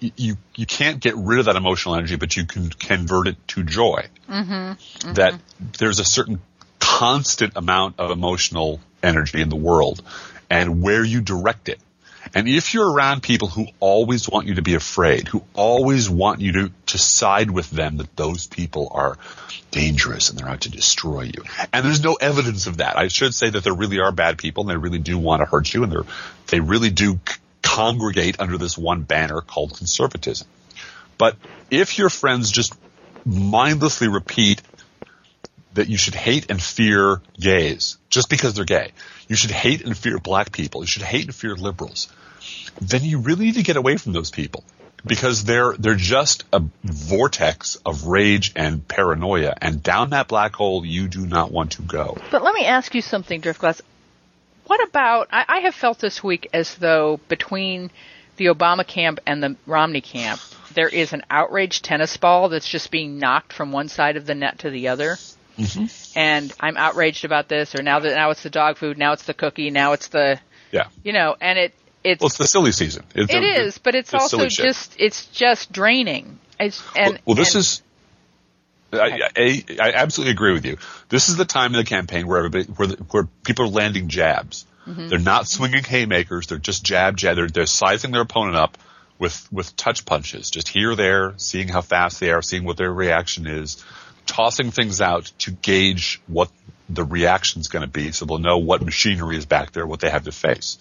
you 0.00 0.36
you 0.54 0.66
can't 0.66 1.00
get 1.00 1.16
rid 1.16 1.38
of 1.40 1.46
that 1.46 1.56
emotional 1.56 1.94
energy, 1.94 2.16
but 2.16 2.36
you 2.36 2.44
can 2.44 2.70
convert 2.70 3.26
it 3.28 3.36
to 3.48 3.64
joy. 3.64 4.06
Mm-hmm. 4.28 5.12
That 5.14 5.34
mm-hmm. 5.34 5.66
there's 5.78 5.98
a 5.98 6.04
certain 6.04 6.40
constant 6.78 7.54
amount 7.56 7.98
of 7.98 8.10
emotional 8.10 8.80
energy 9.02 9.40
in 9.40 9.48
the 9.48 9.56
world, 9.56 10.02
and 10.50 10.82
where 10.82 11.04
you 11.04 11.20
direct 11.20 11.68
it. 11.68 11.80
And 12.34 12.48
if 12.48 12.74
you're 12.74 12.90
around 12.90 13.22
people 13.22 13.48
who 13.48 13.66
always 13.80 14.28
want 14.28 14.46
you 14.46 14.54
to 14.54 14.62
be 14.62 14.74
afraid, 14.74 15.28
who 15.28 15.42
always 15.54 16.08
want 16.08 16.40
you 16.40 16.52
to, 16.52 16.72
to 16.86 16.98
side 16.98 17.50
with 17.50 17.70
them, 17.70 17.98
that 17.98 18.16
those 18.16 18.46
people 18.46 18.88
are 18.92 19.18
dangerous 19.70 20.30
and 20.30 20.38
they're 20.38 20.48
out 20.48 20.62
to 20.62 20.70
destroy 20.70 21.22
you. 21.22 21.44
And 21.72 21.84
there's 21.84 22.02
no 22.02 22.14
evidence 22.14 22.66
of 22.66 22.78
that. 22.78 22.96
I 22.96 23.08
should 23.08 23.34
say 23.34 23.50
that 23.50 23.64
there 23.64 23.74
really 23.74 24.00
are 24.00 24.12
bad 24.12 24.38
people 24.38 24.62
and 24.62 24.70
they 24.70 24.76
really 24.76 24.98
do 24.98 25.18
want 25.18 25.40
to 25.40 25.46
hurt 25.46 25.72
you 25.72 25.82
and 25.82 25.92
they're, 25.92 26.06
they 26.46 26.60
really 26.60 26.90
do 26.90 27.18
c- 27.28 27.36
congregate 27.62 28.40
under 28.40 28.58
this 28.58 28.78
one 28.78 29.02
banner 29.02 29.40
called 29.40 29.76
conservatism. 29.76 30.46
But 31.18 31.36
if 31.70 31.98
your 31.98 32.08
friends 32.08 32.50
just 32.50 32.74
mindlessly 33.24 34.08
repeat 34.08 34.62
that 35.78 35.88
you 35.88 35.96
should 35.96 36.14
hate 36.14 36.50
and 36.50 36.60
fear 36.60 37.22
gays 37.38 37.98
just 38.10 38.28
because 38.28 38.54
they're 38.54 38.64
gay, 38.64 38.90
you 39.28 39.36
should 39.36 39.52
hate 39.52 39.84
and 39.84 39.96
fear 39.96 40.18
black 40.18 40.50
people, 40.52 40.82
you 40.82 40.88
should 40.88 41.02
hate 41.02 41.26
and 41.26 41.34
fear 41.34 41.54
liberals, 41.54 42.08
then 42.80 43.04
you 43.04 43.20
really 43.20 43.46
need 43.46 43.54
to 43.54 43.62
get 43.62 43.76
away 43.76 43.96
from 43.96 44.12
those 44.12 44.30
people 44.30 44.64
because 45.06 45.44
they're 45.44 45.74
they're 45.78 45.94
just 45.94 46.44
a 46.52 46.62
vortex 46.82 47.76
of 47.86 48.06
rage 48.06 48.52
and 48.56 48.86
paranoia, 48.86 49.54
and 49.60 49.82
down 49.82 50.10
that 50.10 50.26
black 50.26 50.54
hole 50.54 50.84
you 50.84 51.06
do 51.06 51.24
not 51.24 51.52
want 51.52 51.72
to 51.72 51.82
go. 51.82 52.16
But 52.32 52.42
let 52.42 52.54
me 52.54 52.64
ask 52.64 52.94
you 52.94 53.02
something, 53.02 53.40
Driftglass. 53.40 53.80
What 54.66 54.86
about? 54.86 55.28
I, 55.32 55.44
I 55.48 55.58
have 55.60 55.74
felt 55.74 55.98
this 56.00 56.22
week 56.22 56.48
as 56.52 56.74
though 56.74 57.20
between 57.28 57.90
the 58.36 58.46
Obama 58.46 58.86
camp 58.86 59.20
and 59.26 59.42
the 59.42 59.56
Romney 59.66 60.00
camp, 60.00 60.40
there 60.74 60.88
is 60.88 61.12
an 61.12 61.22
outraged 61.30 61.84
tennis 61.84 62.16
ball 62.16 62.48
that's 62.48 62.68
just 62.68 62.90
being 62.90 63.18
knocked 63.18 63.52
from 63.52 63.72
one 63.72 63.88
side 63.88 64.16
of 64.16 64.26
the 64.26 64.34
net 64.34 64.58
to 64.60 64.70
the 64.70 64.88
other. 64.88 65.16
And 66.14 66.52
I'm 66.60 66.76
outraged 66.76 67.24
about 67.24 67.48
this, 67.48 67.74
or 67.74 67.82
now 67.82 67.98
that 67.98 68.14
now 68.14 68.30
it's 68.30 68.42
the 68.42 68.50
dog 68.50 68.76
food, 68.76 68.98
now 68.98 69.12
it's 69.12 69.24
the 69.24 69.34
cookie, 69.34 69.70
now 69.70 69.92
it's 69.92 70.08
the 70.08 70.40
Yeah, 70.72 70.88
you 71.02 71.12
know, 71.12 71.36
and 71.40 71.58
it 71.58 71.74
it's 72.04 72.20
well, 72.20 72.28
it's 72.28 72.38
the 72.38 72.46
silly 72.46 72.72
season. 72.72 73.04
It's 73.14 73.32
it 73.32 73.42
is, 73.42 73.78
but 73.78 73.94
it's 73.94 74.14
it's 74.14 74.22
also 74.22 74.46
just 74.46 74.94
it's 74.98 75.26
just 75.26 75.72
draining. 75.72 76.38
It's 76.60 76.82
and 76.96 77.14
well, 77.14 77.22
well, 77.26 77.36
this 77.36 77.54
and- 77.54 77.60
is. 77.60 77.82
I, 78.90 79.28
I, 79.36 79.64
I 79.82 79.92
absolutely 79.92 80.32
agree 80.32 80.54
with 80.54 80.64
you. 80.64 80.78
This 81.10 81.28
is 81.28 81.36
the 81.36 81.44
time 81.44 81.74
in 81.74 81.78
the 81.78 81.84
campaign 81.84 82.26
where 82.26 82.38
everybody, 82.38 82.64
where, 82.64 82.88
the, 82.88 82.96
where 83.10 83.28
people 83.44 83.66
are 83.66 83.68
landing 83.68 84.08
jabs. 84.08 84.64
Mm-hmm. 84.86 85.08
They're 85.08 85.18
not 85.18 85.46
swinging 85.46 85.84
haymakers. 85.84 86.46
They're 86.46 86.56
just 86.56 86.84
jab, 86.84 87.18
jab. 87.18 87.36
They're, 87.36 87.48
they're 87.48 87.66
sizing 87.66 88.12
their 88.12 88.22
opponent 88.22 88.56
up 88.56 88.78
with 89.18 89.46
with 89.52 89.76
touch 89.76 90.06
punches, 90.06 90.50
just 90.50 90.68
here, 90.68 90.94
there, 90.94 91.34
seeing 91.36 91.68
how 91.68 91.82
fast 91.82 92.20
they 92.20 92.30
are, 92.30 92.40
seeing 92.40 92.64
what 92.64 92.76
their 92.76 92.92
reaction 92.92 93.46
is, 93.46 93.84
tossing 94.28 94.70
things 94.70 95.00
out 95.00 95.32
to 95.38 95.50
gauge 95.50 96.20
what 96.28 96.50
the 96.88 97.04
reaction's 97.04 97.68
going 97.68 97.82
to 97.82 97.88
be, 97.88 98.12
so 98.12 98.24
they'll 98.24 98.38
know 98.38 98.58
what 98.58 98.82
machinery 98.82 99.36
is 99.36 99.46
back 99.46 99.72
there, 99.72 99.86
what 99.86 100.00
they 100.00 100.10
have 100.10 100.24
to 100.24 100.32
face. 100.32 100.78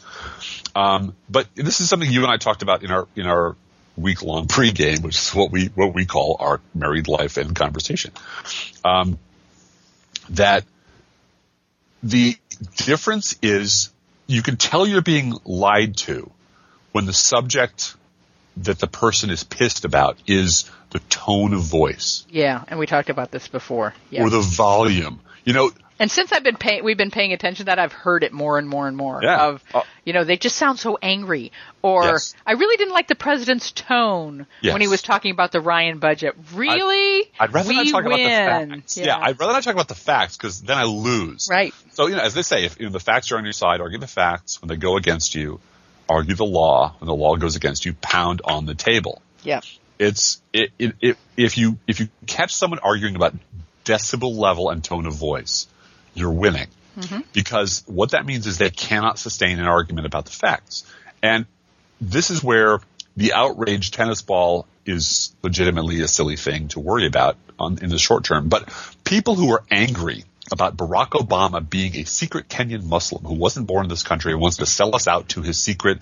Um, 0.76 1.16
but 1.30 1.48
this 1.56 1.82
is 1.82 1.90
something 1.90 2.10
you 2.10 2.22
and 2.24 2.32
I 2.32 2.38
talked 2.38 2.62
about 2.62 2.84
in 2.84 2.92
our 2.92 3.08
in 3.16 3.26
our 3.26 3.56
week 3.98 4.22
long 4.22 4.46
pregame, 4.48 5.02
which 5.02 5.18
is 5.18 5.34
what 5.34 5.52
we 5.52 5.68
what 5.68 5.94
we 5.94 6.06
call 6.06 6.38
our 6.40 6.62
married 6.76 7.08
life 7.08 7.38
and 7.38 7.56
conversation. 7.56 8.12
Um, 8.86 9.18
that 10.30 10.64
the 12.04 12.36
difference 12.76 13.38
is 13.42 13.92
you 14.28 14.44
can 14.44 14.58
tell 14.58 14.86
you're 14.86 15.02
being 15.02 15.34
lied 15.46 15.98
to 15.98 16.30
when 16.92 17.06
the 17.06 17.14
subject 17.14 17.96
that 18.64 18.80
the 18.80 18.88
person 18.88 19.30
is 19.30 19.44
pissed 19.44 19.86
about 19.86 20.18
is 20.28 20.70
the 20.92 21.00
tone 21.10 21.54
of 21.54 21.62
voice 21.62 22.26
yeah, 22.30 22.64
and 22.68 22.80
we 22.80 22.86
talked 22.86 23.10
about 23.10 23.32
this 23.32 23.48
before. 23.48 23.94
Yeah. 24.10 24.24
or 24.24 24.30
the 24.30 24.42
volume. 24.42 25.20
You 25.44 25.54
know, 25.54 25.72
And 26.00 26.12
since 26.12 26.32
I've 26.34 26.44
been 26.44 26.58
paying, 26.58 26.84
we've 26.84 26.98
been 26.98 27.10
paying 27.12 27.34
attention 27.34 27.66
to 27.66 27.70
that, 27.72 27.80
I've 27.80 27.94
heard 27.94 28.24
it 28.24 28.32
more 28.34 28.58
and 28.60 28.68
more 28.70 28.88
and 28.88 28.96
more. 28.98 29.20
Yeah. 29.24 29.48
Of, 29.48 29.64
Uh, 29.74 29.82
you 30.06 30.14
know, 30.14 30.24
they 30.26 30.38
just 30.38 30.56
sound 30.58 30.78
so 30.78 30.98
angry. 31.02 31.52
Or, 31.82 32.04
Yes. 32.06 32.36
I 32.46 32.52
really 32.54 32.76
didn't 32.78 32.94
like 32.94 33.08
the 33.08 33.16
president's 33.16 33.72
tone 33.72 34.46
Yes. 34.62 34.74
when 34.74 34.82
he 34.82 34.88
was 34.88 35.02
talking 35.02 35.32
about 35.32 35.52
the 35.54 35.62
Ryan 35.62 36.00
budget. 36.00 36.36
Really? 36.54 37.32
I'd 37.40 37.54
rather 37.54 37.70
we 37.70 37.76
not 37.76 37.88
talk 37.88 38.04
win. 38.04 38.14
about 38.14 38.70
the 38.70 38.76
facts. 38.82 38.98
Yeah. 38.98 39.18
I'd 39.18 39.40
rather 39.40 39.54
not 39.54 39.64
talk 39.64 39.74
about 39.74 39.88
the 39.88 39.96
facts 39.96 40.36
because 40.38 40.62
then 40.62 40.78
I 40.78 40.84
lose. 40.84 41.48
Right. 41.50 41.74
So, 41.94 42.08
you 42.08 42.16
know, 42.16 42.22
as 42.22 42.34
they 42.34 42.42
say, 42.44 42.66
if 42.66 42.80
you 42.80 42.86
know, 42.88 42.92
the 42.92 43.00
facts 43.00 43.32
are 43.32 43.38
on 43.38 43.44
your 43.46 43.54
side, 43.54 43.82
argue 43.82 43.98
the 44.00 44.08
facts. 44.08 44.62
When 44.62 44.68
they 44.70 44.76
go 44.78 44.98
against 44.98 45.34
you, 45.34 45.60
argue 46.10 46.36
the 46.36 46.46
law. 46.46 46.96
and 47.00 47.08
the 47.08 47.16
law 47.16 47.36
goes 47.36 47.56
against 47.56 47.86
you, 47.86 47.94
pound 47.94 48.42
on 48.44 48.66
the 48.66 48.76
table. 48.76 49.22
Yeah. 49.44 49.62
It's 50.00 50.42
it, 50.54 50.72
it, 50.78 50.96
it, 51.02 51.18
if 51.36 51.58
you 51.58 51.78
if 51.88 52.00
you 52.00 52.10
catch 52.28 52.54
someone 52.54 52.80
arguing 52.80 53.16
about 53.16 53.34
decibel 53.86 54.36
level 54.36 54.70
and 54.70 54.84
tone 54.84 55.08
of 55.08 55.14
voice, 55.14 55.68
you're 56.14 56.32
winning 56.32 56.68
mm-hmm. 56.98 57.22
because 57.34 57.84
what 57.88 58.12
that 58.12 58.26
means 58.26 58.48
is 58.48 58.58
they 58.58 58.70
cannot 58.70 59.18
sustain 59.18 59.60
an 59.60 59.66
argument 59.66 60.06
about 60.06 60.26
the 60.26 60.32
facts. 60.32 60.86
And 61.24 61.46
this 62.00 62.30
is 62.30 62.44
where 62.44 62.80
the 63.16 63.34
outraged 63.34 63.94
tennis 63.94 64.22
ball 64.22 64.68
is 64.86 65.36
legitimately 65.42 66.02
a 66.02 66.08
silly 66.08 66.36
thing 66.36 66.68
to 66.70 66.80
worry 66.80 67.08
about 67.08 67.38
on, 67.60 67.80
in 67.82 67.90
the 67.90 67.98
short 67.98 68.24
term. 68.24 68.50
But 68.50 68.70
people 69.04 69.36
who 69.36 69.52
are 69.52 69.64
angry 69.72 70.24
about 70.52 70.78
Barack 70.78 71.10
Obama 71.12 71.68
being 71.68 71.96
a 71.96 72.04
secret 72.06 72.48
Kenyan 72.50 72.84
Muslim 72.84 73.24
who 73.24 73.34
wasn't 73.36 73.68
born 73.68 73.86
in 73.86 73.90
this 73.90 74.04
country 74.04 74.32
and 74.32 74.42
wants 74.42 74.58
to 74.58 74.66
sell 74.66 74.96
us 74.96 75.08
out 75.08 75.30
to 75.30 75.42
his 75.42 75.60
secret 75.60 76.00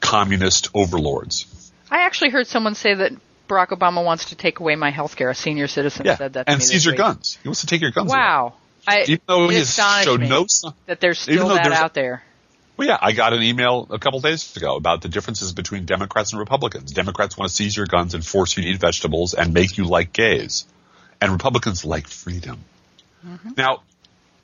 communist 0.00 0.68
overlords. 0.74 1.72
I 1.90 2.00
actually 2.06 2.30
heard 2.30 2.46
someone 2.46 2.74
say 2.74 2.94
that 2.94 3.12
Barack 3.48 3.68
Obama 3.68 4.04
wants 4.04 4.26
to 4.26 4.36
take 4.36 4.60
away 4.60 4.74
my 4.76 4.90
health 4.90 5.16
care. 5.16 5.30
A 5.30 5.34
senior 5.34 5.68
citizen 5.68 6.06
Yeah, 6.06 6.16
said 6.16 6.32
that. 6.34 6.48
And 6.48 6.62
seize 6.62 6.84
your 6.84 6.94
guns. 6.94 7.38
He 7.42 7.48
wants 7.48 7.60
to 7.60 7.66
take 7.66 7.80
your 7.80 7.90
guns 7.90 8.10
away. 8.10 8.18
Wow. 8.18 8.54
I, 8.86 9.02
Even 9.02 9.20
though 9.26 9.48
he 9.48 9.56
has 9.56 9.74
showed 10.02 10.20
no 10.20 10.46
sign. 10.46 10.72
that 10.86 11.00
there's 11.00 11.18
still 11.18 11.48
that 11.48 11.62
there's- 11.64 11.78
out 11.78 11.94
there. 11.94 12.22
Well, 12.76 12.88
yeah, 12.88 12.98
I 13.00 13.12
got 13.12 13.32
an 13.32 13.40
email 13.42 13.86
a 13.90 14.00
couple 14.00 14.18
days 14.20 14.56
ago 14.56 14.74
about 14.74 15.00
the 15.00 15.08
differences 15.08 15.52
between 15.52 15.84
Democrats 15.84 16.32
and 16.32 16.40
Republicans. 16.40 16.90
Democrats 16.92 17.36
want 17.38 17.48
to 17.48 17.54
seize 17.54 17.76
your 17.76 17.86
guns 17.86 18.14
and 18.14 18.26
force 18.26 18.56
you 18.56 18.64
to 18.64 18.68
eat 18.68 18.80
vegetables 18.80 19.32
and 19.32 19.54
make 19.54 19.78
you 19.78 19.84
like 19.84 20.12
gays. 20.12 20.66
And 21.20 21.30
Republicans 21.32 21.84
like 21.84 22.08
freedom. 22.08 22.58
Mm-hmm. 23.24 23.50
Now, 23.56 23.82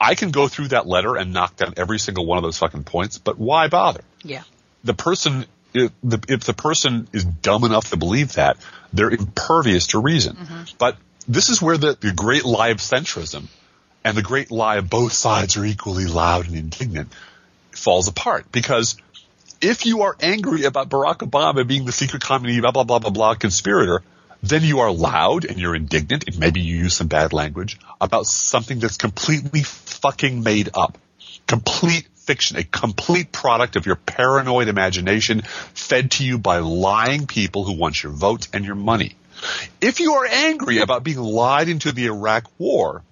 I 0.01 0.15
can 0.15 0.31
go 0.31 0.49
through 0.49 0.69
that 0.69 0.87
letter 0.87 1.17
and 1.17 1.33
knock 1.33 1.57
down 1.57 1.75
every 1.77 1.99
single 1.99 2.25
one 2.27 2.39
of 2.39 2.43
those 2.45 2.59
fucking 2.59 2.85
points, 2.85 3.19
but 3.19 3.39
why 3.39 3.69
bother? 3.69 4.03
Yeah. 4.23 4.43
the 4.85 4.95
person 4.95 5.47
if 5.73 5.93
the, 6.03 6.21
if 6.29 6.45
the 6.45 6.53
person 6.53 7.07
is 7.13 7.25
dumb 7.25 7.65
enough 7.65 7.91
to 7.91 7.97
believe 7.97 8.35
that, 8.35 8.57
they're 8.93 9.11
impervious 9.11 9.89
to 9.89 10.01
reason. 10.01 10.37
Mm-hmm. 10.37 10.63
But 10.79 10.97
this 11.29 11.49
is 11.49 11.63
where 11.63 11.77
the, 11.77 11.97
the 12.01 12.13
great 12.13 12.45
lie 12.45 12.69
of 12.69 12.79
centrism 12.79 13.47
and 14.05 14.17
the 14.17 14.23
great 14.23 14.51
lie 14.51 14.77
of 14.77 14.91
both 14.91 15.13
sides 15.13 15.57
are 15.57 15.65
equally 15.65 16.07
loud 16.07 16.47
and 16.47 16.57
indignant 16.57 17.13
falls 17.71 18.09
apart 18.09 18.51
because 18.51 18.97
if 19.61 19.87
you 19.87 20.03
are 20.03 20.17
angry 20.21 20.65
about 20.65 20.89
Barack 20.89 21.19
Obama 21.19 21.67
being 21.67 21.85
the 21.85 21.93
secret 21.93 22.23
communist, 22.23 22.63
blah, 22.63 22.71
blah, 22.73 22.85
blah, 22.85 22.99
blah, 22.99 23.11
blah, 23.11 23.35
conspirator, 23.35 24.03
then 24.43 24.63
you 24.63 24.81
are 24.81 24.91
loud 24.91 25.45
and 25.45 25.59
you're 25.59 25.75
indignant, 25.75 26.25
and 26.27 26.39
maybe 26.39 26.61
you 26.61 26.77
use 26.77 26.95
some 26.95 27.09
bad 27.09 27.33
language, 27.33 27.79
about 28.01 28.27
something 28.27 28.79
that's 28.79 28.97
completely 28.97 29.63
fucking 29.63 30.43
made 30.43 30.71
up. 30.75 30.99
Complete 31.47 32.07
fiction, 32.17 32.57
a 32.57 32.65
complete 32.65 33.33
product 33.33 33.77
of 33.77 33.87
your 33.87 33.97
paranoid 33.97 34.69
imagination 34.69 35.43
fed 35.43 36.13
to 36.13 36.25
you 36.25 36.39
by 36.39 36.59
lying 36.59 37.27
people 37.27 37.65
who 37.65 37.73
want 37.73 38.03
your 38.03 38.13
vote 38.13 38.49
and 38.53 38.65
your 38.65 38.75
money. 38.75 39.17
If 39.81 40.01
you 40.01 40.15
are 40.15 40.27
angry 40.27 40.79
about 40.79 41.03
being 41.03 41.19
lied 41.19 41.69
into 41.69 41.93
the 41.93 42.07
Iraq 42.07 42.45
war, 42.59 43.03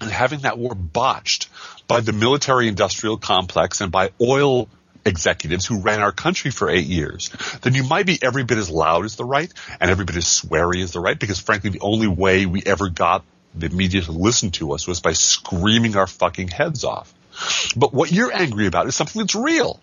and 0.00 0.10
having 0.10 0.40
that 0.40 0.58
war 0.58 0.74
botched 0.74 1.48
by 1.86 2.00
the 2.00 2.12
military 2.12 2.68
industrial 2.68 3.16
complex 3.16 3.80
and 3.80 3.92
by 3.92 4.10
oil 4.20 4.68
executives 5.04 5.66
who 5.66 5.80
ran 5.80 6.00
our 6.00 6.12
country 6.12 6.50
for 6.50 6.68
eight 6.68 6.86
years, 6.86 7.30
then 7.62 7.74
you 7.74 7.84
might 7.84 8.06
be 8.06 8.18
every 8.22 8.44
bit 8.44 8.58
as 8.58 8.70
loud 8.70 9.04
as 9.04 9.16
the 9.16 9.24
right 9.24 9.52
and 9.80 9.90
every 9.90 10.04
bit 10.04 10.16
as 10.16 10.24
sweary 10.24 10.82
as 10.82 10.92
the 10.92 11.00
right 11.00 11.18
because 11.18 11.40
frankly 11.40 11.70
the 11.70 11.80
only 11.80 12.06
way 12.06 12.46
we 12.46 12.62
ever 12.64 12.88
got 12.88 13.24
the 13.54 13.68
media 13.68 14.00
to 14.02 14.12
listen 14.12 14.50
to 14.50 14.72
us 14.72 14.86
was 14.86 15.00
by 15.00 15.12
screaming 15.12 15.96
our 15.96 16.06
fucking 16.06 16.48
heads 16.48 16.84
off. 16.84 17.12
But 17.76 17.92
what 17.92 18.12
you're 18.12 18.32
angry 18.32 18.66
about 18.66 18.86
is 18.86 18.94
something 18.94 19.20
that's 19.20 19.34
real. 19.34 19.80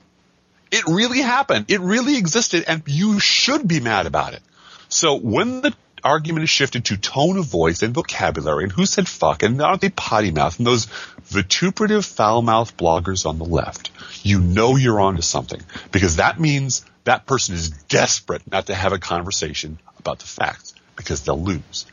It 0.71 0.85
really 0.87 1.21
happened. 1.21 1.65
It 1.69 1.81
really 1.81 2.17
existed 2.17 2.65
and 2.67 2.83
you 2.85 3.19
should 3.19 3.67
be 3.67 3.79
mad 3.79 4.05
about 4.05 4.33
it. 4.33 4.41
So 4.89 5.15
when 5.15 5.61
the 5.61 5.73
argument 6.03 6.43
is 6.43 6.49
shifted 6.49 6.85
to 6.85 6.97
tone 6.97 7.37
of 7.37 7.45
voice 7.45 7.81
and 7.83 7.93
vocabulary 7.93 8.63
and 8.63 8.71
who 8.71 8.85
said 8.85 9.07
fuck 9.07 9.43
and 9.43 9.61
aren't 9.61 9.81
they 9.81 9.89
potty 9.89 10.31
mouth 10.31 10.57
and 10.57 10.67
those 10.67 10.85
vituperative 11.25 12.05
foul 12.05 12.41
mouth 12.41 12.75
bloggers 12.77 13.25
on 13.25 13.37
the 13.37 13.45
left, 13.45 13.91
you 14.23 14.39
know 14.39 14.75
you're 14.75 14.99
onto 14.99 15.21
something 15.21 15.61
because 15.91 16.17
that 16.17 16.39
means 16.39 16.85
that 17.03 17.25
person 17.25 17.55
is 17.55 17.69
desperate 17.69 18.41
not 18.51 18.67
to 18.67 18.75
have 18.75 18.93
a 18.93 18.99
conversation 18.99 19.79
about 19.99 20.19
the 20.19 20.25
facts 20.25 20.73
because 20.95 21.23
they'll 21.23 21.41
lose. 21.41 21.85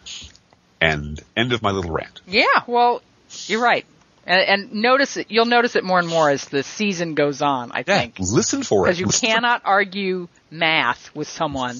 And 0.81 1.21
end 1.37 1.53
of 1.53 1.63
my 1.63 1.71
little 1.73 1.91
rant. 1.91 2.21
Yeah, 2.27 2.45
well, 2.67 3.03
you're 3.47 3.63
right. 3.63 3.85
And, 4.27 4.41
and 4.43 4.73
notice 4.83 5.17
it, 5.17 5.27
you'll 5.31 5.47
notice 5.47 5.75
it 5.75 5.83
more 5.83 5.99
and 5.99 6.07
more 6.09 6.31
as 6.31 6.45
the 6.45 6.63
season 6.63 7.15
goes 7.15 7.41
on, 7.43 7.73
I 7.73 7.79
Yeah, 7.79 7.99
think. 8.01 8.19
listen 8.21 8.63
for 8.63 8.83
it. 8.85 8.89
Because 8.89 9.01
you 9.01 9.07
Listen 9.07 9.29
cannot 9.31 9.63
argue 9.65 10.29
math 10.51 11.15
with 11.17 11.29
someone. 11.29 11.77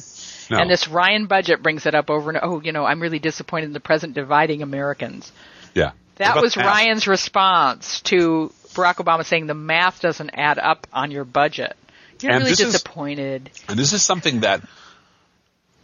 No. 0.51 0.59
And 0.59 0.71
this 0.71 0.89
Ryan 0.89 1.27
Budget 1.27 1.63
brings 1.63 1.85
it 1.87 1.95
up 1.95 2.09
over 2.11 2.31
and 2.31 2.39
oh, 2.43 2.61
you 2.61 2.73
know, 2.73 2.85
I'm 2.85 3.01
really 3.01 3.19
disappointed 3.19 3.67
in 3.67 3.73
the 3.73 3.81
present 3.81 4.15
dividing 4.15 4.63
Americans. 4.63 5.31
yeah. 5.75 5.93
That 6.17 6.35
was. 6.37 6.57
Ryan's 6.57 7.07
response 7.07 8.01
to 8.03 8.53
Barack 8.75 8.97
Obama 8.97 9.25
saying 9.25 9.47
the 9.47 9.55
math 9.55 10.01
doesn't 10.01 10.31
add 10.31 10.59
up 10.59 10.87
on 10.93 11.13
your 11.13 11.25
budget. 11.25 11.77
You're 12.21 12.33
And 12.33 12.41
really 12.41 12.51
this 12.51 12.61
is- 12.61 12.73
disappointed. 12.73 13.51
And 13.69 13.79
this 13.79 13.93
is 13.93 14.03
something 14.03 14.41
that 14.41 14.63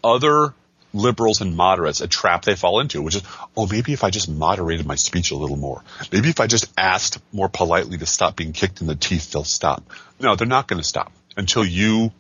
other 0.03 0.55
liberals 0.93 1.41
and 1.41 1.57
moderates, 1.57 2.01
a 2.01 2.07
trap 2.07 2.45
they 2.45 2.55
fall 2.55 2.81
into, 2.81 3.03
which 3.03 3.17
is, 3.17 3.23
oh, 3.57 3.67
maybe 3.67 3.93
if 3.93 4.05
I 4.05 4.11
just 4.11 4.29
moderated 4.29 4.87
my 4.87 4.95
speech 4.95 5.31
a 5.33 5.37
little 5.37 5.57
more, 5.57 5.83
maybe 6.13 6.29
if 6.29 6.41
I 6.41 6.47
just 6.47 6.73
asked 6.79 7.19
more 7.33 7.49
politely 7.49 7.99
to 7.99 8.07
stop 8.07 8.37
being 8.37 8.53
kicked 8.53 8.81
in 8.81 8.87
the 8.87 8.95
teeth, 8.95 9.33
they'll 9.33 9.45
stop. 9.45 9.83
No, 10.21 10.37
they're 10.37 10.47
not 10.47 10.69
going 10.69 10.81
to 10.81 10.87
stop 10.87 11.13
until 11.37 11.65
you 11.65 12.13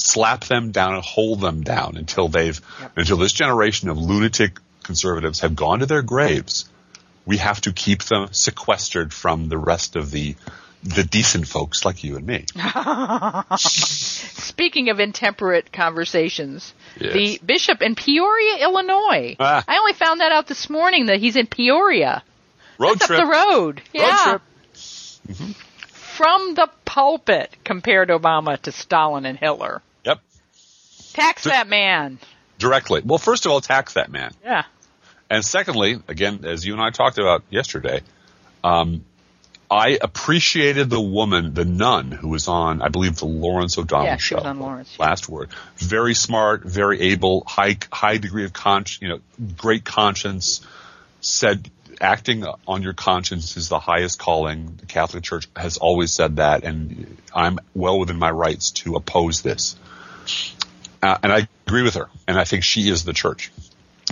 slap 0.00 0.44
them 0.44 0.70
down 0.72 0.94
and 0.94 1.04
hold 1.04 1.40
them 1.40 1.62
down 1.62 1.96
until 1.96 2.28
they've, 2.28 2.60
Yep. 2.80 2.92
until 2.96 3.16
this 3.18 3.32
generation 3.32 3.88
of 3.88 3.98
lunatic 3.98 4.58
conservatives 4.82 5.40
have 5.40 5.54
gone 5.54 5.80
to 5.80 5.86
their 5.86 6.02
graves. 6.02 6.68
We 7.26 7.36
have 7.36 7.60
to 7.62 7.72
keep 7.72 8.02
them 8.04 8.28
sequestered 8.32 9.12
from 9.12 9.48
the 9.48 9.58
rest 9.58 9.94
of 9.96 10.10
the, 10.10 10.34
the 10.82 11.04
decent 11.04 11.46
folks 11.46 11.84
like 11.84 12.02
you 12.02 12.16
and 12.16 12.26
me. 12.26 12.46
Speaking 13.56 14.88
of 14.90 15.00
intemperate 15.00 15.72
conversations, 15.72 16.72
Yes. 16.98 17.12
the 17.12 17.40
bishop 17.44 17.82
in 17.82 17.94
Peoria, 17.94 18.56
Illinois. 18.62 19.36
Ah. 19.38 19.64
I 19.66 19.78
only 19.78 19.92
found 19.92 20.20
that 20.20 20.32
out 20.32 20.46
this 20.46 20.68
morning 20.68 21.06
that 21.06 21.20
he's 21.20 21.36
in 21.36 21.46
Peoria. 21.46 22.22
Road 22.78 22.94
That's 22.94 23.06
trip. 23.06 23.20
up 23.20 23.26
the 23.26 23.30
road. 23.32 23.82
Yeah. 23.92 24.16
trip. 24.24 24.42
From 25.92 26.54
the 26.54 26.68
pulpit 26.84 27.54
compared 27.64 28.08
Obama 28.08 28.60
to 28.62 28.72
Stalin 28.72 29.24
and 29.26 29.38
Hitler. 29.38 29.82
Tax 31.12 31.44
that 31.44 31.68
man. 31.68 32.18
Directly. 32.58 33.02
Well, 33.04 33.18
first 33.18 33.46
of 33.46 33.52
all, 33.52 33.60
tax 33.60 33.94
that 33.94 34.10
man. 34.10 34.32
Yeah. 34.44 34.64
And 35.28 35.44
secondly, 35.44 35.98
again, 36.08 36.44
as 36.44 36.66
you 36.66 36.72
and 36.72 36.82
I 36.82 36.90
talked 36.90 37.18
about 37.18 37.42
yesterday, 37.50 38.02
um, 38.64 39.04
I 39.70 39.98
appreciated 40.00 40.90
the 40.90 41.00
woman, 41.00 41.54
the 41.54 41.64
nun, 41.64 42.10
who 42.10 42.28
was 42.28 42.48
on, 42.48 42.82
I 42.82 42.88
believe, 42.88 43.16
the 43.16 43.26
Lawrence 43.26 43.78
O'Donnell 43.78 44.06
Yeah, 44.06 44.16
she 44.16 44.30
show. 44.30 44.36
was 44.36 44.44
on 44.44 44.58
Lawrence, 44.58 44.96
yeah. 44.98 45.06
Last 45.06 45.28
word. 45.28 45.50
Very 45.76 46.14
smart, 46.14 46.64
very 46.64 47.00
able, 47.12 47.44
high 47.46 47.76
high 47.92 48.18
degree 48.18 48.44
of 48.44 48.52
con, 48.52 48.84
you 49.00 49.08
know, 49.08 49.20
great 49.56 49.84
conscience. 49.84 50.66
Said 51.20 51.70
acting 52.00 52.44
on 52.66 52.82
your 52.82 52.94
conscience 52.94 53.56
is 53.56 53.68
the 53.68 53.78
highest 53.78 54.18
calling. 54.18 54.74
The 54.76 54.86
Catholic 54.86 55.22
Church 55.22 55.46
has 55.54 55.76
always 55.76 56.12
said 56.12 56.36
that, 56.36 56.64
and 56.64 57.16
I'm 57.32 57.58
well 57.74 57.98
within 58.00 58.18
my 58.18 58.30
rights 58.30 58.70
to 58.82 58.96
oppose 58.96 59.42
this. 59.42 59.76
Uh, 61.02 61.16
and 61.22 61.32
I 61.32 61.48
agree 61.66 61.82
with 61.82 61.94
her, 61.94 62.08
and 62.28 62.38
I 62.38 62.44
think 62.44 62.62
she 62.62 62.88
is 62.88 63.04
the 63.04 63.12
church 63.12 63.50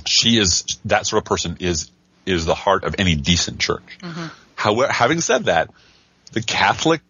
she 0.07 0.39
is 0.39 0.65
that 0.85 1.07
sort 1.07 1.23
of 1.23 1.25
person 1.25 1.57
is 1.61 1.91
is 2.27 2.45
the 2.45 2.55
heart 2.55 2.85
of 2.85 2.95
any 2.99 3.15
decent 3.15 3.59
church. 3.59 3.99
Mm-hmm. 4.03 4.27
However, 4.55 4.93
having 4.93 5.21
said 5.21 5.45
that, 5.45 5.71
the 6.33 6.43
Catholic 6.43 7.01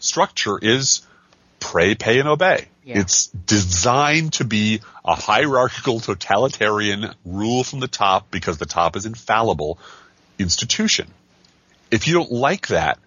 structure 0.00 0.58
is 0.60 1.06
pray, 1.60 1.94
pay, 1.94 2.18
and 2.18 2.28
obey. 2.28 2.66
Yeah. 2.84 3.00
It's 3.00 3.28
designed 3.28 4.32
to 4.34 4.44
be 4.44 4.80
a 5.04 5.14
hierarchical, 5.14 6.00
totalitarian 6.00 7.14
rule 7.24 7.62
from 7.62 7.80
the 7.80 7.88
top 7.88 8.30
because 8.30 8.58
the 8.58 8.66
top 8.66 8.96
is 8.96 9.06
infallible 9.06 9.78
institution. 10.38 11.08
If 11.90 12.08
you 12.08 12.14
don't 12.14 12.32
like 12.32 12.68
that, 12.68 12.98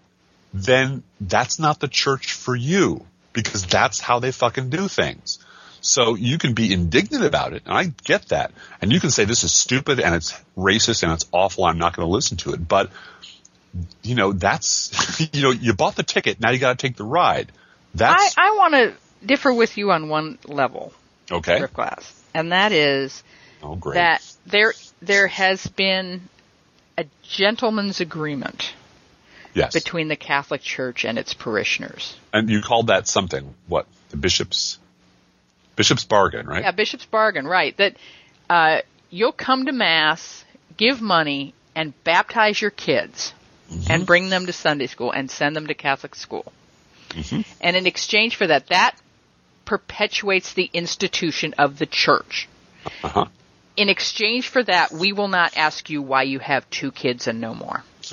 then 0.54 1.02
that's 1.20 1.58
not 1.58 1.80
the 1.80 1.88
church 1.88 2.32
for 2.32 2.54
you 2.54 3.04
because 3.32 3.66
that's 3.66 4.00
how 4.00 4.18
they 4.18 4.32
fucking 4.32 4.70
do 4.70 4.88
things. 4.88 5.38
So 5.82 6.14
you 6.14 6.38
can 6.38 6.54
be 6.54 6.72
indignant 6.72 7.24
about 7.24 7.52
it, 7.52 7.62
and 7.66 7.74
I 7.74 7.92
get 8.04 8.28
that. 8.28 8.52
And 8.80 8.92
you 8.92 9.00
can 9.00 9.10
say 9.10 9.24
this 9.24 9.42
is 9.44 9.52
stupid 9.52 9.98
and 10.00 10.14
it's 10.14 10.32
racist 10.56 11.02
and 11.02 11.12
it's 11.12 11.26
awful. 11.32 11.64
I'm 11.64 11.76
not 11.78 11.94
going 11.96 12.06
to 12.06 12.12
listen 12.12 12.36
to 12.38 12.52
it. 12.52 12.66
But 12.66 12.90
you 14.02 14.14
know, 14.14 14.32
that's 14.32 15.20
you 15.34 15.42
know, 15.42 15.50
you 15.50 15.74
bought 15.74 15.96
the 15.96 16.02
ticket. 16.04 16.40
Now 16.40 16.50
you 16.50 16.58
got 16.60 16.78
to 16.78 16.86
take 16.86 16.96
the 16.96 17.04
ride. 17.04 17.50
I, 17.50 17.96
That's 17.96 18.38
I 18.38 18.50
want 18.56 18.74
to 18.74 18.94
differ 19.26 19.52
with 19.52 19.76
you 19.76 19.90
on 19.90 20.08
one 20.08 20.38
level, 20.46 20.92
okay. 21.30 21.58
Driftglass, 21.58 22.10
and 22.32 22.52
that 22.52 22.72
is 22.72 23.22
Oh, 23.62 23.74
great. 23.76 23.94
that 23.94 24.22
there 24.46 24.72
there 25.00 25.26
has 25.26 25.66
been 25.66 26.22
a 26.96 27.04
gentleman's 27.22 28.00
agreement 28.00 28.72
yes. 29.54 29.72
between 29.74 30.08
the 30.08 30.16
Catholic 30.16 30.62
Church 30.62 31.04
and 31.04 31.18
its 31.18 31.34
parishioners. 31.34 32.16
and 32.32 32.48
you 32.48 32.62
called 32.62 32.86
that 32.86 33.06
something? 33.08 33.54
What? 33.68 33.86
The 34.10 34.16
bishop's 34.16 34.78
bishop's 35.76 36.04
bargain, 36.04 36.46
right? 36.46 36.62
Yeah, 36.62 36.70
bishop's 36.72 37.06
bargain, 37.06 37.46
right? 37.46 37.76
That 37.76 37.96
uh, 38.48 38.78
you'll 39.10 39.32
come 39.32 39.66
to 39.66 39.72
mass, 39.72 40.44
give 40.76 41.00
money, 41.00 41.54
and 41.74 41.92
baptize 42.04 42.60
your 42.60 42.70
kids, 42.70 43.32
and 43.88 44.06
bring 44.06 44.28
them 44.28 44.46
to 44.46 44.52
Sunday 44.52 44.86
school 44.86 45.10
and 45.12 45.30
send 45.30 45.56
them 45.56 45.66
to 45.68 45.74
Catholic 45.74 46.14
school. 46.14 46.52
And 47.60 47.76
in 47.76 47.86
exchange 47.86 48.36
for 48.36 48.46
that, 48.46 48.68
that 48.68 48.96
perpetuates 49.64 50.54
the 50.54 50.68
institution 50.72 51.54
of 51.58 51.78
the 51.78 51.86
church. 51.86 52.48
Uh-huh. 53.02 53.26
In 53.76 53.88
exchange 53.88 54.48
for 54.48 54.62
that, 54.62 54.92
we 54.92 55.12
will 55.12 55.28
not 55.28 55.56
ask 55.56 55.88
you 55.88 56.02
why 56.02 56.24
you 56.24 56.38
have 56.38 56.68
two 56.70 56.92
kids 56.92 57.26
and 57.26 57.40
no 57.40 57.54
more. 57.54 57.82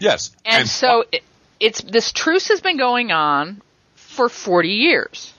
yes. 0.00 0.30
And, 0.44 0.68
so 0.68 1.04
it, 1.12 1.22
it's 1.60 1.82
this 1.82 2.12
truce 2.12 2.48
has 2.48 2.60
been 2.60 2.78
going 2.78 3.12
on 3.12 3.60
for 3.94 4.28
40 4.28 4.68
years. 4.68 5.34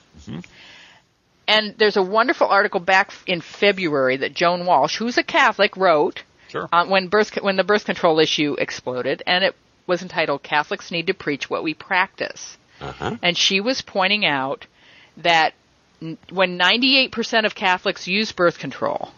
And 1.48 1.74
there's 1.78 1.96
a 1.96 2.02
wonderful 2.02 2.46
article 2.46 2.78
back 2.78 3.10
in 3.26 3.40
February 3.40 4.18
that 4.18 4.34
Joan 4.34 4.66
Walsh, 4.66 4.96
who's 4.98 5.16
a 5.18 5.22
Catholic, 5.24 5.76
wrote 5.76 6.22
Sure. 6.48 6.68
uh, 6.72 6.86
when 6.86 7.08
birth 7.08 7.34
when 7.42 7.56
the 7.56 7.64
birth 7.64 7.84
control 7.86 8.20
issue 8.20 8.54
exploded, 8.58 9.22
and 9.26 9.42
it 9.42 9.56
was 9.86 10.02
entitled 10.02 10.42
"Catholics 10.42 10.90
Need 10.90 11.06
to 11.08 11.14
Preach 11.14 11.48
What 11.50 11.62
We 11.62 11.74
Practice." 11.74 12.56
Uh-huh. 12.80 13.16
And 13.22 13.36
she 13.36 13.60
was 13.60 13.80
pointing 13.82 14.24
out 14.24 14.66
that 15.16 15.54
n- 16.00 16.16
when 16.30 16.56
98% 16.58 17.44
of 17.44 17.54
Catholics 17.54 18.06
use 18.06 18.30
birth 18.30 18.58
control, 18.58 19.10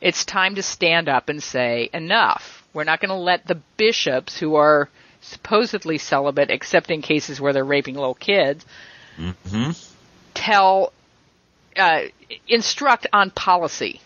it's 0.00 0.24
time 0.24 0.54
to 0.56 0.62
stand 0.62 1.08
up 1.08 1.28
and 1.28 1.42
say, 1.42 1.88
enough. 1.94 2.62
We're 2.74 2.84
not 2.84 3.00
going 3.00 3.08
to 3.10 3.14
let 3.14 3.46
the 3.46 3.58
bishops 3.76 4.38
who 4.38 4.56
are 4.56 4.88
supposedly 5.22 5.98
celibate, 5.98 6.50
except 6.50 6.90
in 6.90 7.00
cases 7.02 7.40
where 7.40 7.52
they're 7.52 7.64
raping 7.64 7.94
little 7.94 8.14
kids, 8.14 8.64
tell, 10.34 10.92
uh, 11.76 12.02
instruct 12.48 13.06
on 13.12 13.30
policy 13.30 14.00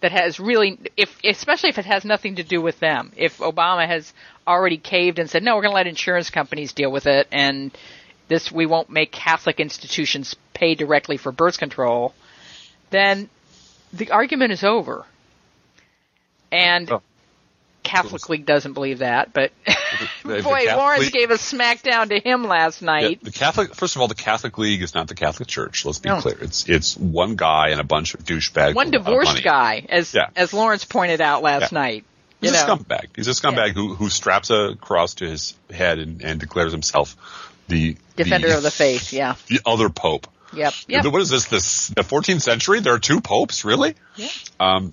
that 0.00 0.12
has 0.12 0.38
really, 0.40 0.78
if 0.96 1.16
especially 1.24 1.70
if 1.70 1.78
it 1.78 1.84
has 1.86 2.04
nothing 2.04 2.36
to 2.36 2.42
do 2.42 2.60
with 2.60 2.78
them. 2.80 3.12
If 3.16 3.38
Obama 3.38 3.86
has 3.86 4.12
already 4.46 4.76
caved 4.76 5.18
and 5.18 5.30
said, 5.30 5.42
no, 5.42 5.54
we're 5.54 5.62
going 5.62 5.70
to 5.72 5.76
let 5.76 5.86
insurance 5.86 6.28
companies 6.30 6.72
deal 6.72 6.90
with 6.90 7.06
it, 7.06 7.28
and 7.32 7.70
this 8.28 8.50
we 8.50 8.66
won't 8.66 8.90
make 8.90 9.12
Catholic 9.12 9.60
institutions 9.60 10.34
pay 10.54 10.74
directly 10.74 11.16
for 11.16 11.30
birth 11.32 11.58
control, 11.58 12.14
then 12.90 13.30
the 13.92 14.10
argument 14.10 14.52
is 14.52 14.64
over. 14.64 15.06
And 16.50 16.90
Oh. 16.90 17.02
Catholic 17.82 18.28
League 18.28 18.46
doesn't 18.46 18.72
believe 18.74 18.98
that, 19.00 19.32
but 19.32 19.52
The- 19.66 20.28
the 20.36 20.42
boy, 20.42 20.64
Catholic 20.64 20.76
Lawrence 20.76 21.02
League- 21.04 21.12
gave 21.12 21.30
a 21.30 21.34
smackdown 21.34 22.08
to 22.08 22.18
him 22.20 22.44
last 22.44 22.80
Yeah, 22.82 22.86
night. 22.86 23.22
the 23.22 23.30
Catholic, 23.32 23.74
first 23.74 23.96
of 23.96 24.02
all, 24.02 24.08
the 24.08 24.14
Catholic 24.14 24.56
League 24.58 24.82
is 24.82 24.94
not 24.94 25.08
the 25.08 25.14
Catholic 25.14 25.48
Church. 25.48 25.84
Let's 25.84 25.98
be 25.98 26.08
No. 26.08 26.20
clear. 26.20 26.36
It's 26.40 26.68
it's 26.68 26.96
one 26.96 27.36
guy 27.36 27.68
and 27.68 27.80
a 27.80 27.84
bunch 27.84 28.14
of 28.14 28.24
douchebags. 28.24 28.74
One 28.74 28.86
with 28.90 28.94
a 28.94 28.98
lot 28.98 29.00
of 29.00 29.04
divorced 29.24 29.42
guy, 29.44 29.84
as 29.88 30.14
Yeah. 30.14 30.28
as 30.36 30.52
Lawrence 30.52 30.84
pointed 30.84 31.20
out 31.20 31.42
last 31.42 31.72
Yeah. 31.72 31.78
night. 31.78 32.04
He's 32.40 32.50
you 32.52 32.56
a 32.58 32.66
know. 32.66 32.76
scumbag. 32.76 33.06
He's 33.14 33.28
a 33.28 33.32
scumbag 33.32 33.72
who 33.74 33.94
who 33.94 34.08
straps 34.08 34.50
a 34.50 34.74
cross 34.80 35.14
to 35.14 35.26
his 35.28 35.54
head 35.70 35.98
and, 35.98 36.22
and 36.22 36.40
declares 36.40 36.72
himself 36.72 37.16
the 37.68 37.96
Defender 38.16 38.48
the, 38.48 38.56
of 38.56 38.62
the 38.62 38.70
faith, 38.70 39.12
yeah. 39.12 39.34
the 39.48 39.60
other 39.64 39.88
pope. 39.88 40.26
Yep. 40.54 40.74
Yep. 40.88 41.04
What 41.06 41.22
is 41.22 41.30
this? 41.30 41.46
This 41.46 41.88
the 41.88 42.02
14th 42.02 42.42
century? 42.42 42.80
There 42.80 42.92
are 42.94 42.98
two 42.98 43.20
popes, 43.22 43.64
really? 43.64 43.94
Yeah. 44.16 44.28
Um, 44.60 44.92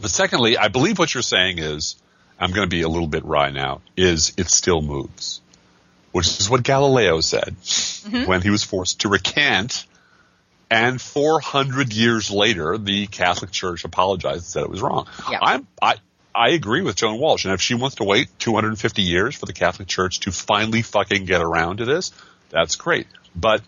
but 0.00 0.10
secondly, 0.10 0.58
I 0.58 0.68
believe 0.68 0.98
what 0.98 1.14
you're 1.14 1.22
saying 1.22 1.58
is, 1.58 1.96
I'm 2.38 2.50
going 2.50 2.66
to 2.66 2.70
be 2.70 2.82
a 2.82 2.88
little 2.88 3.06
bit 3.08 3.24
wry 3.24 3.50
now, 3.50 3.80
is 3.96 4.32
it 4.36 4.50
still 4.50 4.82
moves, 4.82 5.40
which 6.12 6.26
is 6.40 6.50
what 6.50 6.62
Galileo 6.62 7.20
said 7.20 7.56
Mm-hmm. 8.04 8.26
when 8.28 8.42
he 8.42 8.50
was 8.50 8.62
forced 8.62 9.00
to 9.00 9.08
recant. 9.08 9.86
And 10.70 11.00
400 11.00 11.92
years 11.94 12.30
later, 12.30 12.76
the 12.76 13.06
Catholic 13.06 13.50
Church 13.50 13.84
apologized 13.84 14.36
and 14.36 14.44
said 14.44 14.62
it 14.62 14.68
was 14.68 14.82
wrong. 14.82 15.06
Yeah. 15.30 15.38
I'm, 15.40 15.66
I, 15.80 15.94
I 16.34 16.50
agree 16.50 16.82
with 16.82 16.96
Joan 16.96 17.18
Walsh. 17.18 17.44
And 17.46 17.54
if 17.54 17.62
she 17.62 17.74
wants 17.74 17.96
to 17.96 18.04
wait 18.04 18.28
250 18.40 19.00
years 19.02 19.34
for 19.36 19.46
the 19.46 19.54
Catholic 19.54 19.88
Church 19.88 20.20
to 20.20 20.32
finally 20.32 20.82
fucking 20.82 21.24
get 21.24 21.40
around 21.40 21.78
to 21.78 21.86
this, 21.86 22.12
that's 22.50 22.76
great. 22.76 23.06
But 23.34 23.62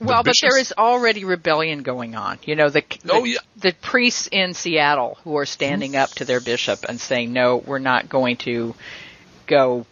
Well, 0.00 0.22
but 0.22 0.36
there 0.40 0.56
is 0.58 0.72
already 0.78 1.24
rebellion 1.24 1.82
going 1.82 2.14
on. 2.14 2.38
You 2.44 2.54
know, 2.56 2.68
the 2.68 2.84
the, 3.02 3.12
Oh, 3.12 3.24
yeah. 3.24 3.38
the 3.56 3.72
priests 3.80 4.28
in 4.30 4.54
Seattle 4.54 5.18
who 5.24 5.36
are 5.38 5.46
standing 5.46 5.96
up 5.96 6.10
to 6.16 6.24
their 6.24 6.40
bishop 6.40 6.84
and 6.88 7.00
saying, 7.00 7.32
"No, 7.32 7.56
we're 7.56 7.78
not 7.80 8.08
going 8.08 8.36
to 8.38 8.74
go 9.46 9.86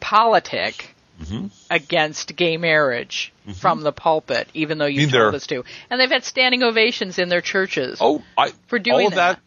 politic 0.00 0.88
Mm-hmm. 1.22 1.46
against 1.70 2.34
gay 2.34 2.56
marriage 2.56 3.32
from 3.60 3.82
the 3.82 3.92
pulpit, 3.92 4.48
even 4.54 4.78
though 4.78 4.86
you 4.86 5.02
mean, 5.02 5.10
told 5.10 5.34
us 5.36 5.46
to." 5.48 5.62
And 5.88 6.00
they've 6.00 6.10
had 6.10 6.24
standing 6.24 6.64
ovations 6.64 7.18
in 7.18 7.28
their 7.28 7.40
churches. 7.42 7.98
Oh, 8.00 8.22
I 8.36 8.50
for 8.66 8.78
doing 8.80 9.10
that. 9.10 9.16
that. 9.16 9.38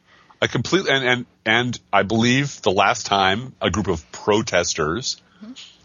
I 0.42 0.48
completely 0.48 0.92
and 0.92 1.04
and 1.06 1.26
and 1.46 1.80
I 1.92 2.04
believe 2.04 2.62
the 2.62 2.72
last 2.72 3.08
time 3.08 3.54
a 3.62 3.70
group 3.70 3.88
of 3.88 4.10
protesters 4.14 5.22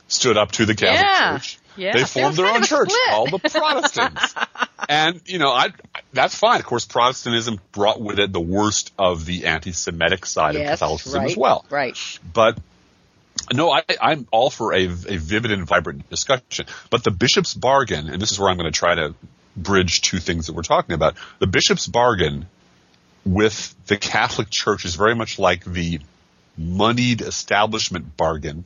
stood 0.07 0.37
up 0.37 0.53
to 0.53 0.67
the 0.67 0.75
Catholic 0.77 1.01
Yeah. 1.03 1.39
Church, 1.39 1.59
Yeah. 1.77 1.93
they 1.93 2.05
formed 2.05 2.37
their 2.37 2.47
own 2.47 2.63
church 2.63 2.91
split. 2.91 3.09
called 3.09 3.31
the 3.31 3.39
Protestants. 3.39 4.35
and 4.89 5.21
you 5.27 5.39
know, 5.39 5.51
I 5.51 5.69
that's 6.13 6.35
fine. 6.35 6.61
Of 6.61 6.67
course, 6.67 6.85
Protestantism 6.85 7.61
brought 7.73 8.01
with 8.01 8.19
it 8.19 8.33
the 8.33 8.41
worst 8.41 8.93
of 8.99 9.25
the 9.25 9.47
anti-Semitic 9.47 10.27
side 10.27 10.57
of 10.57 10.67
Catholicism 10.67 11.21
right, 11.21 11.31
as 11.31 11.37
well. 11.37 11.65
Right. 11.71 11.97
But 12.33 12.59
no, 13.53 13.71
I, 13.71 13.83
I'm 14.01 14.27
all 14.31 14.51
for 14.51 14.75
a, 14.75 14.85
a 14.85 14.89
vivid 15.17 15.53
and 15.53 15.67
vibrant 15.67 16.09
discussion. 16.11 16.67
But 16.91 17.05
the 17.05 17.11
bishop's 17.11 17.55
bargain, 17.55 18.09
and 18.09 18.21
this 18.21 18.33
is 18.33 18.39
where 18.39 18.49
I'm 18.49 18.57
going 18.57 18.71
to 18.71 18.77
try 18.77 18.95
to 18.95 19.15
bridge 19.57 20.03
two 20.03 20.19
things 20.19 20.47
that 20.47 20.55
we're 20.55 20.63
talking 20.63 20.95
about. 20.95 21.15
The 21.39 21.47
bishop's 21.47 21.87
bargain 21.87 22.47
with 23.25 23.75
the 23.87 23.97
Catholic 23.97 24.51
Church 24.51 24.85
is 24.85 24.95
very 24.95 25.15
much 25.15 25.39
like 25.39 25.65
the 25.65 26.01
moneyed 26.57 27.21
establishment 27.21 28.17
bargain 28.17 28.65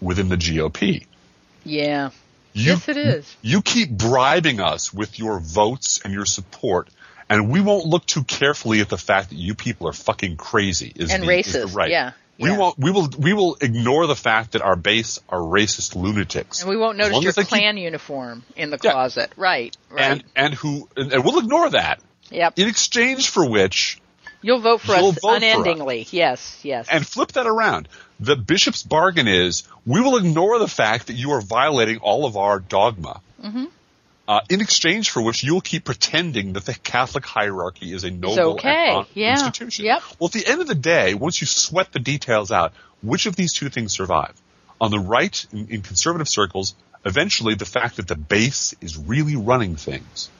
within 0.00 0.28
the 0.28 0.36
GOP. 0.36 1.06
Yeah. 1.64 2.10
You, 2.52 2.72
yes, 2.72 2.88
it 2.88 2.96
is. 2.96 3.36
You 3.42 3.62
keep 3.62 3.90
bribing 3.90 4.60
us 4.60 4.92
with 4.92 5.18
your 5.18 5.38
votes 5.40 6.00
and 6.04 6.12
your 6.12 6.24
support, 6.26 6.88
and 7.28 7.48
we 7.50 7.60
won't 7.60 7.86
look 7.86 8.06
too 8.06 8.24
carefully 8.24 8.80
at 8.80 8.88
the 8.88 8.98
fact 8.98 9.30
that 9.30 9.36
you 9.36 9.54
people 9.54 9.86
are 9.88 9.92
fucking 9.92 10.36
crazy. 10.36 10.92
Is 10.94 11.12
And 11.12 11.22
the, 11.22 11.30
is 11.38 11.52
the 11.52 11.58
racist, 11.60 11.76
right. 11.76 11.90
yeah, 11.90 12.12
We 12.38 12.50
yeah. 12.50 12.58
won't. 12.58 12.78
We 12.78 12.90
will. 12.90 13.08
We 13.18 13.32
will 13.34 13.56
ignore 13.60 14.06
the 14.08 14.16
fact 14.16 14.52
that 14.52 14.62
our 14.62 14.74
base 14.76 15.20
are 15.28 15.38
racist 15.38 15.94
lunatics. 15.94 16.62
And 16.62 16.70
we 16.70 16.76
won't 16.76 16.98
notice 16.98 17.22
your 17.22 17.32
they 17.32 17.42
keep- 17.42 17.48
Klan 17.50 17.76
uniform 17.76 18.42
in 18.56 18.70
the 18.70 18.78
Yeah. 18.82 18.92
closet. 18.92 19.30
Right. 19.36 19.76
Right. 19.88 20.02
and 20.12 20.24
and 20.34 20.54
who 20.54 20.88
and, 20.96 21.12
and 21.12 21.24
we'll 21.24 21.38
ignore 21.38 21.70
that. 21.70 22.00
yep. 22.30 22.54
In 22.58 22.66
exchange 22.68 23.28
for 23.30 23.48
which, 23.48 24.00
You'll 24.42 24.60
vote 24.60 24.80
for 24.80 24.96
You'll 24.96 25.08
us 25.10 25.14
vote 25.16 25.20
for 25.20 25.30
us. 25.32 25.36
unendingly. 25.36 26.06
Yes. 26.10 26.58
Yes. 26.64 26.88
and 26.90 27.06
flip 27.06 27.32
that 27.32 27.46
around. 27.46 27.88
The 28.20 28.36
bishop's 28.36 28.82
bargain 28.82 29.26
is 29.26 29.64
we 29.86 30.00
will 30.00 30.18
ignore 30.18 30.58
the 30.58 30.68
fact 30.68 31.06
that 31.06 31.14
you 31.14 31.32
are 31.32 31.40
violating 31.40 31.98
all 31.98 32.26
of 32.26 32.36
our 32.36 32.60
dogma. 32.60 33.20
Mm-hmm. 33.42 33.64
Uh, 34.28 34.40
in 34.48 34.60
exchange 34.60 35.10
for 35.10 35.22
which 35.22 35.42
you'll 35.42 35.60
keep 35.60 35.84
pretending 35.84 36.52
that 36.52 36.64
the 36.64 36.74
Catholic 36.74 37.26
hierarchy 37.26 37.92
is 37.92 38.04
a 38.04 38.10
noble 38.10 38.52
okay. 38.52 39.02
Yeah. 39.14 39.32
institution. 39.32 39.86
Yep. 39.86 40.02
Well, 40.20 40.28
at 40.28 40.32
the 40.32 40.46
end 40.46 40.60
of 40.60 40.68
the 40.68 40.76
day, 40.76 41.14
once 41.14 41.40
you 41.40 41.48
sweat 41.48 41.90
the 41.90 41.98
details 41.98 42.52
out, 42.52 42.72
which 43.02 43.26
of 43.26 43.34
these 43.34 43.54
two 43.54 43.70
things 43.70 43.92
survive? 43.92 44.40
On 44.80 44.92
the 44.92 45.00
right, 45.00 45.44
in, 45.52 45.68
in 45.68 45.82
conservative 45.82 46.28
circles, 46.28 46.76
eventually 47.04 47.54
the 47.54 47.64
fact 47.64 47.96
that 47.96 48.06
the 48.06 48.14
base 48.14 48.74
is 48.80 48.96
really 48.96 49.34
running 49.34 49.74
things 49.74 50.30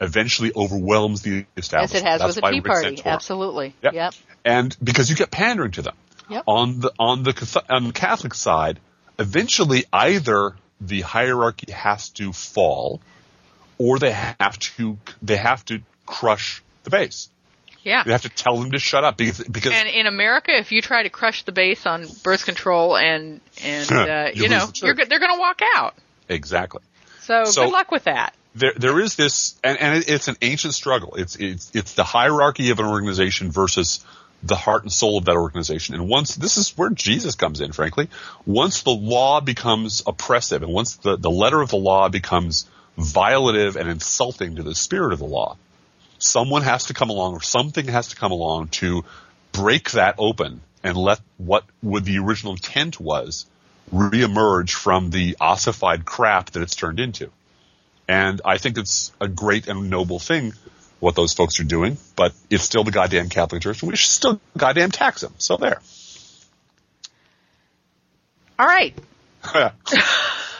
eventually 0.00 0.52
overwhelms 0.54 1.22
the 1.22 1.46
As 1.56 1.64
establishment. 1.64 2.04
it 2.04 2.08
has 2.08 2.20
That's 2.20 2.36
with 2.36 2.44
the 2.44 2.50
Tea 2.50 2.60
Party. 2.60 3.02
Absolutely. 3.04 3.74
Yep. 3.82 3.94
Yep. 3.94 4.14
and 4.44 4.76
because 4.82 5.10
you 5.10 5.16
get 5.16 5.30
pandering 5.30 5.72
to 5.72 5.82
them. 5.82 5.94
Yep. 6.28 6.44
On 6.46 6.80
the 6.80 6.92
on 6.98 7.22
the 7.22 7.62
on 7.68 7.84
the 7.88 7.92
Catholic 7.92 8.34
side, 8.34 8.80
eventually 9.18 9.84
either 9.92 10.54
the 10.80 11.02
hierarchy 11.02 11.72
has 11.72 12.08
to 12.10 12.32
fall, 12.32 13.00
or 13.78 13.98
they 13.98 14.12
have 14.12 14.58
to 14.58 14.98
they 15.22 15.36
have 15.36 15.64
to 15.66 15.80
crush 16.06 16.62
the 16.84 16.90
base. 16.90 17.28
Yeah. 17.82 18.02
They 18.04 18.12
have 18.12 18.22
to 18.22 18.30
tell 18.30 18.56
them 18.56 18.70
to 18.72 18.78
shut 18.78 19.04
up 19.04 19.16
because 19.18 19.38
because 19.44 19.72
And 19.72 19.88
in 19.88 20.06
America, 20.06 20.56
if 20.56 20.72
you 20.72 20.80
try 20.80 21.02
to 21.02 21.10
crush 21.10 21.44
the 21.44 21.52
base 21.52 21.84
on 21.86 22.06
birth 22.22 22.44
control 22.46 22.96
and 22.96 23.40
and 23.62 23.92
uh, 23.92 24.30
You 24.34 24.44
you 24.44 24.48
know 24.48 24.66
the 24.66 24.86
you're, 24.86 24.94
they're 24.94 25.18
going 25.20 25.34
to 25.34 25.38
walk 25.40 25.60
out. 25.76 25.94
exactly 26.28 26.80
So, 27.20 27.44
So- 27.44 27.64
good 27.64 27.72
luck 27.72 27.90
with 27.90 28.04
that. 28.04 28.34
there 28.54 28.72
there 28.76 28.98
is 29.00 29.16
this 29.16 29.56
and, 29.62 29.78
and 29.78 29.98
it- 29.98 30.08
it's 30.08 30.28
an 30.28 30.36
ancient 30.40 30.72
struggle. 30.72 31.14
It's 31.16 31.36
it's 31.36 31.70
it's 31.74 31.92
the 31.92 32.04
hierarchy 32.04 32.70
of 32.70 32.78
an 32.80 32.86
organization 32.86 33.50
versus 33.50 34.02
the 34.46 34.56
heart 34.56 34.82
and 34.82 34.92
soul 34.92 35.18
of 35.18 35.24
that 35.24 35.36
organization. 35.36 35.94
And 35.94 36.08
once 36.08 36.34
this 36.34 36.58
is 36.58 36.76
where 36.76 36.90
Jesus 36.90 37.34
comes 37.34 37.60
in, 37.60 37.72
frankly, 37.72 38.08
once 38.44 38.82
the 38.82 38.90
law 38.90 39.40
becomes 39.40 40.02
oppressive 40.06 40.62
and 40.62 40.72
once 40.72 40.96
the, 40.96 41.16
the 41.16 41.30
letter 41.30 41.60
of 41.60 41.70
the 41.70 41.76
law 41.76 42.08
becomes 42.08 42.66
violative 42.98 43.76
and 43.76 43.88
insulting 43.88 44.56
to 44.56 44.62
the 44.62 44.74
spirit 44.74 45.12
of 45.12 45.18
the 45.18 45.24
law, 45.24 45.56
someone 46.18 46.62
has 46.62 46.86
to 46.86 46.94
come 46.94 47.10
along 47.10 47.34
or 47.34 47.42
something 47.42 47.86
has 47.88 48.08
to 48.08 48.16
come 48.16 48.32
along 48.32 48.68
to 48.68 49.04
break 49.52 49.92
that 49.92 50.16
open 50.18 50.60
and 50.82 50.96
let 50.96 51.20
what 51.38 51.64
would 51.82 52.04
the 52.04 52.18
original 52.18 52.52
intent 52.52 53.00
was 53.00 53.46
reemerge 53.92 54.72
from 54.72 55.10
the 55.10 55.36
ossified 55.40 56.04
crap 56.04 56.50
that 56.50 56.62
it's 56.62 56.76
turned 56.76 57.00
into. 57.00 57.30
And 58.06 58.42
I 58.44 58.58
think 58.58 58.76
it's 58.76 59.12
a 59.20 59.28
great 59.28 59.68
and 59.68 59.88
noble 59.88 60.18
thing 60.18 60.52
what 61.04 61.14
those 61.14 61.34
folks 61.34 61.60
are 61.60 61.64
doing, 61.64 61.98
but 62.16 62.32
it's 62.48 62.64
still 62.64 62.82
the 62.82 62.90
goddamn 62.90 63.28
Catholic 63.28 63.62
Church, 63.62 63.82
and 63.82 63.90
we 63.90 63.96
should 63.96 64.10
still 64.10 64.40
goddamn 64.56 64.90
tax 64.90 65.20
them. 65.20 65.34
So 65.38 65.58
there. 65.58 65.80
All 68.58 68.66
right. 68.66 68.96
I 69.44 69.72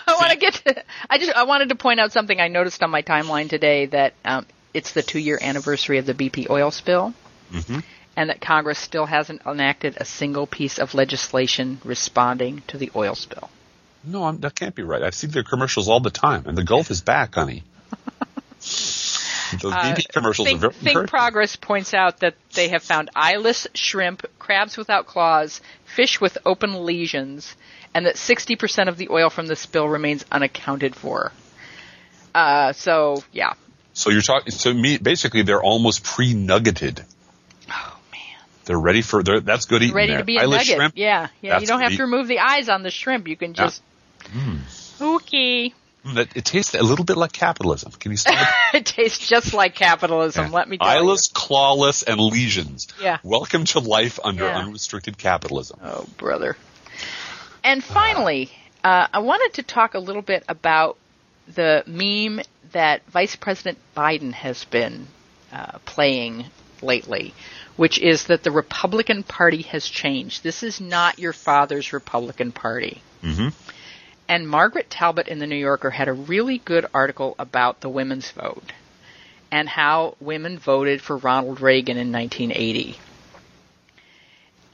want 0.09 0.32
to 0.32 0.36
get 0.36 0.55
to, 0.55 0.84
I 1.09 1.18
just, 1.18 1.32
I 1.32 1.45
wanted 1.45 1.70
to 1.70 1.76
point 1.76 1.99
out 1.99 2.12
something 2.12 2.38
I 2.38 2.49
noticed 2.49 2.82
on 2.82 2.90
my 2.90 3.01
timeline 3.03 3.49
today 3.49 3.86
that, 3.86 4.12
um, 4.24 4.47
it's 4.74 4.92
the 4.92 5.03
two 5.03 5.18
year 5.18 5.38
anniversary 5.40 5.99
of 5.99 6.05
the 6.05 6.14
BP 6.14 6.51
oil 6.51 6.70
spill, 6.70 7.14
hmm 7.51 7.80
and 8.16 8.30
that 8.30 8.40
Congress 8.40 8.78
still 8.78 9.07
hasn't 9.07 9.42
enacted 9.45 9.97
a 9.97 10.05
single 10.05 10.47
piece 10.47 10.78
of 10.78 10.95
legislation 10.95 11.80
responding 11.84 12.62
to 12.68 12.78
the 12.78 12.88
oil 12.95 13.16
spill. 13.16 13.51
No, 14.05 14.22
I'm, 14.22 14.38
that 14.38 14.55
can't 14.55 14.72
be 14.74 14.84
right. 14.84 15.03
I 15.03 15.11
see 15.11 15.26
their 15.26 15.42
commercials 15.42 15.88
all 15.88 15.99
the 15.99 16.11
time, 16.11 16.45
and 16.47 16.57
the 16.57 16.62
Gulf 16.62 16.92
is 16.92 17.01
back, 17.01 17.34
honey. 17.34 17.64
Those 19.61 19.72
BP 19.72 20.09
commercials 20.09 20.46
Uh, 20.46 20.50
Think, 20.50 20.64
are 20.64 20.70
very 20.70 20.94
Think. 20.94 21.09
Progress 21.11 21.57
points 21.57 21.94
out 21.94 22.20
that 22.20 22.34
they 22.55 22.68
have 22.68 22.82
found 22.82 23.11
eyeless 23.16 23.66
shrimp, 23.74 24.24
crabs 24.38 24.76
without 24.76 25.07
claws, 25.07 25.61
fish 25.84 26.20
with 26.20 26.38
open 26.46 26.84
lesions, 26.84 27.55
and 27.94 28.07
that 28.07 28.16
60% 28.16 28.88
of 28.88 28.96
the 28.96 29.09
oil 29.11 29.30
from 29.30 29.46
the 29.46 29.57
spill 29.57 29.88
remains 29.88 30.24
unaccounted 30.32 30.94
for. 30.96 31.32
Uh, 32.34 32.72
so, 32.72 33.22
yeah. 33.32 33.52
So 33.92 34.11
you're 34.11 34.22
talking. 34.22 34.50
So 34.50 34.74
me, 34.74 34.98
basically, 34.98 35.42
they're 35.42 35.62
almost 35.62 36.02
pre-nuggeted. 36.02 37.05
Oh, 37.70 37.98
man. 38.11 38.20
They're 38.64 38.78
ready 38.78 39.02
for. 39.02 39.22
They're, 39.22 39.38
that's 39.40 39.66
good 39.66 39.82
eating. 39.82 39.94
Ready 39.94 40.11
there. 40.12 40.18
to 40.18 40.24
be 40.24 40.36
a 40.38 40.40
Eyeless 40.40 40.59
nugget. 40.62 40.76
shrimp. 40.76 40.94
Yeah, 40.96 41.28
yeah. 41.40 41.61
You 41.61 41.66
don't 41.66 41.80
have 41.80 41.90
neat. 41.92 41.98
to 41.98 42.02
remove 42.02 42.26
the 42.26 42.40
eyes 42.40 42.68
on 42.68 42.82
the 42.82 42.90
shrimp. 42.90 43.28
You 43.28 43.36
can 43.36 43.50
Yeah. 43.55 43.64
just. 43.66 43.82
Okay. 45.00 45.72
That- 46.14 46.36
It 46.36 46.44
tastes 46.44 46.74
a 46.74 46.82
little 46.82 47.05
bit 47.05 47.16
like 47.16 47.32
capitalism. 47.32 47.92
Can 47.92 48.11
you 48.11 48.16
stop? 48.18 48.34
it? 48.36 48.48
it 48.78 48.86
tastes 48.86 49.26
just 49.28 49.55
like 49.55 49.74
capitalism, 49.74 50.52
let 50.52 50.68
me 50.68 50.76
tell 50.78 50.86
Eyeless, 50.86 51.30
clawless, 51.32 52.05
and 52.07 52.20
lesions. 52.20 52.88
Yeah. 53.00 53.18
Welcome 53.22 53.64
to 53.66 53.78
life 53.78 54.18
under 54.22 54.44
Yeah. 54.44 54.59
unrestricted 54.59 55.16
capitalism. 55.16 55.80
Oh, 55.82 56.07
brother. 56.18 56.57
And 57.62 57.82
finally, 57.82 58.50
uh, 58.82 59.07
I 59.12 59.20
wanted 59.20 59.55
to 59.55 59.62
talk 59.62 59.94
a 59.94 59.98
little 59.98 60.20
bit 60.22 60.44
about 60.48 60.98
the 61.48 61.82
meme 61.86 62.44
that 62.72 63.02
Vice 63.11 63.36
President 63.36 63.78
Biden 63.96 64.32
has 64.32 64.64
been 64.64 65.07
uh, 65.52 65.78
playing 65.86 66.44
lately, 66.82 67.32
which 67.76 67.98
is 67.98 68.26
that 68.26 68.42
the 68.42 68.50
Republican 68.50 69.22
Party 69.22 69.62
has 69.62 69.86
changed. 69.86 70.42
This 70.42 70.62
is 70.62 70.80
not 70.80 71.18
your 71.18 71.32
father's 71.32 71.92
Republican 71.94 72.52
Party. 72.52 73.00
hmm 73.22 73.48
And 74.29 74.49
Margaret 74.49 74.89
Talbot 74.89 75.29
in 75.29 75.39
the 75.39 75.47
New 75.47 75.57
Yorker 75.57 75.91
had 75.91 76.09
a 76.09 76.12
really 76.12 76.59
good 76.59 76.87
article 76.95 77.35
about 77.39 77.81
the 77.81 77.89
women's 77.89 78.31
vote 78.31 78.72
and 79.53 79.68
how 79.68 80.16
women 80.18 80.59
voted 80.59 81.01
for 81.01 81.16
Ronald 81.16 81.61
Reagan 81.61 81.99
in 81.99 82.11
1980. 82.11 82.99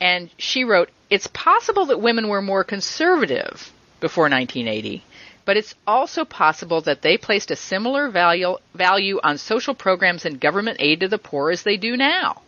And 0.00 0.30
she 0.38 0.64
wrote, 0.64 0.90
It's 1.10 1.26
possible 1.26 1.86
that 1.86 2.00
women 2.00 2.28
were 2.28 2.40
more 2.40 2.64
conservative 2.64 3.72
before 4.00 4.24
1980, 4.24 5.04
but 5.44 5.56
it's 5.56 5.74
also 5.86 6.24
possible 6.24 6.80
that 6.82 7.02
they 7.02 7.18
placed 7.18 7.50
a 7.50 7.56
similar 7.56 8.08
value, 8.08 8.56
value 8.74 9.20
on 9.22 9.36
social 9.36 9.74
programs 9.74 10.24
and 10.24 10.40
government 10.40 10.78
aid 10.80 11.00
to 11.00 11.08
the 11.08 11.18
poor 11.18 11.50
as 11.50 11.62
they 11.62 11.76
do 11.76 11.96
now. 11.96 12.40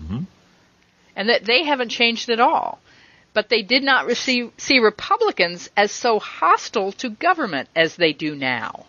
Mm-hmm. 0.00 0.24
And 1.16 1.28
that 1.28 1.44
they 1.44 1.64
haven't 1.64 1.88
changed 1.88 2.30
at 2.30 2.38
all 2.38 2.78
but 3.32 3.48
they 3.48 3.62
did 3.62 3.82
not 3.82 4.06
receive, 4.06 4.52
see 4.56 4.78
Republicans 4.78 5.70
as 5.76 5.92
so 5.92 6.18
hostile 6.18 6.92
to 6.92 7.10
government 7.10 7.68
as 7.76 7.96
they 7.96 8.12
do 8.12 8.34
now. 8.34 8.86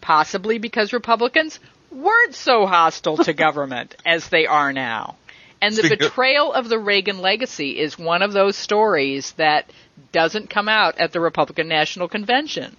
Possibly 0.00 0.58
because 0.58 0.92
Republicans 0.92 1.58
weren't 1.90 2.34
so 2.34 2.66
hostile 2.66 3.16
to 3.18 3.32
government 3.46 3.96
as 4.04 4.28
they 4.28 4.46
are 4.46 4.72
now. 4.72 5.16
And 5.62 5.74
the 5.74 5.96
betrayal 5.96 6.52
of 6.52 6.68
the 6.68 6.78
Reagan 6.78 7.20
legacy 7.20 7.78
is 7.78 7.98
one 7.98 8.20
of 8.22 8.32
those 8.32 8.56
stories 8.56 9.32
that 9.32 9.70
doesn't 10.12 10.50
come 10.50 10.68
out 10.68 10.98
at 10.98 11.12
the 11.12 11.20
Republican 11.20 11.68
National 11.68 12.08
Convention. 12.08 12.76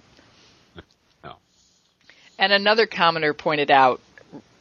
No. 1.24 1.34
And 2.38 2.52
another 2.52 2.86
commenter 2.86 3.36
pointed 3.36 3.70
out, 3.72 4.00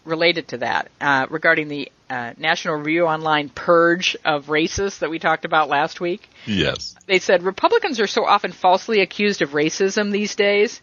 related 0.04 0.48
to 0.48 0.58
that, 0.58 0.90
uh, 1.00 1.28
regarding 1.30 1.68
the 1.68 1.92
uh, 2.10 2.34
National 2.38 2.76
Review 2.76 3.06
Online 3.06 3.50
purge 3.50 4.16
of 4.24 4.46
racists 4.46 5.00
that 5.00 5.10
we 5.10 5.20
talked 5.20 5.46
about 5.46 5.70
last 5.70 6.00
week. 6.00 6.28
Yes. 6.46 6.96
They 7.06 7.20
said 7.20 7.44
Republicans 7.44 8.00
are 8.00 8.08
so 8.08 8.26
often 8.26 8.52
falsely 8.52 9.02
accused 9.02 9.42
of 9.42 9.50
racism 9.52 10.12
these 10.12 10.36
days 10.36 10.82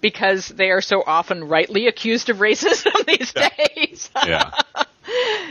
because 0.00 0.48
they 0.48 0.70
are 0.70 0.80
so 0.80 1.02
often 1.06 1.44
rightly 1.44 1.86
accused 1.86 2.28
of 2.28 2.36
racism 2.48 2.92
these 3.06 3.32
Yeah. 3.36 3.48
days. 3.74 4.10
Yeah. 4.16 4.50
yeah. 4.74 4.82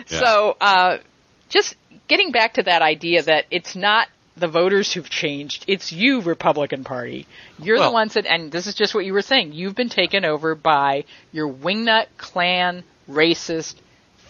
So, 0.05 0.55
uh, 0.61 0.99
just 1.49 1.75
getting 2.07 2.31
back 2.31 2.53
to 2.53 2.63
that 2.63 2.81
idea 2.83 3.23
that 3.23 3.45
it's 3.49 3.75
not 3.75 4.07
the 4.37 4.47
voters 4.47 4.93
who've 4.93 5.09
changed, 5.09 5.65
it's 5.67 5.91
you, 5.91 6.21
Republican 6.21 6.83
Party. 6.83 7.25
You're 7.59 7.79
the 7.79 7.89
ones 7.91 8.13
that, 8.13 8.27
and 8.27 8.51
this 8.51 8.67
is 8.67 8.75
just 8.75 8.93
what 8.93 9.03
you 9.03 9.13
were 9.13 9.23
saying, 9.23 9.53
you've 9.53 9.73
been 9.75 9.89
taken 9.89 10.23
over 10.25 10.53
by 10.53 11.05
your 11.31 11.51
wingnut, 11.51 12.05
Klan, 12.17 12.83
racist, 13.09 13.75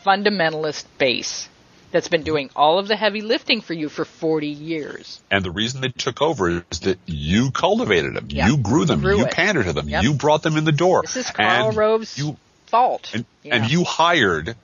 fundamentalist 0.08 0.86
base 0.98 1.50
that's 1.92 2.08
been 2.08 2.24
doing 2.24 2.50
all 2.56 2.80
of 2.80 2.88
the 2.88 2.96
heavy 2.96 3.22
lifting 3.22 3.62
for 3.62 3.74
you 3.74 3.90
for 3.90 4.06
40 4.06 4.48
years. 4.48 5.22
And 5.32 5.44
the 5.44 5.52
reason 5.52 5.82
they 5.82 5.90
took 5.90 6.22
over 6.22 6.64
is 6.72 6.80
that 6.82 6.98
you 7.06 7.52
cultivated 7.52 8.14
them, 8.16 8.28
Yeah. 8.30 8.48
you 8.48 8.58
grew 8.58 8.86
them, 8.86 9.02
Grew 9.02 9.20
you 9.20 9.26
it. 9.26 9.32
pandered 9.32 9.66
to 9.66 9.74
them, 9.74 9.88
Yep. 9.90 10.04
you 10.04 10.14
brought 10.14 10.44
them 10.44 10.58
in 10.58 10.64
the 10.66 10.72
door. 10.72 11.02
This 11.04 11.16
is 11.18 11.32
Karl 11.32 11.70
and 11.70 11.78
Rove's 11.78 12.18
you 12.18 12.38
fault. 12.68 13.10
and, 13.14 13.26
Yeah. 13.44 13.56
and 13.56 13.72
you 13.72 13.84
hired 13.84 14.56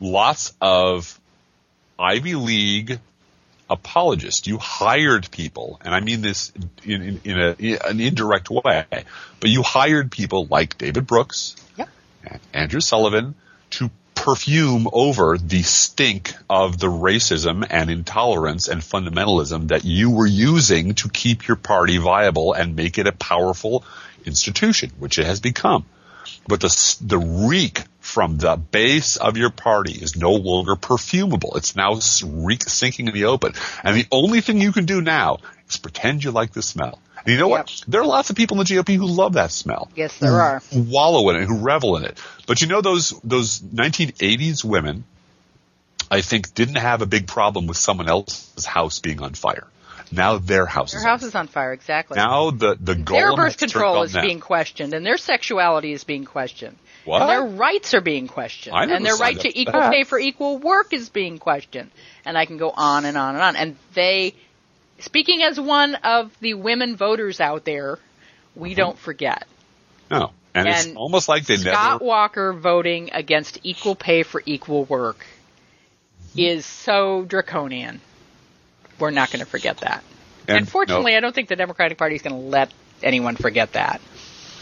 lots 0.00 0.52
of 0.60 1.18
Ivy 1.98 2.34
League 2.34 3.00
apologists. 3.70 4.46
You 4.46 4.58
hired 4.58 5.30
people, 5.30 5.80
and 5.84 5.94
I 5.94 6.00
mean 6.00 6.20
this 6.20 6.52
in, 6.84 7.02
in, 7.02 7.20
in, 7.24 7.40
a, 7.40 7.56
in 7.58 7.78
an 7.84 8.00
indirect 8.00 8.50
way, 8.50 8.84
but 9.40 9.50
you 9.50 9.62
hired 9.62 10.10
people 10.12 10.46
like 10.50 10.76
David 10.78 11.06
Brooks, 11.06 11.56
Yep. 11.78 11.88
and 12.24 12.40
Andrew 12.52 12.80
Sullivan 12.80 13.34
to 13.70 13.90
perfume 14.26 14.88
over 14.92 15.38
the 15.38 15.62
stink 15.62 16.34
of 16.50 16.80
the 16.80 16.88
racism 16.88 17.64
and 17.70 17.88
intolerance 17.88 18.66
and 18.66 18.82
fundamentalism 18.82 19.68
that 19.68 19.84
you 19.84 20.10
were 20.10 20.26
using 20.26 20.94
to 20.94 21.08
keep 21.08 21.46
your 21.46 21.56
party 21.56 21.98
viable 21.98 22.52
and 22.52 22.74
make 22.74 22.98
it 22.98 23.06
a 23.06 23.12
powerful 23.12 23.84
institution, 24.24 24.90
which 24.98 25.20
it 25.20 25.26
has 25.26 25.38
become. 25.38 25.86
But 26.48 26.60
the 26.60 26.96
the 27.00 27.18
reek 27.18 27.84
from 28.00 28.36
the 28.36 28.56
base 28.56 29.16
of 29.16 29.36
your 29.36 29.50
party 29.50 29.92
is 29.92 30.16
no 30.16 30.32
longer 30.32 30.74
perfumable. 30.74 31.56
It's 31.56 31.76
now 31.76 32.00
reek 32.24 32.64
sinking 32.64 33.06
in 33.06 33.14
the 33.14 33.26
open. 33.26 33.52
And 33.84 33.96
the 33.96 34.08
only 34.10 34.40
thing 34.40 34.60
you 34.60 34.72
can 34.72 34.86
do 34.86 35.00
now 35.00 35.38
is 35.68 35.76
pretend 35.76 36.24
you 36.24 36.32
like 36.32 36.52
the 36.52 36.62
smell. 36.62 36.98
And 37.26 37.32
you 37.32 37.38
know 37.38 37.48
what? 37.48 37.82
There 37.88 38.00
are 38.00 38.06
lots 38.06 38.30
of 38.30 38.36
people 38.36 38.60
in 38.60 38.66
the 38.66 38.74
GOP 38.74 38.96
who 38.96 39.06
love 39.06 39.34
that 39.34 39.50
smell 39.50 39.90
Yes, 39.96 40.16
there 40.18 40.32
mm. 40.32 40.40
are. 40.40 40.62
who 40.72 40.82
wallow 40.82 41.28
in 41.30 41.36
it, 41.36 41.46
who 41.46 41.58
revel 41.58 41.96
in 41.96 42.04
it. 42.04 42.18
But 42.46 42.60
you 42.60 42.68
know 42.68 42.80
those 42.80 43.10
those 43.24 43.60
1980s 43.60 44.64
women, 44.64 45.04
I 46.10 46.20
think, 46.20 46.54
didn't 46.54 46.76
have 46.76 47.02
a 47.02 47.06
big 47.06 47.26
problem 47.26 47.66
with 47.66 47.76
someone 47.76 48.08
else's 48.08 48.64
house 48.64 49.00
being 49.00 49.20
on 49.20 49.34
fire. 49.34 49.66
Now 50.12 50.38
their 50.38 50.66
house 50.66 50.92
Their 50.92 51.00
is 51.00 51.04
house 51.04 51.22
on 51.22 51.28
is 51.28 51.34
on 51.34 51.48
fire, 51.48 51.72
exactly. 51.72 52.16
Now 52.16 52.52
the 52.52 52.76
the 52.80 52.94
their 52.94 53.34
birth 53.34 53.58
control 53.58 54.02
is 54.04 54.12
them. 54.12 54.24
being 54.24 54.40
questioned, 54.40 54.94
and 54.94 55.04
their 55.04 55.18
sexuality 55.18 55.92
is 55.92 56.04
being 56.04 56.24
questioned. 56.24 56.76
What? 57.06 57.22
And 57.22 57.30
their 57.30 57.44
rights 57.44 57.94
are 57.94 58.00
being 58.00 58.26
questioned. 58.26 58.76
I 58.76 58.84
never 58.84 58.96
and 58.96 59.06
their 59.06 59.16
right 59.16 59.38
to 59.38 59.58
equal 59.60 59.80
that. 59.80 59.92
pay 59.92 60.02
for 60.02 60.18
equal 60.18 60.58
work 60.58 60.92
is 60.92 61.08
being 61.08 61.38
questioned. 61.38 61.92
And 62.24 62.36
I 62.36 62.46
can 62.46 62.56
go 62.56 62.70
on 62.70 63.04
and 63.04 63.16
on 63.16 63.36
and 63.36 63.42
on. 63.42 63.54
And 63.54 63.76
they, 63.94 64.34
speaking 65.00 65.42
as 65.42 65.58
one 65.60 65.94
of 65.96 66.36
the 66.40 66.54
women 66.54 66.96
voters 66.96 67.40
out 67.40 67.64
there, 67.64 67.98
we 68.54 68.70
Mm-hmm. 68.70 68.76
don't 68.76 68.98
forget. 68.98 69.46
No, 70.10 70.30
and, 70.54 70.68
it's 70.68 70.86
almost 70.96 71.28
like 71.28 71.44
they 71.46 71.56
Scott 71.56 71.92
never. 72.00 72.04
Walker 72.04 72.52
voting 72.52 73.10
against 73.12 73.58
equal 73.64 73.94
pay 73.94 74.22
for 74.22 74.42
equal 74.46 74.84
work 74.84 75.26
is 76.36 76.64
so 76.66 77.24
draconian. 77.24 78.00
We're 78.98 79.10
not 79.10 79.30
going 79.30 79.40
to 79.44 79.50
forget 79.50 79.78
that. 79.78 80.02
And, 80.48 80.58
Unfortunately, 80.58 81.16
I 81.16 81.20
don't 81.20 81.34
think 81.34 81.48
the 81.48 81.56
Democratic 81.56 81.98
Party 81.98 82.14
is 82.14 82.22
going 82.22 82.36
to 82.36 82.48
let 82.48 82.72
anyone 83.02 83.36
forget 83.36 83.72
that. 83.72 84.00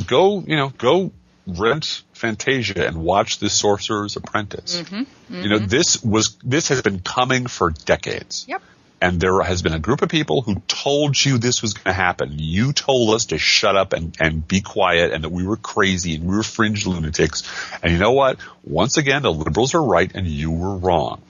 go 0.06 0.40
you 0.40 0.56
know 0.56 0.70
go 0.70 1.12
rent 1.46 2.02
Fantasia 2.14 2.86
and 2.86 2.96
watch 2.96 3.38
The 3.38 3.50
Sorcerer's 3.50 4.16
Apprentice. 4.16 4.80
Mm-hmm, 4.82 5.42
You 5.42 5.48
know 5.50 5.58
this 5.58 6.02
was 6.02 6.36
this 6.42 6.68
has 6.68 6.80
been 6.82 7.00
coming 7.00 7.46
for 7.46 7.70
decades. 7.70 8.46
Yep. 8.48 8.62
And 9.04 9.20
there 9.20 9.42
has 9.42 9.60
been 9.60 9.74
a 9.74 9.78
group 9.78 10.00
of 10.00 10.08
people 10.08 10.40
who 10.40 10.62
told 10.66 11.22
you 11.22 11.36
this 11.36 11.60
was 11.60 11.74
going 11.74 11.84
to 11.84 11.92
happen. 11.92 12.36
You 12.38 12.72
told 12.72 13.14
us 13.14 13.26
to 13.26 13.38
shut 13.38 13.76
up 13.76 13.92
and, 13.92 14.16
and 14.18 14.48
be 14.48 14.62
quiet 14.62 15.12
and 15.12 15.22
that 15.24 15.28
we 15.28 15.46
were 15.46 15.58
crazy 15.58 16.14
and 16.14 16.24
we 16.24 16.34
were 16.34 16.42
fringe 16.42 16.86
lunatics. 16.86 17.42
And 17.82 17.92
you 17.92 17.98
know 17.98 18.12
what? 18.12 18.38
Once 18.62 18.96
again, 18.96 19.20
the 19.20 19.30
liberals 19.30 19.74
are 19.74 19.82
right 19.82 20.10
and 20.14 20.26
you 20.26 20.50
were 20.50 20.76
wrong. 20.78 21.20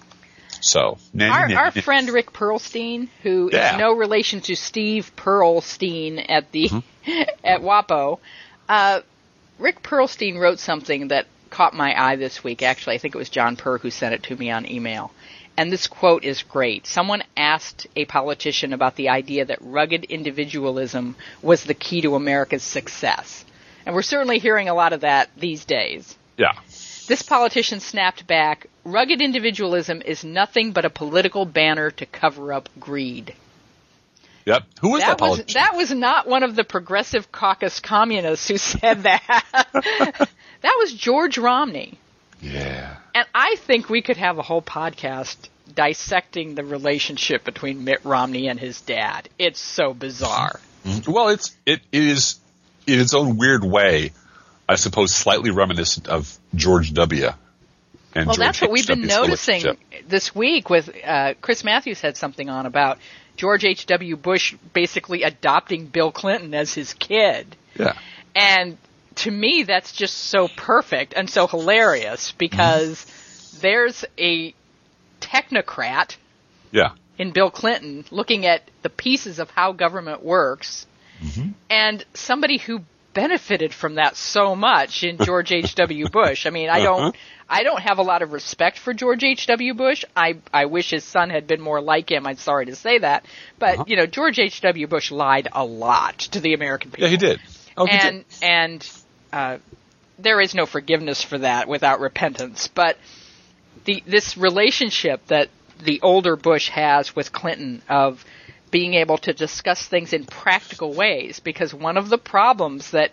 So, 0.61 0.99
nah, 1.13 1.33
Our, 1.33 1.49
nah, 1.49 1.57
our 1.57 1.73
nah. 1.75 1.81
friend 1.83 2.09
Rick 2.11 2.33
Perlstein, 2.33 3.09
who 3.25 3.49
is 3.49 3.55
Yeah. 3.55 3.77
no 3.77 3.93
relation 3.93 4.41
to 4.43 4.55
Steve 4.55 5.11
Pearlstein 5.17 6.25
at 6.29 6.53
the 6.53 6.69
Mm-hmm. 6.69 7.23
at 7.45 7.61
WAPO, 7.61 8.21
uh, 8.69 9.01
Rick 9.59 9.83
Perlstein 9.83 10.39
wrote 10.39 10.61
something 10.61 11.09
that 11.09 11.27
caught 11.51 11.75
my 11.75 11.93
eye 12.01 12.15
this 12.17 12.45
week. 12.45 12.63
Actually, 12.63 12.95
I 12.95 12.99
think 12.99 13.15
it 13.15 13.19
was 13.19 13.31
John 13.31 13.57
Purr 13.57 13.79
who 13.79 13.91
sent 13.91 14.15
it 14.15 14.23
to 14.25 14.37
me 14.37 14.51
on 14.51 14.71
email. 14.71 15.11
And 15.57 15.71
this 15.71 15.87
quote 15.87 16.25
is 16.25 16.43
great. 16.43 16.87
Someone 16.87 17.23
asked 17.37 17.87
a 17.95 18.05
politician 18.07 18.73
about 18.73 18.97
the 18.97 19.09
idea 19.11 19.45
that 19.45 19.59
rugged 19.61 20.05
individualism 20.05 21.15
was 21.43 21.63
the 21.65 21.75
key 21.75 22.01
to 22.03 22.17
America's 22.17 22.63
success. 22.65 23.45
And 23.87 23.95
we're 23.95 24.03
certainly 24.03 24.39
hearing 24.39 24.69
a 24.69 24.75
lot 24.75 24.93
of 24.93 25.03
that 25.03 25.31
these 25.37 25.65
days. 25.65 26.17
yeah. 26.37 26.53
This 27.07 27.21
politician 27.23 27.81
snapped 27.81 28.27
back, 28.27 28.67
rugged 28.83 29.21
individualism 29.21 30.01
is 30.01 30.25
nothing 30.25 30.73
but 30.73 30.87
a 30.87 30.91
political 30.91 31.45
banner 31.45 31.91
to 31.91 32.07
cover 32.07 32.51
up 32.51 32.71
greed. 32.81 33.35
Yep. 34.47 34.63
Who 34.81 34.91
was 34.93 35.03
that, 35.03 35.19
That 35.19 35.21
was 35.23 35.37
politician? 35.39 35.61
that 35.61 35.77
was 35.77 35.91
not 35.91 36.27
one 36.27 36.43
of 36.43 36.57
the 36.57 36.65
progressive 36.65 37.31
caucus 37.31 37.79
communists 37.79 38.49
who 38.49 38.57
said 38.57 39.03
that. 39.03 39.45
that 40.63 40.77
was 40.79 40.95
George 40.95 41.37
Romney. 41.37 41.99
Yeah. 42.45 42.97
And 43.15 43.27
I 43.35 43.57
think 43.57 43.89
we 43.89 44.03
could 44.03 44.17
have 44.17 44.39
a 44.39 44.43
whole 44.43 44.63
podcast 44.63 45.37
dissecting 45.73 46.55
the 46.55 46.65
relationship 46.65 47.45
between 47.45 47.85
Mitt 47.85 48.05
Romney 48.05 48.49
and 48.49 48.61
his 48.61 48.81
dad. 48.81 49.29
It's 49.39 49.61
so 49.61 49.95
bizarre. 49.95 50.61
Well, 51.07 51.29
it's 51.29 51.57
it 51.65 51.81
is 51.93 52.39
in 52.87 53.01
its 53.01 53.15
own 53.15 53.39
weird 53.39 53.65
way, 53.65 54.13
I 54.69 54.75
suppose, 54.75 55.15
slightly 55.15 55.51
reminiscent 55.51 56.09
of 56.09 56.39
George 56.55 56.93
W. 56.93 57.31
And 58.15 58.27
Well, 58.27 58.37
George 58.37 58.39
that's 58.39 58.61
what 58.61 58.71
we've 58.71 58.87
been 58.87 59.07
noticing 59.07 59.77
this 60.07 60.35
week 60.35 60.69
with 60.69 60.91
uh, 61.05 61.35
Chris 61.41 61.65
Matthews 61.65 62.01
had 62.01 62.17
something 62.17 62.49
on 62.51 62.67
about 62.67 62.99
George 63.37 63.65
H.W. 63.65 64.17
Bush 64.17 64.55
basically 64.73 65.23
adopting 65.23 65.87
Bill 65.87 66.13
Clinton 66.13 66.55
as 66.55 66.75
his 66.75 66.93
kid. 66.93 67.57
Yeah. 67.77 67.95
And 68.37 68.77
to 69.17 69.31
me, 69.31 69.63
that's 69.63 69.93
just 69.93 70.17
so 70.17 70.49
perfect 70.49 71.15
and 71.17 71.29
so 71.29 71.47
hilarious 71.47 72.33
because 72.33 73.05
there's 73.61 74.05
a 74.19 74.55
technocrat 75.21 76.17
Yeah. 76.71 76.91
in 77.19 77.33
Bill 77.33 77.51
Clinton 77.51 78.05
looking 78.11 78.47
at 78.47 78.63
the 78.83 78.91
pieces 78.91 79.39
of 79.39 79.51
how 79.51 79.73
government 79.73 80.23
works 80.23 80.87
mm-hmm. 81.23 81.51
and 81.71 82.05
somebody 82.15 82.59
who 82.59 82.81
benefited 83.15 83.73
from 83.73 83.95
that 83.95 84.17
so 84.17 84.55
much 84.55 85.05
in 85.05 85.19
George 85.19 85.53
H.W. 85.53 86.09
Bush. 86.09 86.47
I 86.47 86.51
mean, 86.51 86.69
I 86.69 86.81
don't 86.81 87.01
uh-huh. 87.01 87.13
I 87.49 87.63
don't 87.63 87.81
have 87.81 87.99
a 87.99 88.03
lot 88.03 88.23
of 88.23 88.33
respect 88.33 88.79
for 88.79 88.95
George 88.95 89.23
H.W. 89.23 89.75
Bush. 89.75 90.05
I 90.17 90.39
I 90.53 90.67
wish 90.67 90.91
his 90.91 91.05
son 91.05 91.31
had 91.31 91.47
been 91.47 91.61
more 91.61 91.81
like 91.81 92.11
him. 92.11 92.27
I'm 92.27 92.37
sorry 92.37 92.67
to 92.67 92.75
say 92.75 92.99
that. 92.99 93.27
But, 93.59 93.75
uh-huh. 93.75 93.85
you 93.87 93.97
know, 93.97 94.07
George 94.07 94.39
H.W. 94.39 94.87
Bush 94.87 95.11
lied 95.11 95.49
a 95.53 95.65
lot 95.65 96.19
to 96.19 96.41
the 96.41 96.55
American 96.55 96.91
people 96.91 97.05
Yeah, 97.05 97.11
he 97.11 97.17
did. 97.17 97.41
Oh, 97.77 97.87
he 97.87 97.93
and 97.93 98.25
did. 98.29 98.43
and 98.43 99.04
uh, 99.35 99.59
there 100.19 100.41
is 100.41 100.55
no 100.55 100.65
forgiveness 100.65 101.23
for 101.23 101.39
that 101.39 101.67
without 101.67 101.99
repentance. 101.99 102.69
But 102.69 102.97
the 103.85 104.03
this 104.07 104.37
relationship 104.37 105.27
that 105.27 105.49
the 105.83 106.01
older 106.03 106.37
Bush 106.37 106.69
has 106.69 107.17
with 107.17 107.33
Clinton 107.33 107.83
of 107.89 108.25
being 108.71 108.95
able 108.95 109.19
to 109.19 109.33
discuss 109.33 109.87
things 109.87 110.13
in 110.13 110.25
practical 110.25 110.95
ways, 110.95 111.41
because 111.41 111.75
one 111.75 111.97
of 111.97 112.09
the 112.11 112.19
problems 112.19 112.93
that 112.93 113.11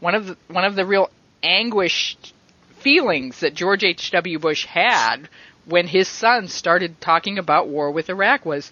one 0.00 0.14
of 0.14 0.26
the, 0.26 0.36
one 0.48 0.64
of 0.64 0.74
the 0.74 0.86
real 0.86 1.10
anguished 1.42 2.32
feelings 2.78 3.40
that 3.40 3.54
George 3.54 3.84
H. 3.84 4.10
W. 4.12 4.38
Bush 4.38 4.64
had 4.64 5.28
when 5.66 5.86
his 5.86 6.08
son 6.08 6.48
started 6.48 6.98
talking 6.98 7.38
about 7.38 7.68
war 7.68 7.90
with 7.90 8.08
Iraq 8.08 8.46
was. 8.46 8.70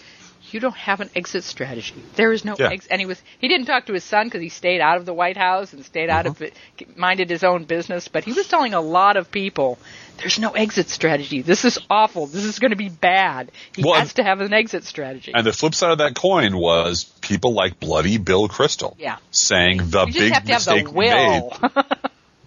You 0.53 0.61
don't 0.61 0.77
have 0.77 1.01
an 1.01 1.11
exit 1.15 1.45
strategy. 1.45 1.95
There 2.15 2.33
is 2.33 2.45
no 2.45 2.55
Yeah. 2.59 2.71
exit 2.71 2.91
and 2.93 3.01
he 3.01 3.07
was 3.07 3.21
he 3.39 3.49
didn't 3.49 3.67
talk 3.67 3.87
to 3.87 3.93
his 3.93 4.05
son 4.05 4.27
because 4.27 4.41
he 4.41 4.49
stayed 4.49 4.81
out 4.81 4.97
of 4.97 5.05
the 5.07 5.13
White 5.15 5.37
House 5.37 5.73
and 5.73 5.85
stayed 5.85 6.09
out 6.11 6.27
of 6.27 6.41
Uh-huh. 6.41 6.51
it, 6.79 6.97
minded 6.99 7.31
his 7.31 7.43
own 7.45 7.65
business. 7.65 8.09
But 8.09 8.25
he 8.25 8.33
was 8.33 8.47
telling 8.49 8.73
a 8.75 8.81
lot 8.81 9.17
of 9.17 9.31
people, 9.31 9.79
"There's 10.19 10.39
no 10.39 10.51
exit 10.53 10.89
strategy. 10.89 11.43
This 11.43 11.65
is 11.65 11.79
awful. 11.91 12.27
This 12.27 12.45
is 12.45 12.59
going 12.59 12.71
to 12.71 12.77
be 12.77 12.89
bad. 12.89 13.51
He 13.75 13.83
Well, 13.83 13.95
has 13.99 14.15
to 14.15 14.23
have 14.25 14.41
an 14.41 14.53
exit 14.53 14.85
strategy." 14.85 15.33
And 15.35 15.47
the 15.47 15.53
flip 15.53 15.75
side 15.75 15.93
of 15.93 15.99
that 15.99 16.15
coin 16.15 16.57
was 16.57 17.05
people 17.21 17.53
like 17.53 17.81
bloody 17.81 18.19
Bill 18.19 18.49
Kristol 18.49 18.95
Yeah. 18.99 19.17
saying 19.31 19.79
the 19.91 20.07
big 20.07 20.33
have 20.33 20.45
to 20.45 20.53
have 20.53 20.67
mistake 20.67 20.85
the 20.89 20.91
we 20.93 21.09
made. 21.11 21.43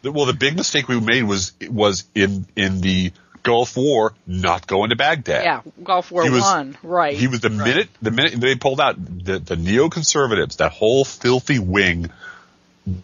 Well, 0.03 0.25
the 0.25 0.33
big 0.33 0.55
mistake 0.55 0.87
we 0.87 0.99
made 0.99 1.23
was 1.23 1.51
was 1.69 2.05
in 2.15 2.45
in 2.55 2.79
the 2.81 3.11
Gulf 3.43 3.75
War 3.77 4.13
not 4.27 4.67
going 4.67 4.89
to 4.89 4.95
Baghdad. 4.95 5.43
yeah, 5.43 5.61
Gulf 5.83 6.11
War 6.11 6.23
He 6.23 6.29
was- 6.29 6.41
One, 6.43 6.77
right? 6.83 7.15
He 7.17 7.27
was 7.27 7.39
the 7.41 7.49
minute 7.49 7.89
the 8.01 8.11
minute 8.11 8.39
they 8.39 8.55
pulled 8.55 8.79
out 8.81 8.95
the, 8.97 9.39
the 9.39 9.55
neoconservatives, 9.55 10.57
that 10.57 10.71
whole 10.71 11.03
filthy 11.05 11.59
wing, 11.59 12.09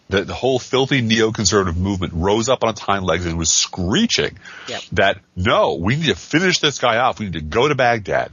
the, 0.08 0.22
the 0.22 0.34
whole 0.34 0.58
filthy 0.58 1.00
neoconservative 1.02 1.76
movement 1.76 2.12
rose 2.14 2.48
up 2.48 2.64
on 2.64 2.70
its 2.70 2.80
hind 2.80 3.04
legs 3.04 3.24
and 3.26 3.38
was 3.38 3.52
screeching 3.52 4.36
Yep. 4.68 4.82
that 4.92 5.18
no, 5.36 5.74
we 5.74 5.96
need 5.96 6.06
to 6.06 6.16
finish 6.16 6.58
this 6.60 6.78
guy 6.78 6.96
off. 6.98 7.18
We 7.18 7.26
need 7.26 7.34
to 7.34 7.40
go 7.40 7.68
to 7.68 7.74
Baghdad. 7.74 8.32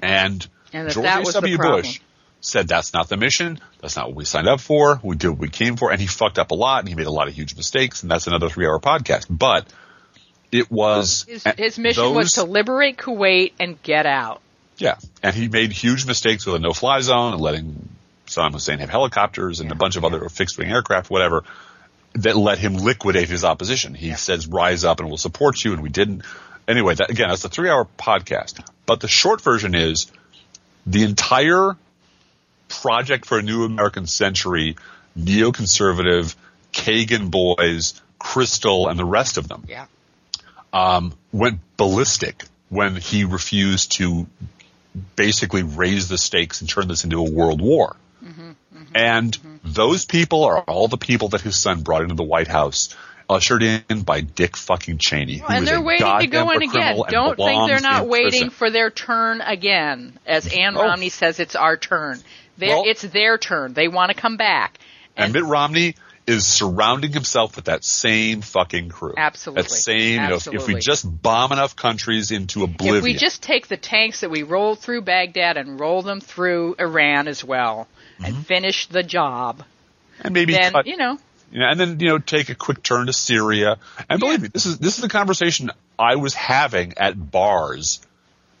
And, 0.00 0.46
And 0.72 0.88
that 0.88 0.92
George 0.94 1.04
that 1.04 1.20
was 1.20 1.32
the 1.34 1.38
H.W. 1.38 1.56
problem. 1.56 1.82
Bush 1.82 2.00
said 2.40 2.68
that's 2.68 2.92
not 2.92 3.08
the 3.08 3.16
mission. 3.16 3.58
That's 3.80 3.96
not 3.96 4.06
what 4.08 4.14
we 4.16 4.24
signed 4.24 4.48
up 4.48 4.60
for. 4.60 5.00
We 5.02 5.16
did 5.16 5.30
what 5.30 5.38
we 5.38 5.48
came 5.48 5.76
for. 5.76 5.90
And 5.90 6.00
he 6.00 6.06
fucked 6.06 6.38
up 6.38 6.50
a 6.52 6.54
lot 6.54 6.80
and 6.80 6.88
he 6.88 6.94
made 6.94 7.06
a 7.06 7.10
lot 7.10 7.26
of 7.28 7.34
huge 7.34 7.56
mistakes. 7.56 8.02
And 8.02 8.10
that's 8.10 8.26
another 8.28 8.48
three 8.48 8.66
hour 8.66 8.78
podcast. 8.78 9.26
But 9.28 9.66
it 10.50 10.70
was 10.70 11.24
his, 11.28 11.44
his 11.56 11.78
mission 11.78 12.14
was 12.14 12.32
to 12.32 12.44
liberate 12.44 12.96
Kuwait 12.96 13.52
and 13.60 13.80
get 13.82 14.06
out. 14.06 14.40
yeah, 14.78 14.96
and 15.22 15.34
he 15.34 15.48
made 15.48 15.72
huge 15.72 16.06
mistakes 16.06 16.46
with 16.46 16.56
a 16.56 16.58
no-fly 16.58 17.00
zone 17.00 17.32
and 17.34 17.42
letting 17.42 17.88
Saddam 18.26 18.52
Hussein 18.52 18.78
have 18.78 18.90
helicopters 18.90 19.60
and 19.60 19.70
a 19.72 19.74
bunch 19.74 19.96
of 19.96 20.04
other 20.04 20.28
fixed-wing 20.28 20.70
aircraft, 20.70 21.10
whatever, 21.10 21.44
that 22.14 22.36
let 22.36 22.58
him 22.58 22.74
liquidate 22.74 23.28
his 23.28 23.44
opposition. 23.44 23.94
He 23.94 24.12
says, 24.14 24.46
"Rise 24.46 24.84
up, 24.84 25.00
and 25.00 25.08
we'll 25.08 25.16
support 25.18 25.62
you," 25.64 25.72
and 25.72 25.82
we 25.82 25.88
didn't. 25.88 26.22
Anyway, 26.66 26.94
that, 26.94 27.10
again, 27.10 27.28
that's 27.28 27.44
a 27.44 27.48
three-hour 27.48 27.86
podcast. 27.98 28.60
But 28.86 29.00
the 29.00 29.08
short 29.08 29.40
version 29.40 29.74
is 29.74 30.06
the 30.86 31.04
entire 31.04 31.76
project 32.68 33.24
for 33.24 33.38
a 33.38 33.42
new 33.42 33.64
American 33.64 34.06
century, 34.06 34.76
neoconservative, 35.18 36.34
Kagan 36.72 37.30
boys, 37.30 38.00
Kristol, 38.20 38.90
and 38.90 38.98
the 38.98 39.04
rest 39.04 39.38
of 39.38 39.48
them 39.48 39.64
Yeah. 39.66 39.86
Um, 40.72 41.12
went 41.32 41.60
ballistic 41.76 42.42
when 42.68 42.96
he 42.96 43.24
refused 43.24 43.92
to 43.92 44.26
basically 45.16 45.62
raise 45.62 46.08
the 46.08 46.18
stakes 46.18 46.60
and 46.60 46.68
turn 46.68 46.88
this 46.88 47.04
into 47.04 47.18
a 47.18 47.30
world 47.30 47.60
war. 47.60 47.96
and 48.94 49.36
those 49.64 50.04
people 50.04 50.44
are 50.44 50.60
all 50.62 50.88
the 50.88 50.96
people 50.96 51.28
that 51.30 51.40
his 51.40 51.56
son 51.56 51.82
brought 51.82 52.02
into 52.02 52.14
the 52.14 52.22
White 52.22 52.48
House, 52.48 52.94
ushered 53.28 53.62
in 53.62 54.02
by 54.02 54.20
Dick 54.22 54.56
fucking 54.56 54.98
Cheney. 54.98 55.42
and 55.48 55.66
they're 55.66 55.80
waiting 55.80 56.06
to 56.20 56.26
go 56.26 56.50
in 56.50 56.62
again. 56.62 56.98
Don't 57.08 57.36
think 57.36 57.68
they're 57.68 57.80
not 57.80 58.06
waiting 58.08 58.50
for 58.50 58.70
their 58.70 58.90
turn 58.90 59.40
again. 59.40 60.18
As 60.26 60.46
Ann 60.52 60.76
Oh. 60.76 60.82
Romney 60.84 61.10
says, 61.10 61.38
it's 61.38 61.54
our 61.56 61.76
turn. 61.76 62.20
Well- 62.58 62.84
it's 62.86 63.02
their 63.02 63.38
turn. 63.38 63.74
They 63.74 63.88
want 63.88 64.10
to 64.10 64.14
come 64.20 64.36
back. 64.36 64.78
And 65.16 65.32
Mitt 65.32 65.44
Romney 65.44 65.94
is 66.28 66.46
surrounding 66.46 67.10
himself 67.10 67.56
with 67.56 67.64
that 67.64 67.82
same 67.82 68.42
fucking 68.42 68.90
crew. 68.90 69.14
Absolutely. 69.16 69.62
That 69.62 69.70
same, 69.70 70.22
you 70.22 70.28
know, 70.28 70.38
if, 70.52 70.66
we 70.66 70.74
just 70.74 71.04
bomb 71.22 71.52
enough 71.52 71.74
countries 71.74 72.30
into 72.30 72.64
oblivion. 72.64 72.98
If 72.98 73.02
we 73.02 73.14
just 73.14 73.42
take 73.42 73.68
the 73.68 73.78
tanks 73.78 74.20
that 74.20 74.30
we 74.30 74.42
rolled 74.42 74.78
through 74.78 75.02
Baghdad 75.02 75.56
and 75.56 75.80
roll 75.80 76.02
them 76.02 76.20
through 76.20 76.76
Iran 76.78 77.28
as 77.28 77.42
well 77.42 77.88
and 78.22 78.46
finish 78.46 78.86
the 78.86 79.02
job, 79.02 79.64
and 80.20 80.34
maybe 80.34 80.52
then, 80.52 80.72
cut, 80.72 80.86
you 80.86 80.98
know, 80.98 81.18
you 81.50 81.60
know, 81.60 81.66
and 81.66 81.80
then 81.80 82.00
you 82.00 82.08
know 82.08 82.18
take 82.18 82.50
a 82.50 82.54
quick 82.54 82.82
turn 82.82 83.06
to 83.06 83.12
Syria. 83.12 83.78
And 84.10 84.20
believe 84.20 84.42
me, 84.42 84.48
this 84.48 84.66
is 84.66 84.78
this 84.78 84.96
is 84.96 85.02
the 85.02 85.08
conversation 85.08 85.70
I 85.98 86.16
was 86.16 86.34
having 86.34 86.94
at 86.98 87.30
bars 87.30 88.00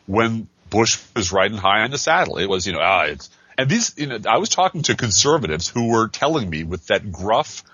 when 0.06 0.48
Bush 0.70 0.98
was 1.14 1.32
riding 1.32 1.58
high 1.58 1.82
on 1.82 1.90
the 1.90 1.98
saddle. 1.98 2.38
It 2.38 2.48
was 2.48 2.66
you 2.66 2.72
know 2.72 2.80
ah 2.80 3.02
it's 3.02 3.28
and 3.58 3.68
these 3.68 3.92
you 3.98 4.06
know 4.06 4.18
I 4.26 4.38
was 4.38 4.48
talking 4.48 4.82
to 4.82 4.94
conservatives 4.94 5.68
who 5.68 5.88
were 5.88 6.08
telling 6.08 6.48
me 6.48 6.62
with 6.62 6.86
that 6.86 7.12
gruff, 7.12 7.64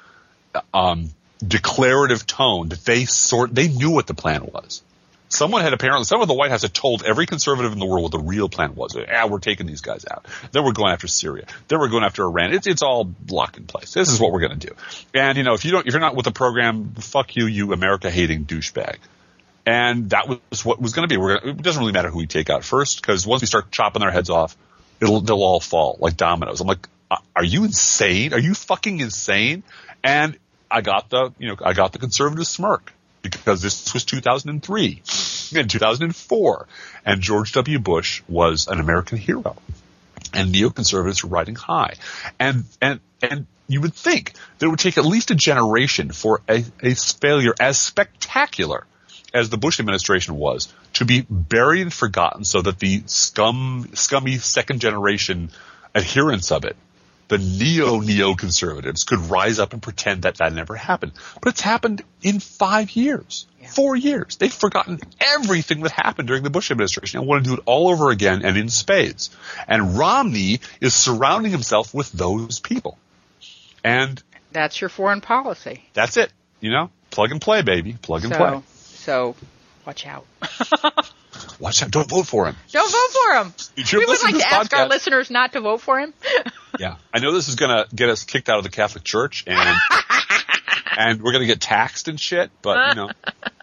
um, 0.72 1.10
declarative 1.46 2.26
tone 2.26 2.70
that 2.70 2.84
they 2.84 3.04
sort 3.04 3.54
they 3.54 3.68
knew 3.68 3.90
what 3.90 4.06
the 4.06 4.14
plan 4.14 4.46
was. 4.46 4.82
Someone 5.28 5.62
had 5.62 5.72
apparently, 5.72 6.04
someone 6.04 6.26
at 6.26 6.28
the 6.28 6.34
White 6.34 6.52
House 6.52 6.62
had 6.62 6.72
told 6.72 7.02
every 7.02 7.26
conservative 7.26 7.72
in 7.72 7.80
the 7.80 7.86
world 7.86 8.04
what 8.04 8.12
the 8.12 8.20
real 8.20 8.48
plan 8.48 8.76
was. 8.76 8.96
Ah, 8.96 9.26
we're 9.26 9.40
taking 9.40 9.66
these 9.66 9.80
guys 9.80 10.04
out. 10.08 10.26
Then 10.52 10.64
we're 10.64 10.72
going 10.72 10.92
after 10.92 11.08
Syria. 11.08 11.46
Then 11.66 11.80
we're 11.80 11.88
going 11.88 12.04
after 12.04 12.22
Iran. 12.22 12.52
It's, 12.52 12.68
it's 12.68 12.82
all 12.82 13.12
locked 13.28 13.56
in 13.56 13.64
place. 13.64 13.92
This 13.92 14.10
is 14.10 14.20
what 14.20 14.30
we're 14.30 14.46
going 14.46 14.56
to 14.56 14.68
do. 14.68 14.74
And, 15.12 15.36
you 15.36 15.42
know, 15.42 15.54
if 15.54 15.64
you 15.64 15.72
don't, 15.72 15.88
if 15.88 15.92
you're 15.92 16.00
not 16.00 16.14
with 16.14 16.24
the 16.24 16.30
program, 16.30 16.94
fuck 17.00 17.34
you, 17.34 17.46
you 17.46 17.72
America 17.72 18.12
hating 18.12 18.44
douchebag. 18.44 18.98
And 19.66 20.10
that 20.10 20.28
was 20.28 20.64
what 20.64 20.80
was 20.80 20.92
going 20.92 21.08
to 21.08 21.12
be. 21.12 21.16
Gonna, 21.16 21.40
it 21.50 21.62
doesn't 21.62 21.80
really 21.80 21.94
matter 21.94 22.10
who 22.10 22.18
we 22.18 22.26
take 22.28 22.48
out 22.48 22.62
first 22.62 23.00
because 23.00 23.26
once 23.26 23.42
we 23.42 23.48
start 23.48 23.72
chopping 23.72 24.00
their 24.00 24.12
heads 24.12 24.30
off, 24.30 24.56
it'll, 25.00 25.20
they'll 25.20 25.42
all 25.42 25.60
fall 25.60 25.96
like 26.00 26.16
dominoes. 26.16 26.60
I'm 26.60 26.66
like, 26.66 26.88
"Uh, 27.10 27.16
are 27.34 27.44
you 27.44 27.64
insane? 27.64 28.32
Are 28.32 28.38
you 28.38 28.54
fucking 28.54 29.00
insane? 29.00 29.62
And 30.02 30.38
I 30.70 30.80
got 30.80 31.10
the, 31.10 31.32
you 31.38 31.48
know, 31.48 31.56
I 31.64 31.72
got 31.72 31.92
the 31.92 31.98
conservative 31.98 32.46
smirk 32.46 32.92
because 33.22 33.62
this 33.62 33.94
was 33.94 34.04
2003 34.04 35.02
and 35.56 35.70
2004 35.70 36.66
and 37.06 37.20
George 37.20 37.52
W. 37.52 37.78
Bush 37.78 38.22
was 38.28 38.68
an 38.68 38.80
American 38.80 39.18
hero 39.18 39.56
and 40.32 40.54
neoconservatives 40.54 41.22
were 41.22 41.30
riding 41.30 41.54
high. 41.54 41.94
And, 42.38 42.64
and, 42.82 43.00
and 43.22 43.46
you 43.66 43.80
would 43.80 43.94
think 43.94 44.32
that 44.58 44.66
it 44.66 44.68
would 44.68 44.78
take 44.78 44.98
at 44.98 45.06
least 45.06 45.30
a 45.30 45.34
generation 45.34 46.10
for 46.10 46.42
a, 46.48 46.64
a 46.82 46.94
failure 46.94 47.54
as 47.58 47.78
spectacular 47.78 48.86
as 49.34 49.50
the 49.50 49.58
Bush 49.58 49.80
administration 49.80 50.36
was 50.36 50.72
to 50.94 51.04
be 51.04 51.26
buried 51.28 51.82
and 51.82 51.92
forgotten 51.92 52.44
so 52.44 52.62
that 52.62 52.78
the 52.78 53.02
scum, 53.06 53.90
scummy 53.94 54.38
second 54.38 54.80
generation 54.80 55.50
adherents 55.94 56.50
of 56.52 56.64
it, 56.64 56.76
the 57.28 57.38
neo 57.38 58.00
neoconservatives 58.00 59.06
could 59.06 59.18
rise 59.30 59.58
up 59.58 59.72
and 59.72 59.82
pretend 59.82 60.22
that 60.22 60.36
that 60.36 60.52
never 60.52 60.74
happened. 60.76 61.12
But 61.40 61.50
it's 61.54 61.62
happened 61.62 62.02
in 62.22 62.38
five 62.38 62.90
years, 62.96 63.46
Yeah. 63.60 63.68
four 63.70 63.96
years. 63.96 64.36
They've 64.36 64.52
forgotten 64.52 65.00
everything 65.20 65.80
that 65.82 65.92
happened 65.92 66.28
during 66.28 66.42
the 66.42 66.50
Bush 66.50 66.70
administration 66.70 67.20
and 67.20 67.26
want 67.28 67.44
to 67.44 67.50
do 67.50 67.54
it 67.56 67.62
all 67.64 67.88
over 67.88 68.10
again 68.10 68.42
and 68.44 68.56
in 68.58 68.68
spades. 68.68 69.30
And 69.66 69.96
Romney 69.98 70.60
is 70.82 70.92
surrounding 70.94 71.50
himself 71.50 71.94
with 71.94 72.12
those 72.12 72.60
people. 72.60 72.98
And 73.82 74.22
That's 74.52 74.80
your 74.80 74.90
foreign 74.90 75.20
policy. 75.22 75.82
that's 75.94 76.16
it. 76.18 76.30
You 76.60 76.70
know, 76.70 76.90
plug 77.10 77.30
and 77.32 77.40
play, 77.40 77.62
baby. 77.62 77.94
Plug 78.00 78.22
and 78.24 78.32
so, 78.34 78.38
play. 78.38 78.62
So 79.04 79.34
watch 79.86 80.06
out. 80.06 80.26
Watch 81.58 81.82
out. 81.82 81.90
Don't 81.90 82.08
vote 82.08 82.26
for 82.28 82.46
him. 82.46 82.54
Don't 82.70 82.90
vote 82.90 83.12
for 83.12 83.34
him. 83.42 83.52
You 83.76 83.84
We 83.98 84.06
would 84.06 84.22
like 84.22 84.34
to 84.34 84.38
to 84.38 84.38
this 84.38 84.52
ask 84.52 84.72
our 84.76 84.86
listeners 84.88 85.30
not 85.30 85.52
to 85.54 85.60
vote 85.60 85.80
for 85.80 85.98
him. 86.00 86.12
Yeah. 86.78 86.96
I 87.12 87.20
know 87.20 87.32
this 87.32 87.46
is 87.48 87.54
going 87.54 87.70
to 87.70 87.86
get 87.94 88.08
us 88.08 88.24
kicked 88.24 88.48
out 88.48 88.58
of 88.58 88.64
the 88.64 88.70
Catholic 88.70 89.04
Church 89.04 89.44
and 89.46 89.56
and 90.98 91.22
we're 91.22 91.30
going 91.30 91.42
to 91.42 91.46
get 91.46 91.60
taxed 91.60 92.08
and 92.08 92.18
shit, 92.18 92.50
but 92.62 92.88
you 92.88 92.94
know, 92.96 93.10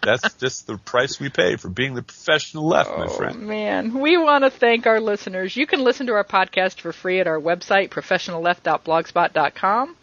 that's 0.02 0.32
just 0.34 0.66
the 0.66 0.78
price 0.78 1.20
we 1.20 1.28
pay 1.28 1.56
for 1.56 1.68
being 1.68 1.92
the 1.94 2.00
professional 2.02 2.66
left, 2.66 2.88
my 2.90 3.04
Oh 3.04 3.08
friend. 3.08 3.46
man, 3.46 4.00
we 4.00 4.16
want 4.16 4.44
to 4.44 4.50
thank 4.50 4.86
our 4.86 4.98
listeners. 4.98 5.54
You 5.54 5.66
can 5.66 5.84
listen 5.84 6.06
to 6.06 6.14
our 6.14 6.24
podcast 6.24 6.80
for 6.80 6.90
free 6.92 7.20
at 7.20 7.26
our 7.26 7.38
website, 7.38 7.90
professionalleft.blogspot.com. 7.90 9.96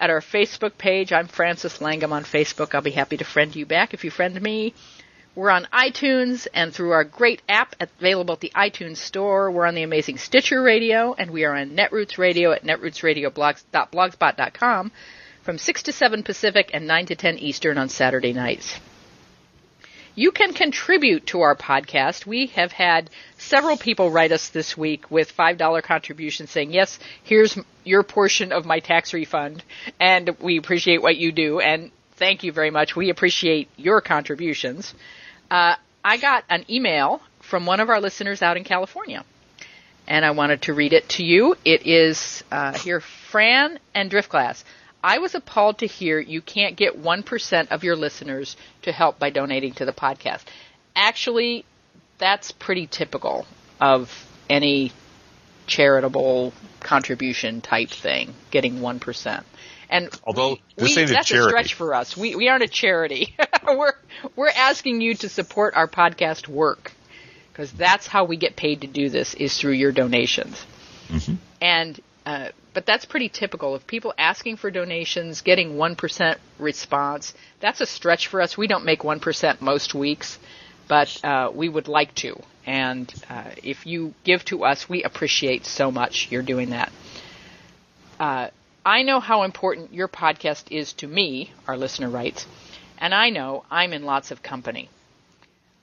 At 0.00 0.08
our 0.08 0.22
Facebook 0.22 0.78
page, 0.78 1.12
I'm 1.12 1.28
Frances 1.28 1.80
Langum 1.80 2.12
on 2.12 2.24
Facebook. 2.24 2.74
I'll 2.74 2.80
be 2.80 2.90
happy 2.90 3.18
to 3.18 3.24
friend 3.24 3.54
you 3.54 3.66
back 3.66 3.92
if 3.92 4.02
you 4.02 4.10
friend 4.10 4.40
me. 4.40 4.72
We're 5.34 5.50
on 5.50 5.68
iTunes 5.72 6.46
and 6.54 6.72
through 6.74 6.92
our 6.92 7.04
great 7.04 7.42
app 7.50 7.76
available 7.78 8.32
at 8.32 8.40
the 8.40 8.50
iTunes 8.56 8.96
Store. 8.96 9.50
We're 9.50 9.66
on 9.66 9.74
the 9.74 9.82
amazing 9.82 10.16
Stitcher 10.16 10.62
Radio, 10.62 11.12
and 11.12 11.30
we 11.30 11.44
are 11.44 11.54
on 11.54 11.76
Netroots 11.76 12.16
Radio 12.16 12.52
at 12.52 12.64
netrootsradio.blogspot.com 12.64 14.92
from 15.42 15.58
6 15.58 15.82
to 15.82 15.92
7 15.92 16.22
Pacific 16.22 16.70
and 16.72 16.86
9 16.86 17.04
to 17.06 17.14
10 17.14 17.38
Eastern 17.38 17.76
on 17.76 17.90
Saturday 17.90 18.32
nights. 18.32 18.80
You 20.20 20.32
can 20.32 20.52
contribute 20.52 21.28
to 21.28 21.40
our 21.40 21.56
podcast. 21.56 22.26
We 22.26 22.48
have 22.48 22.72
had 22.72 23.08
several 23.38 23.78
people 23.78 24.10
write 24.10 24.32
us 24.32 24.50
this 24.50 24.76
week 24.76 25.10
with 25.10 25.34
$5 25.34 25.82
contributions 25.82 26.50
saying, 26.50 26.74
yes, 26.74 26.98
here's 27.22 27.56
your 27.84 28.02
portion 28.02 28.52
of 28.52 28.66
my 28.66 28.80
tax 28.80 29.14
refund, 29.14 29.64
and 29.98 30.36
we 30.38 30.58
appreciate 30.58 31.00
what 31.00 31.16
you 31.16 31.32
do, 31.32 31.60
and 31.60 31.90
thank 32.16 32.44
you 32.44 32.52
very 32.52 32.70
much. 32.70 32.94
We 32.94 33.08
appreciate 33.08 33.70
your 33.78 34.02
contributions. 34.02 34.92
Uh, 35.50 35.76
I 36.04 36.18
got 36.18 36.44
an 36.50 36.66
email 36.68 37.22
from 37.40 37.64
one 37.64 37.80
of 37.80 37.88
our 37.88 37.98
listeners 37.98 38.42
out 38.42 38.58
in 38.58 38.64
California, 38.64 39.24
and 40.06 40.22
I 40.22 40.32
wanted 40.32 40.60
to 40.64 40.74
read 40.74 40.92
it 40.92 41.08
to 41.16 41.24
you. 41.24 41.56
It 41.64 41.86
is 41.86 42.44
uh, 42.52 42.74
here, 42.74 43.00
Fran 43.00 43.78
and 43.94 44.10
Driftglass. 44.10 44.64
I 45.02 45.18
was 45.18 45.34
appalled 45.34 45.78
to 45.78 45.86
hear 45.86 46.18
you 46.18 46.40
can't 46.42 46.76
get 46.76 47.00
1% 47.02 47.68
of 47.70 47.84
your 47.84 47.96
listeners 47.96 48.56
to 48.82 48.92
help 48.92 49.18
by 49.18 49.30
donating 49.30 49.72
to 49.74 49.84
the 49.84 49.92
podcast. 49.92 50.42
Actually, 50.94 51.64
that's 52.18 52.52
pretty 52.52 52.86
typical 52.86 53.46
of 53.80 54.26
any 54.48 54.92
charitable 55.66 56.52
contribution 56.80 57.60
type 57.60 57.90
thing, 57.90 58.34
getting 58.50 58.80
1%. 58.80 59.44
And 59.88 60.08
Although, 60.24 60.50
we, 60.50 60.62
this 60.76 60.96
we- 60.96 61.02
ain't 61.02 61.10
a 61.10 61.14
that's 61.14 61.28
charity. 61.28 61.48
stretch 61.50 61.74
for 61.74 61.94
us. 61.94 62.16
We 62.16 62.36
we 62.36 62.48
aren't 62.48 62.62
a 62.62 62.68
charity. 62.68 63.34
we're 63.66 63.92
we're 64.36 64.48
asking 64.48 65.00
you 65.00 65.14
to 65.16 65.28
support 65.28 65.74
our 65.74 65.88
podcast 65.88 66.46
work 66.46 66.92
because 67.52 67.72
that's 67.72 68.06
how 68.06 68.24
we 68.24 68.36
get 68.36 68.54
paid 68.54 68.82
to 68.82 68.86
do 68.86 69.08
this 69.08 69.34
is 69.34 69.58
through 69.58 69.72
your 69.72 69.90
donations. 69.90 70.64
And 71.60 72.00
uh, 72.24 72.50
but 72.72 72.86
that's 72.86 73.04
pretty 73.04 73.28
typical 73.28 73.74
of 73.74 73.86
people 73.86 74.14
asking 74.16 74.56
for 74.56 74.70
donations, 74.70 75.40
getting 75.40 75.76
one 75.76 75.96
percent 75.96 76.38
response. 76.58 77.34
That's 77.60 77.80
a 77.80 77.86
stretch 77.86 78.28
for 78.28 78.40
us. 78.40 78.56
We 78.56 78.66
don't 78.66 78.84
make 78.84 79.04
one 79.04 79.20
percent 79.20 79.60
most 79.60 79.94
weeks, 79.94 80.38
but 80.88 81.24
uh, 81.24 81.50
we 81.54 81.68
would 81.68 81.88
like 81.88 82.14
to. 82.16 82.40
And 82.66 83.12
uh, 83.28 83.50
if 83.62 83.86
you 83.86 84.14
give 84.24 84.44
to 84.46 84.64
us, 84.64 84.88
we 84.88 85.02
appreciate 85.02 85.66
so 85.66 85.90
much 85.90 86.28
you're 86.30 86.42
doing 86.42 86.70
that. 86.70 86.92
Uh, 88.18 88.48
I 88.84 89.02
know 89.02 89.20
how 89.20 89.42
important 89.42 89.92
your 89.92 90.08
podcast 90.08 90.64
is 90.70 90.92
to 90.94 91.06
me, 91.06 91.52
our 91.66 91.76
listener 91.76 92.08
writes, 92.08 92.46
and 92.98 93.14
I 93.14 93.30
know 93.30 93.64
I'm 93.70 93.92
in 93.92 94.04
lots 94.04 94.30
of 94.30 94.42
company. 94.42 94.88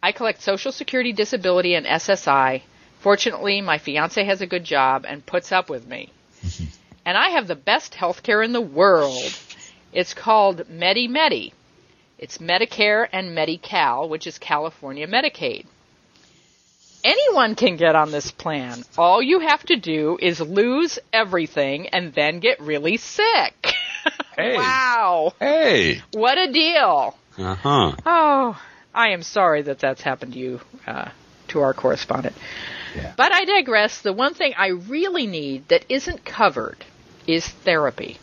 I 0.02 0.12
collect 0.12 0.42
Social 0.42 0.72
Security 0.72 1.14
Disability 1.14 1.74
and 1.76 1.86
SSI. 1.86 2.62
Fortunately, 3.00 3.62
my 3.62 3.78
fiance 3.78 4.24
has 4.24 4.42
a 4.42 4.48
good 4.48 4.64
job 4.64 5.06
and 5.08 5.26
puts 5.26 5.52
up 5.52 5.70
with 5.70 5.88
me. 5.88 6.12
And 7.06 7.18
I 7.18 7.30
have 7.30 7.48
the 7.48 7.56
best 7.56 7.96
health 7.96 8.24
care 8.24 8.42
in 8.42 8.54
the 8.54 8.62
world. 8.62 9.38
It's 9.94 10.14
called 10.14 10.68
MediMedi. 10.70 11.54
It's 12.18 12.40
Medicare 12.40 13.08
and 13.12 13.36
Medi-Cal, 13.36 14.10
which 14.10 14.28
is 14.28 14.38
California 14.40 15.08
Medicaid. 15.08 15.66
Anyone 17.04 17.56
can 17.56 17.78
get 17.78 17.96
on 17.96 18.12
this 18.12 18.32
plan. 18.32 18.84
All 18.98 19.22
you 19.22 19.40
have 19.40 19.64
to 19.68 19.78
do 19.78 20.18
is 20.22 20.42
lose 20.42 21.00
everything 21.14 21.88
and 21.90 22.14
then 22.14 22.40
get 22.40 22.60
really 22.60 22.98
sick. 22.98 23.74
Hey. 24.38 24.56
wow. 24.56 25.34
Hey. 25.40 26.02
What 26.14 26.38
a 26.38 26.52
deal. 26.52 27.18
Uh 27.40 27.56
huh. 27.56 27.96
Oh, 28.06 28.62
I 28.94 29.10
am 29.10 29.24
sorry 29.24 29.64
that 29.64 29.80
that's 29.80 30.02
happened 30.02 30.34
to 30.34 30.40
you, 30.40 30.62
uh, 30.86 31.10
to 31.50 31.62
our 31.62 31.74
correspondent. 31.74 32.36
But 33.16 33.32
I 33.32 33.46
digress. 33.46 34.02
The 34.02 34.14
one 34.14 34.34
thing 34.34 34.54
I 34.58 34.68
really 34.68 35.28
need 35.28 35.68
that 35.70 35.86
isn't 35.90 36.26
covered 36.26 36.86
is 37.26 37.48
therapy. 37.48 38.18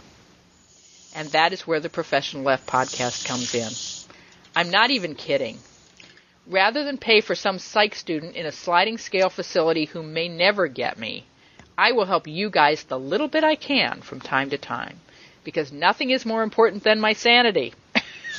And 1.15 1.29
that 1.31 1.53
is 1.53 1.67
where 1.67 1.81
the 1.81 1.89
Professional 1.89 2.43
Left 2.43 2.67
podcast 2.67 3.27
comes 3.27 3.55
in. 3.55 3.71
I'm 4.57 4.71
not 4.71 4.91
even 4.91 5.15
kidding. 5.15 5.59
Rather 6.47 6.85
than 6.85 6.99
pay 6.99 7.21
for 7.21 7.35
some 7.35 7.59
psych 7.59 7.95
student 7.95 8.37
in 8.37 8.47
a 8.47 8.53
sliding 8.53 8.99
scale 8.99 9.31
facility 9.31 9.87
who 9.87 10.03
may 10.03 10.29
never 10.29 10.69
get 10.69 10.99
me, 10.99 11.25
I 11.77 11.93
will 11.93 12.05
help 12.05 12.27
you 12.27 12.51
guys 12.51 12.85
the 12.85 12.99
little 12.99 13.29
bit 13.29 13.45
I 13.45 13.55
can 13.55 14.01
from 14.01 14.21
time 14.21 14.51
to 14.51 14.59
time. 14.59 15.01
Because 15.45 15.73
nothing 15.73 16.11
is 16.11 16.27
more 16.27 16.43
important 16.43 16.85
than 16.85 17.01
my 17.01 17.13
sanity. 17.13 17.75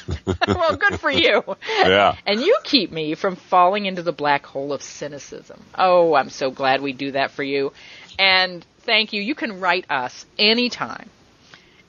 well, 0.48 0.76
good 0.78 1.00
for 1.00 1.12
you. 1.12 1.44
Yeah. 1.70 2.16
And 2.26 2.42
you 2.42 2.58
keep 2.64 2.92
me 2.92 3.16
from 3.16 3.36
falling 3.36 3.86
into 3.86 4.02
the 4.04 4.12
black 4.12 4.46
hole 4.46 4.74
of 4.74 4.82
cynicism. 4.82 5.62
Oh, 5.78 6.14
I'm 6.16 6.30
so 6.30 6.52
glad 6.52 6.82
we 6.82 6.94
do 6.94 7.12
that 7.12 7.32
for 7.32 7.44
you. 7.44 7.74
And 8.20 8.66
thank 8.82 9.14
you. 9.14 9.22
You 9.22 9.36
can 9.36 9.60
write 9.60 9.90
us 9.90 10.26
anytime 10.38 11.10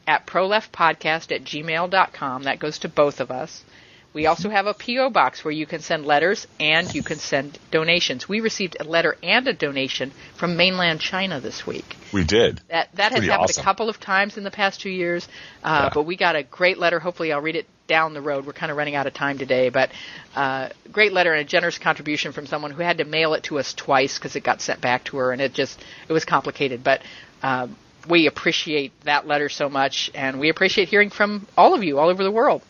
at 0.06 0.26
proleftpodcast 0.26 1.34
at 1.34 1.44
gmail.com. 1.44 2.42
That 2.44 2.58
goes 2.58 2.78
to 2.80 2.88
both 2.88 3.20
of 3.20 3.30
us. 3.30 3.64
We 4.12 4.24
also 4.24 4.48
have 4.48 4.66
a 4.66 4.72
P.O. 4.72 5.10
box 5.10 5.44
where 5.44 5.52
you 5.52 5.66
can 5.66 5.80
send 5.82 6.06
letters 6.06 6.46
and 6.58 6.92
you 6.94 7.02
can 7.02 7.18
send 7.18 7.58
donations. 7.70 8.26
We 8.26 8.40
received 8.40 8.74
a 8.80 8.84
letter 8.84 9.14
and 9.22 9.46
a 9.46 9.52
donation 9.52 10.10
from 10.36 10.56
mainland 10.56 11.00
China 11.00 11.38
this 11.38 11.66
week. 11.66 11.96
We 12.14 12.24
did. 12.24 12.62
That 12.68 12.88
that 12.94 13.12
has 13.12 13.24
happened 13.26 13.50
awesome. 13.50 13.60
a 13.60 13.64
couple 13.64 13.88
of 13.90 14.00
times 14.00 14.38
in 14.38 14.44
the 14.44 14.50
past 14.50 14.80
two 14.80 14.88
years, 14.88 15.28
uh, 15.62 15.80
Yeah. 15.82 15.90
but 15.92 16.04
we 16.04 16.16
got 16.16 16.34
a 16.34 16.42
great 16.42 16.78
letter. 16.78 16.98
Hopefully, 16.98 17.30
I'll 17.30 17.42
read 17.42 17.56
it 17.56 17.66
down 17.86 18.14
the 18.14 18.20
road. 18.20 18.46
We're 18.46 18.52
kind 18.52 18.70
of 18.70 18.78
running 18.78 18.94
out 18.94 19.06
of 19.06 19.14
time 19.14 19.38
today, 19.38 19.68
but 19.68 19.90
uh, 20.34 20.70
great 20.92 21.12
letter 21.12 21.32
and 21.32 21.40
a 21.40 21.44
generous 21.44 21.78
contribution 21.78 22.32
from 22.32 22.46
someone 22.46 22.70
who 22.70 22.82
had 22.82 22.98
to 22.98 23.04
mail 23.04 23.34
it 23.34 23.44
to 23.44 23.58
us 23.58 23.74
twice 23.74 24.18
because 24.18 24.36
it 24.36 24.42
got 24.42 24.60
sent 24.60 24.80
back 24.80 25.04
to 25.04 25.18
her, 25.18 25.32
and 25.32 25.40
it 25.40 25.52
just 25.52 25.82
it 26.08 26.12
was 26.12 26.24
complicated. 26.24 26.82
But 26.82 27.02
um, 27.42 27.76
we 28.08 28.26
appreciate 28.26 28.92
that 29.04 29.26
letter 29.26 29.48
so 29.48 29.68
much, 29.68 30.10
and 30.14 30.40
we 30.40 30.48
appreciate 30.48 30.88
hearing 30.88 31.10
from 31.10 31.46
all 31.56 31.74
of 31.74 31.84
you 31.84 31.98
all 31.98 32.08
over 32.08 32.22
the 32.22 32.30
world. 32.30 32.62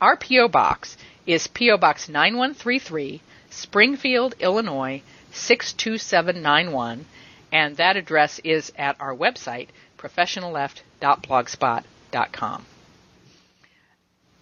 Our 0.00 0.16
P.O. 0.16 0.48
Box 0.48 0.96
is 1.26 1.46
P.O. 1.46 1.78
Box 1.78 2.08
9133, 2.08 3.20
Springfield, 3.50 4.34
Illinois 4.40 5.02
62791, 5.32 7.06
and 7.52 7.76
that 7.76 7.96
address 7.96 8.40
is 8.40 8.72
at 8.76 9.00
our 9.00 9.14
website, 9.14 9.68
professionalleft.blogspot.com. 9.98 12.66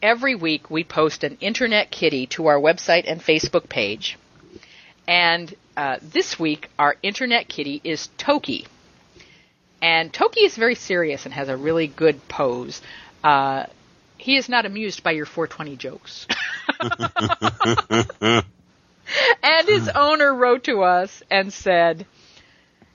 Every 0.03 0.35
week 0.35 0.71
we 0.71 0.83
post 0.83 1.25
an 1.25 1.37
internet 1.41 1.91
kitty 1.91 2.27
to 2.29 2.47
our 2.47 2.59
website 2.59 3.05
and 3.07 3.21
Facebook 3.21 3.69
page, 3.69 4.19
and 5.07 5.55
uh, 5.77 5.99
this 6.01 6.39
week 6.39 6.71
our 6.79 6.97
internet 7.03 7.49
kitty 7.49 7.83
is 7.85 8.09
Toki. 8.17 8.67
And 9.83 10.13
Toki 10.13 10.41
is 10.41 10.57
very 10.57 10.75
serious 10.75 11.27
and 11.27 11.35
has 11.35 11.51
a 11.51 11.57
really 11.57 11.87
good 11.87 12.29
pose. 12.29 12.81
Uh, 13.23 13.65
he 14.17 14.37
is 14.37 14.49
not 14.49 14.65
amused 14.67 15.03
by 15.03 15.11
your 15.13 15.27
420 15.27 15.77
jokes. 15.77 16.27
and 19.43 19.69
his 19.69 19.89
owner 19.89 20.35
wrote 20.35 20.65
to 20.65 20.83
us 20.83 21.23
and 21.31 21.53
said, 21.53 22.07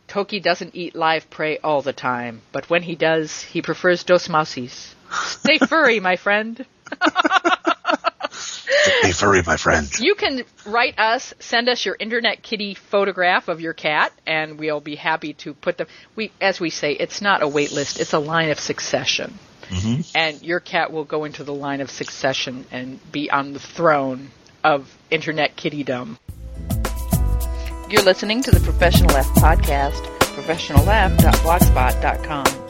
Toki 0.07 0.39
doesn't 0.39 0.75
eat 0.75 0.95
live 0.95 1.29
prey 1.29 1.57
all 1.59 1.81
the 1.81 1.93
time, 1.93 2.41
but 2.51 2.69
when 2.69 2.83
he 2.83 2.95
does, 2.95 3.41
he 3.41 3.61
prefers 3.61 4.03
dos 4.03 4.27
mousies. 4.27 4.93
Stay 5.11 5.57
furry, 5.57 5.99
my 5.99 6.15
friend. 6.15 6.65
Stay 8.31 9.11
furry, 9.11 9.41
my 9.45 9.57
friend. 9.57 9.89
You 9.99 10.15
can 10.15 10.43
write 10.65 10.97
us, 10.99 11.33
send 11.39 11.69
us 11.69 11.85
your 11.85 11.95
internet 11.99 12.43
kitty 12.43 12.75
photograph 12.75 13.47
of 13.47 13.61
your 13.61 13.73
cat, 13.73 14.11
and 14.25 14.59
we'll 14.59 14.81
be 14.81 14.95
happy 14.95 15.33
to 15.33 15.53
put 15.53 15.77
them. 15.77 15.87
We, 16.15 16.31
as 16.41 16.59
we 16.59 16.69
say, 16.69 16.93
it's 16.93 17.21
not 17.21 17.41
a 17.41 17.47
wait 17.47 17.71
list; 17.71 17.99
it's 17.99 18.13
a 18.13 18.19
line 18.19 18.51
of 18.51 18.59
succession. 18.59 19.39
Mm-hmm. 19.69 20.01
And 20.15 20.43
your 20.43 20.59
cat 20.59 20.91
will 20.91 21.05
go 21.05 21.23
into 21.23 21.43
the 21.43 21.53
line 21.53 21.81
of 21.81 21.89
succession 21.89 22.65
and 22.71 22.99
be 23.11 23.31
on 23.31 23.53
the 23.53 23.59
throne 23.59 24.29
of 24.63 24.95
internet 25.09 25.57
kittydom. 25.57 26.19
You're 27.89 28.03
listening 28.03 28.43
to 28.43 28.51
the 28.51 28.59
Professional 28.61 29.11
Laugh 29.13 29.27
podcast, 29.35 30.03
professionallaugh.blogspot.com. 30.19 32.64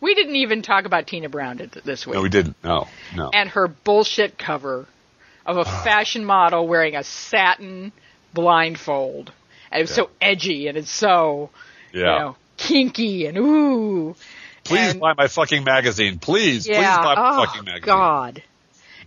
We 0.00 0.14
didn't 0.14 0.36
even 0.36 0.62
talk 0.62 0.84
about 0.84 1.06
Tina 1.06 1.28
Brown 1.28 1.70
this 1.84 2.06
week. 2.06 2.14
No, 2.14 2.22
we 2.22 2.28
didn't. 2.28 2.56
No, 2.62 2.86
no. 3.16 3.30
And 3.32 3.50
her 3.50 3.68
bullshit 3.68 4.38
cover 4.38 4.86
of 5.44 5.56
a 5.56 5.64
fashion 5.84 6.24
model 6.24 6.68
wearing 6.68 6.94
a 6.94 7.02
satin 7.02 7.92
blindfold. 8.32 9.32
And 9.70 9.82
it's 9.82 9.92
yeah. 9.92 9.96
so 9.96 10.10
edgy 10.20 10.68
and 10.68 10.78
it's 10.78 10.90
so, 10.90 11.50
yeah. 11.92 12.00
you 12.00 12.18
know, 12.20 12.36
kinky 12.56 13.26
and 13.26 13.36
ooh. 13.38 14.14
Please 14.64 14.92
and, 14.92 15.00
buy 15.00 15.14
my 15.16 15.28
fucking 15.28 15.64
magazine. 15.64 16.18
Please, 16.18 16.66
yeah, 16.66 16.76
please 16.76 17.04
buy 17.04 17.14
my 17.14 17.30
oh, 17.30 17.44
fucking 17.44 17.64
magazine. 17.64 17.86
God. 17.86 18.42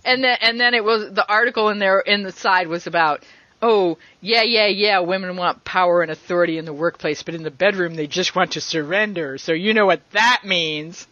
And 0.04 0.24
then, 0.24 0.38
and 0.42 0.60
then 0.60 0.74
it 0.74 0.84
was, 0.84 1.14
the 1.14 1.28
article 1.28 1.70
in 1.70 1.80
there, 1.80 2.00
in 2.00 2.24
the 2.24 2.32
side 2.32 2.68
was 2.68 2.88
about, 2.88 3.24
oh, 3.62 3.98
yeah, 4.22 4.44
yeah, 4.44 4.68
yeah, 4.68 5.00
women 5.00 5.38
want 5.38 5.64
power 5.64 6.02
and 6.02 6.12
authority 6.12 6.58
in 6.58 6.66
the 6.66 6.74
workplace, 6.74 7.24
but 7.24 7.36
in 7.36 7.44
the 7.44 7.52
bedroom 7.52 7.96
they 7.96 8.08
just 8.08 8.36
want 8.36 8.54
to 8.54 8.62
surrender. 8.62 9.38
So 9.38 9.54
you 9.54 9.74
know 9.74 9.86
what 9.86 10.02
that 10.12 10.42
means. 10.44 11.08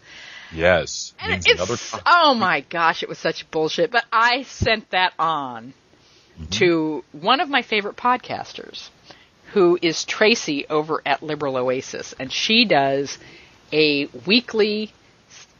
Yes. 0.53 1.13
And 1.19 1.33
it's, 1.33 1.47
another... 1.47 1.77
oh 2.05 2.33
my 2.33 2.61
gosh, 2.61 3.03
it 3.03 3.09
was 3.09 3.19
such 3.19 3.49
bullshit. 3.51 3.91
But 3.91 4.05
I 4.11 4.43
sent 4.43 4.89
that 4.91 5.13
on 5.19 5.73
mm-hmm. 6.39 6.49
to 6.51 7.03
one 7.11 7.39
of 7.39 7.49
my 7.49 7.61
favorite 7.61 7.95
podcasters, 7.95 8.89
who 9.53 9.77
is 9.81 10.05
Tracy 10.05 10.65
over 10.67 11.01
at 11.05 11.21
Liberal 11.21 11.57
Oasis. 11.57 12.13
And 12.19 12.31
she 12.31 12.65
does 12.65 13.19
a 13.71 14.07
weekly 14.25 14.91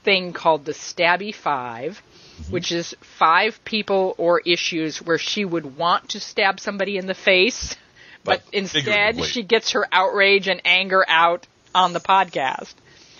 thing 0.04 0.34
called 0.34 0.66
the 0.66 0.72
Stabby 0.72 1.34
5 1.34 2.02
mm-hmm. 2.40 2.52
which 2.52 2.72
is 2.72 2.96
five 3.02 3.64
people 3.66 4.16
or 4.18 4.40
issues 4.40 5.02
where 5.02 5.18
she 5.18 5.46
would 5.46 5.78
want 5.78 6.10
to 6.10 6.20
stab 6.20 6.60
somebody 6.60 6.98
in 6.98 7.08
the 7.08 7.14
face, 7.14 7.76
but, 8.24 8.42
but 8.46 8.54
instead 8.54 9.24
she 9.26 9.44
gets 9.44 9.72
her 9.72 9.86
outrage 9.92 10.48
and 10.48 10.62
anger 10.66 11.04
out 11.08 11.48
on 11.74 11.94
the 11.94 12.00
podcast. 12.00 12.74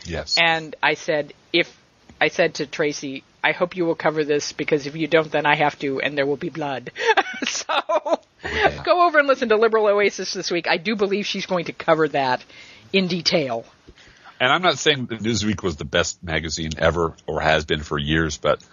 Yes. 0.06 0.38
And 0.42 0.76
I 0.82 0.96
said, 0.96 1.34
if 1.54 1.76
I 2.20 2.30
said 2.30 2.56
to 2.56 2.66
Tracy, 2.66 3.24
I 3.44 3.52
hope 3.52 3.76
you 3.76 3.86
will 3.86 3.96
cover 3.96 4.24
this 4.24 4.52
because 4.52 4.86
if 4.86 4.96
you 4.96 5.08
don't, 5.08 5.32
then 5.32 5.46
I 5.46 5.56
have 5.56 5.78
to, 5.80 6.02
and 6.02 6.18
there 6.18 6.26
will 6.26 6.38
be 6.38 6.50
blood. 6.50 6.92
so 7.48 8.20
yeah. 8.44 8.84
go 8.84 9.08
over 9.08 9.20
and 9.20 9.28
listen 9.28 9.50
to 9.50 9.56
Liberal 9.56 9.88
Oasis 9.88 10.34
this 10.34 10.52
week. 10.52 10.68
I 10.68 10.78
do 10.78 10.96
believe 10.96 11.26
she's 11.26 11.46
going 11.46 11.66
to 11.66 11.74
cover 11.74 12.08
that 12.10 12.44
in 12.92 13.08
detail. 13.08 13.66
And 14.40 14.52
I'm 14.52 14.62
not 14.62 14.78
saying 14.78 15.08
that 15.08 15.20
Newsweek 15.22 15.64
was 15.64 15.76
the 15.76 15.86
best 15.86 16.24
magazine 16.24 16.72
ever 16.78 17.14
or 17.28 17.42
has 17.42 17.66
been 17.66 17.84
for 17.84 17.98
years, 17.98 18.38
but 18.38 18.64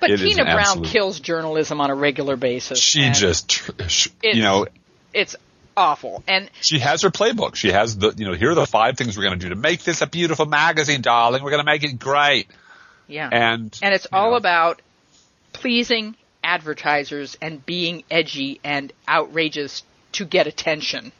but 0.00 0.10
it 0.10 0.18
Tina 0.18 0.44
Brown 0.44 0.58
absolute, 0.58 0.86
kills 0.88 1.20
journalism 1.20 1.80
on 1.80 1.90
a 1.90 1.94
regular 1.94 2.36
basis. 2.36 2.78
She 2.78 3.10
just, 3.10 3.62
you 4.22 4.42
know, 4.42 4.66
it's 5.12 5.36
awful. 5.76 6.22
And 6.26 6.50
she 6.60 6.78
has 6.78 7.02
her 7.02 7.10
playbook. 7.10 7.54
She 7.54 7.70
has 7.70 7.96
the, 7.96 8.12
you 8.16 8.26
know, 8.26 8.34
here 8.34 8.50
are 8.50 8.54
the 8.54 8.66
five 8.66 8.96
things 8.96 9.16
we're 9.16 9.24
going 9.24 9.38
to 9.38 9.44
do 9.44 9.50
to 9.50 9.56
make 9.60 9.82
this 9.82 10.02
a 10.02 10.06
beautiful 10.06 10.46
magazine, 10.46 11.02
darling. 11.02 11.42
We're 11.42 11.50
going 11.50 11.64
to 11.64 11.70
make 11.70 11.84
it 11.84 11.98
great. 11.98 12.48
Yeah. 13.06 13.28
And 13.30 13.78
and 13.82 13.94
it's 13.94 14.06
all 14.12 14.30
know, 14.30 14.36
about 14.36 14.82
pleasing 15.52 16.16
advertisers 16.42 17.36
and 17.40 17.64
being 17.64 18.04
edgy 18.10 18.60
and 18.64 18.92
outrageous 19.08 19.82
to 20.12 20.24
get 20.24 20.46
attention. 20.46 21.12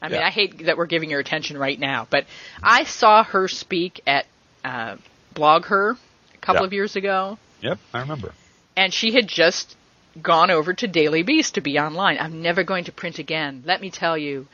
I 0.00 0.08
mean, 0.08 0.20
Yeah. 0.20 0.26
I 0.26 0.30
hate 0.30 0.66
that 0.66 0.76
we're 0.76 0.86
giving 0.86 1.10
her 1.10 1.18
attention 1.18 1.56
right 1.58 1.78
now, 1.78 2.06
but 2.10 2.26
I 2.62 2.84
saw 2.84 3.24
her 3.24 3.48
speak 3.48 4.00
at 4.06 4.26
uh, 4.64 4.96
BlogHer 5.34 5.96
a 6.34 6.38
couple 6.38 6.62
Yeah. 6.62 6.66
of 6.66 6.72
years 6.72 6.96
ago, 6.96 7.38
Yep, 7.64 7.78
I 7.94 8.00
remember. 8.00 8.32
and 8.76 8.92
she 8.92 9.12
had 9.14 9.26
just 9.26 9.74
gone 10.22 10.50
over 10.50 10.72
to 10.74 10.86
Daily 10.86 11.22
Beast 11.22 11.54
to 11.54 11.60
be 11.60 11.78
online. 11.78 12.18
I'm 12.20 12.42
never 12.42 12.62
going 12.62 12.84
to 12.84 12.92
print 12.92 13.18
again. 13.18 13.62
Let 13.66 13.80
me 13.80 13.90
tell 13.90 14.16
you. 14.16 14.46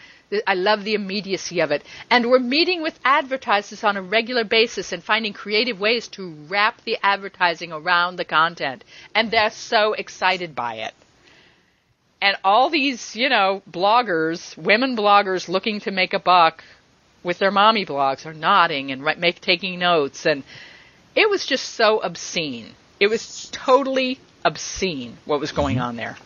I 0.46 0.54
love 0.54 0.84
the 0.84 0.94
immediacy 0.94 1.58
of 1.58 1.72
it. 1.72 1.82
And 2.08 2.30
we're 2.30 2.38
meeting 2.38 2.82
with 2.82 2.96
advertisers 3.04 3.82
on 3.82 3.96
a 3.96 4.02
regular 4.02 4.44
basis 4.44 4.92
and 4.92 5.02
finding 5.02 5.32
creative 5.32 5.80
ways 5.80 6.06
to 6.08 6.32
wrap 6.48 6.80
the 6.84 6.98
advertising 7.02 7.72
around 7.72 8.14
the 8.14 8.24
content. 8.24 8.84
And 9.12 9.32
they're 9.32 9.50
so 9.50 9.92
excited 9.94 10.54
by 10.54 10.74
it. 10.74 10.94
And 12.22 12.36
all 12.44 12.70
these, 12.70 13.16
you 13.16 13.28
know, 13.28 13.60
bloggers, 13.68 14.56
women 14.56 14.96
bloggers 14.96 15.48
looking 15.48 15.80
to 15.80 15.90
make 15.90 16.14
a 16.14 16.20
buck 16.20 16.62
with 17.24 17.38
their 17.40 17.50
mommy 17.50 17.84
blogs 17.84 18.24
are 18.24 18.32
nodding 18.32 18.92
and 18.92 19.02
make, 19.18 19.40
taking 19.40 19.80
notes. 19.80 20.26
And 20.26 20.44
it 21.16 21.28
was 21.28 21.44
just 21.44 21.70
so 21.74 21.98
obscene. 21.98 22.76
It 23.00 23.08
was 23.08 23.48
totally 23.50 24.18
obscene 24.44 25.16
what 25.24 25.40
was 25.40 25.52
going 25.52 25.80
on 25.80 25.96
there. 25.96 26.16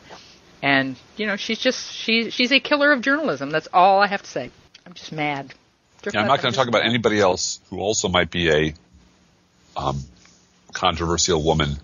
And 0.62 0.97
you 1.16 1.27
know, 1.27 1.37
she's 1.37 1.59
just 1.59 1.93
she 1.93 2.31
she's 2.31 2.53
a 2.53 2.61
killer 2.61 2.93
of 2.93 3.01
journalism. 3.01 3.51
That's 3.51 3.68
all 3.72 4.03
I 4.03 4.07
have 4.07 4.22
to 4.22 4.31
say. 4.31 4.51
I'm 4.87 4.95
just 4.95 5.12
mad. 5.12 5.55
Yeah, 6.12 6.20
I'm 6.20 6.27
not 6.27 6.43
going 6.43 6.53
to 6.53 6.59
talk 6.59 6.68
about 6.68 6.85
anybody 6.85 7.18
else 7.18 7.61
who 7.70 7.81
also 7.81 8.09
might 8.09 8.31
be 8.31 8.51
a 8.51 8.75
um, 9.75 10.03
controversial 10.75 11.43
woman 11.43 11.79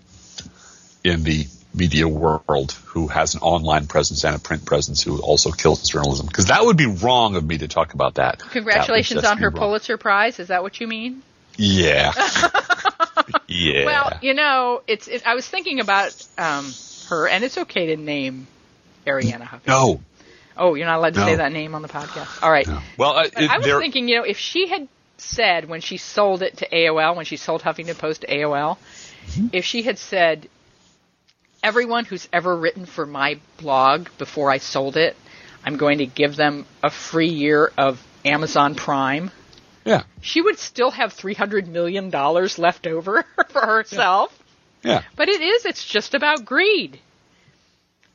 in 1.03 1.23
the 1.23 1.47
media 1.73 2.07
world 2.07 2.73
who 2.85 3.07
has 3.07 3.33
an 3.33 3.41
online 3.41 3.87
presence 3.87 4.23
and 4.23 4.35
a 4.35 4.39
print 4.39 4.65
presence 4.65 5.01
who 5.01 5.21
also 5.21 5.51
kills 5.51 5.87
journalism 5.89 6.27
because 6.27 6.45
that 6.47 6.63
would 6.63 6.77
be 6.77 6.85
wrong 6.85 7.35
of 7.35 7.45
me 7.45 7.57
to 7.57 7.67
talk 7.67 7.93
about 7.93 8.15
that. 8.15 8.39
That 8.39 8.51
Congratulations 8.51 9.21
just 9.21 9.31
on 9.31 9.39
her 9.39 9.49
wrong. 9.49 9.57
Pulitzer 9.57 9.97
Prize. 9.97 10.39
Is 10.39 10.49
that 10.49 10.63
what 10.63 10.79
you 10.79 10.87
mean? 10.87 11.23
Yeah. 11.57 12.11
yeah. 13.51 13.85
Well, 13.85 14.19
you 14.21 14.33
know, 14.33 14.81
it's. 14.87 15.07
It, 15.07 15.25
I 15.27 15.35
was 15.35 15.47
thinking 15.47 15.79
about 15.79 16.15
um, 16.37 16.71
her, 17.09 17.27
and 17.27 17.43
it's 17.43 17.57
okay 17.57 17.87
to 17.87 17.97
name 17.97 18.47
Arianna 19.05 19.43
Huffington. 19.43 19.67
no. 19.67 20.01
Oh, 20.57 20.75
you're 20.75 20.85
not 20.85 20.97
allowed 20.97 21.13
to 21.13 21.21
No. 21.21 21.25
say 21.27 21.35
that 21.35 21.51
name 21.53 21.73
on 21.75 21.81
the 21.81 21.87
podcast. 21.87 22.43
All 22.43 22.51
right. 22.51 22.67
no. 22.67 22.79
Well, 22.97 23.15
uh, 23.17 23.23
it, 23.37 23.49
I 23.49 23.57
was 23.57 23.65
there- 23.65 23.79
thinking, 23.79 24.07
you 24.09 24.17
know, 24.17 24.23
if 24.23 24.37
she 24.37 24.67
had 24.67 24.87
said 25.17 25.67
when 25.69 25.79
she 25.81 25.97
sold 25.97 26.41
it 26.41 26.57
to 26.57 26.67
AOL, 26.69 27.15
when 27.15 27.25
she 27.25 27.37
sold 27.37 27.61
Huffington 27.63 27.97
Post 27.97 28.21
to 28.21 28.27
AOL, 28.27 28.77
Mm-hmm. 29.27 29.47
if 29.53 29.65
she 29.65 29.83
had 29.83 29.97
said, 29.99 30.49
everyone 31.63 32.05
who's 32.05 32.27
ever 32.33 32.55
written 32.55 32.85
for 32.85 33.05
my 33.05 33.39
blog 33.57 34.07
before 34.17 34.49
I 34.51 34.57
sold 34.57 34.97
it, 34.97 35.15
I'm 35.63 35.77
going 35.77 35.99
to 35.99 36.05
give 36.07 36.35
them 36.35 36.65
a 36.81 36.89
free 36.89 37.29
year 37.29 37.71
of 37.77 38.03
Amazon 38.25 38.75
Prime, 38.75 39.29
yeah, 39.85 40.03
she 40.21 40.41
would 40.41 40.57
still 40.59 40.91
have 40.91 41.13
$300 41.13 41.67
million 41.67 42.09
left 42.11 42.87
over 42.87 43.23
for 43.49 43.61
herself. 43.61 44.37
yeah. 44.83 45.03
But 45.15 45.29
it 45.29 45.41
is, 45.41 45.65
it's 45.65 45.85
just 45.85 46.13
about 46.13 46.45
greed. 46.45 46.99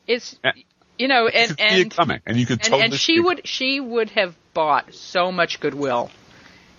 It's, 0.07 0.37
Yeah. 0.45 0.53
you 0.99 1.09
know, 1.09 1.25
You 1.25 1.29
and, 1.35 1.51
it 1.53 1.61
and, 1.61 1.91
coming, 1.91 2.21
and 2.27 2.37
you 2.37 2.47
could 2.47 2.65
and, 2.65 2.75
and 2.75 2.95
she 2.95 3.21
would 3.21 3.47
she 3.47 3.81
would 3.81 4.11
have 4.11 4.35
bought 4.55 4.95
so 4.95 5.33
much 5.33 5.61
goodwill 5.61 6.11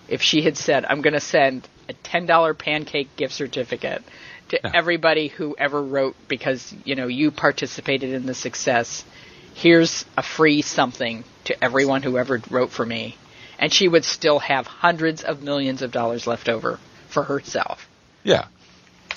if 0.08 0.22
she 0.22 0.42
had 0.42 0.58
said, 0.58 0.86
"I'm 0.86 1.02
going 1.02 1.14
to 1.14 1.20
send 1.20 1.68
a 1.90 1.94
ten 1.94 2.26
dollar 2.26 2.54
pancake 2.54 3.16
gift 3.18 3.34
certificate 3.34 4.02
to 4.50 4.60
Yeah. 4.64 4.72
everybody 4.74 5.28
who 5.28 5.56
ever 5.60 5.82
wrote 5.84 6.16
because 6.30 6.74
you 6.86 6.96
know 6.96 7.08
you 7.08 7.32
participated 7.32 8.14
in 8.14 8.26
the 8.26 8.34
success. 8.34 9.04
Here's 9.54 10.06
a 10.18 10.24
free 10.24 10.62
something 10.62 11.24
to 11.46 11.62
everyone 11.64 12.02
who 12.04 12.18
ever 12.18 12.42
wrote 12.50 12.72
for 12.72 12.86
me," 12.86 13.18
and 13.60 13.74
she 13.74 13.88
would 13.88 14.06
still 14.06 14.40
have 14.40 14.68
hundreds 14.68 15.24
of 15.24 15.42
millions 15.42 15.82
of 15.82 15.92
dollars 15.92 16.28
left 16.28 16.50
over 16.50 16.80
for 17.10 17.24
herself. 17.24 17.88
Yeah, 18.24 18.46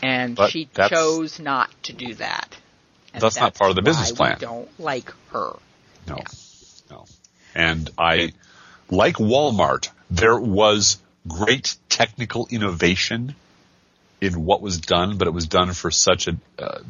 And 0.03 0.37
But 0.37 0.51
she 0.51 0.69
chose 0.89 1.39
not 1.39 1.71
to 1.85 1.93
do 1.93 2.15
that. 2.15 2.57
And 3.13 3.23
That's 3.23 3.37
not 3.37 3.55
part 3.55 3.71
of 3.71 3.77
the 3.77 3.83
business 3.83 4.13
plan. 4.13 4.37
We 4.39 4.47
don't 4.47 4.81
like 4.81 5.13
her. 5.33 5.57
no, 6.07 6.17
Yeah. 6.17 6.25
no. 6.91 7.05
And 7.55 7.91
I, 7.99 8.33
like 8.89 9.17
Walmart, 9.17 9.89
there 10.11 10.39
was 10.39 10.99
great 11.27 11.77
technical 11.89 12.47
innovation 12.51 13.35
in 14.21 14.45
what 14.45 14.63
was 14.63 14.79
done, 14.79 15.19
but 15.19 15.27
it 15.27 15.33
was 15.33 15.47
done 15.47 15.73
for 15.73 15.91
such 15.91 16.29
a 16.29 16.37
uh, 16.59 16.81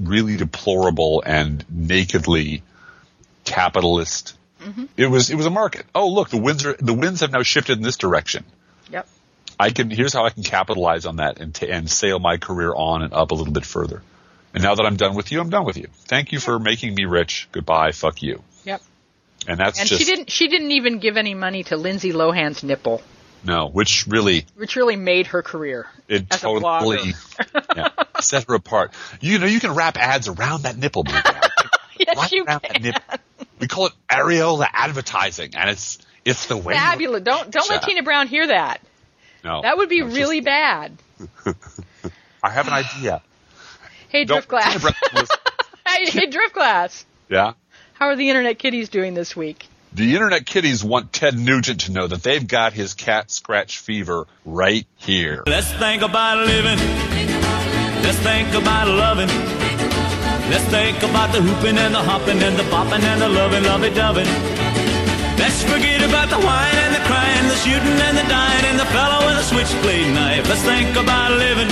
really 0.00 0.36
deplorable 0.36 1.22
and 1.24 1.64
nakedly 1.68 2.62
capitalist. 3.44 4.36
Mm-hmm. 4.66 4.84
It 4.96 5.06
was 5.06 5.30
it 5.30 5.36
was 5.36 5.46
a 5.46 5.50
market. 5.50 5.86
Oh, 5.94 6.08
look, 6.08 6.28
the 6.30 6.36
winds 6.38 6.66
are 6.66 6.74
the 6.74 6.94
winds 6.94 7.20
have 7.20 7.32
now 7.32 7.42
shifted 7.42 7.78
in 7.78 7.84
this 7.84 7.96
direction. 7.96 8.44
Yep. 8.90 9.08
I 9.58 9.70
can 9.70 9.90
here's 9.90 10.12
how 10.12 10.24
I 10.24 10.30
can 10.30 10.42
capitalize 10.42 11.06
on 11.06 11.16
that 11.16 11.38
and 11.40 11.54
t- 11.54 11.70
and 11.70 11.88
sail 11.90 12.18
my 12.18 12.36
career 12.36 12.72
on 12.74 13.02
and 13.02 13.12
up 13.14 13.30
a 13.30 13.34
little 13.34 13.52
bit 13.52 13.64
further. 13.64 14.02
And 14.54 14.62
now 14.62 14.74
that 14.74 14.84
I'm 14.84 14.96
done 14.96 15.14
with 15.14 15.30
you, 15.32 15.40
I'm 15.40 15.50
done 15.50 15.64
with 15.64 15.76
you. 15.76 15.88
Thank 16.06 16.32
you 16.32 16.40
for 16.40 16.58
making 16.58 16.94
me 16.94 17.04
rich. 17.04 17.48
Goodbye. 17.52 17.92
Fuck 17.92 18.22
you. 18.22 18.42
Yep. 18.64 18.82
And 19.46 19.60
that's 19.60 19.78
And 19.78 19.88
just 19.88 20.00
she 20.00 20.06
didn't. 20.06 20.30
She 20.30 20.48
didn't 20.48 20.72
even 20.72 20.98
give 20.98 21.16
any 21.16 21.34
money 21.34 21.62
to 21.64 21.76
Lindsay 21.76 22.12
Lohan's 22.12 22.62
nipple, 22.64 23.02
no, 23.44 23.68
which 23.68 24.06
really 24.08 24.46
which 24.56 24.74
really 24.74 24.96
made 24.96 25.28
her 25.28 25.42
career. 25.42 25.86
it 26.08 26.28
totally 26.28 27.14
yeah. 27.76 27.90
set 28.20 28.44
her 28.48 28.54
apart. 28.54 28.92
You 29.20 29.38
know, 29.38 29.46
you 29.46 29.60
can 29.60 29.74
wrap 29.74 29.96
ads 29.96 30.26
around 30.26 30.62
that 30.62 30.76
nipple. 30.76 31.04
Yes, 31.98 32.30
you 32.30 32.44
can. 32.44 32.92
That 33.58 33.62
nipple. 33.64 33.64
We 33.64 33.68
call 33.68 33.86
it 33.86 33.92
areola 34.08 34.66
advertising, 34.72 35.54
and 35.56 35.70
it's 35.70 35.98
it's 36.24 36.46
the 36.46 36.56
way. 36.56 36.74
you- 36.74 36.80
Fabulous. 36.80 37.22
Don't 37.22 37.50
don't 37.50 37.68
let 37.70 37.82
Tina 37.82 38.02
Brown 38.02 38.26
hear 38.28 38.46
that. 38.46 38.80
No, 39.44 39.62
That 39.62 39.76
would 39.76 39.88
be 39.88 40.00
no, 40.00 40.06
just- 40.06 40.16
really 40.16 40.40
bad. 40.40 40.96
I 42.42 42.50
have 42.50 42.66
an 42.66 42.72
idea. 42.74 43.22
Hey, 44.08 44.24
Don't- 44.24 44.46
Driftglass. 44.46 44.66
Tina 44.66 44.78
Brown 44.80 44.94
was- 45.14 45.30
hey, 45.86 46.10
hey, 46.10 46.26
Driftglass. 46.30 47.04
yeah. 47.28 47.52
How 47.94 48.06
are 48.08 48.16
the 48.16 48.28
Internet 48.28 48.58
Kitties 48.58 48.88
doing 48.88 49.14
this 49.14 49.34
week? 49.36 49.66
The 49.92 50.12
internet 50.14 50.44
kitties 50.44 50.84
want 50.84 51.10
Ted 51.14 51.38
Nugent 51.38 51.80
to 51.82 51.92
know 51.92 52.06
that 52.06 52.22
they've 52.22 52.46
got 52.46 52.74
his 52.74 52.92
cat 52.92 53.30
scratch 53.30 53.78
fever 53.78 54.26
right 54.44 54.86
here. 54.96 55.42
Let's 55.46 55.72
think 55.72 56.02
about 56.02 56.36
living. 56.46 56.76
Let's 58.02 58.18
think 58.18 58.52
about 58.52 58.88
loving. 58.88 59.55
Let's 60.50 60.64
think 60.64 61.02
about 61.02 61.32
the 61.32 61.42
hooping 61.42 61.76
and 61.76 61.92
the 61.92 62.02
hopping 62.02 62.40
and 62.40 62.56
the 62.56 62.62
bopping 62.64 63.02
and 63.02 63.20
the 63.20 63.28
loving, 63.28 63.64
lovey 63.64 63.90
doving. 63.90 64.26
Let's 65.38 65.62
forget 65.64 66.02
about 66.02 66.30
the 66.30 66.38
whine 66.38 66.76
and 66.86 66.94
the 66.94 67.02
crying, 67.04 67.48
the 67.48 67.56
shooting 67.56 67.98
and 68.06 68.16
the 68.16 68.22
dying, 68.28 68.64
and 68.66 68.78
the 68.78 68.86
fellow 68.86 69.26
with 69.26 69.38
a 69.38 69.42
switchblade 69.42 70.14
knife. 70.14 70.48
Let's 70.48 70.62
think 70.62 70.96
about 70.96 71.32
living. 71.32 71.68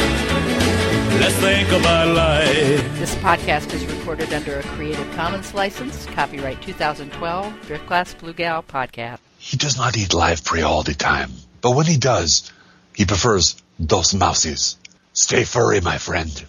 Let's 1.20 1.37
think 1.37 1.68
about 1.68 2.14
life. 2.16 2.99
This 2.99 3.14
podcast 3.16 3.72
is 3.72 3.87
recorded 3.87 4.33
under 4.33 4.59
a 4.59 4.62
Creative 4.62 5.11
Commons 5.12 5.55
license. 5.55 6.07
Copyright 6.07 6.61
2012. 6.61 7.53
Driftglass 7.66 8.18
Blue 8.18 8.33
Gal 8.33 8.62
Podcast. 8.62 9.20
He 9.39 9.57
does 9.57 9.77
not 9.77 9.97
eat 9.97 10.12
live 10.12 10.45
prey 10.45 10.62
all 10.62 10.83
the 10.83 10.95
time, 10.95 11.31
but 11.61 11.77
when 11.77 11.87
he 11.87 11.97
does, 11.97 12.53
he 12.95 13.07
prefers 13.07 13.55
dos 13.81 14.14
mouses. 14.14 14.77
Stay 15.12 15.45
furry, 15.45 15.81
my 15.81 15.99
friend. 15.99 16.45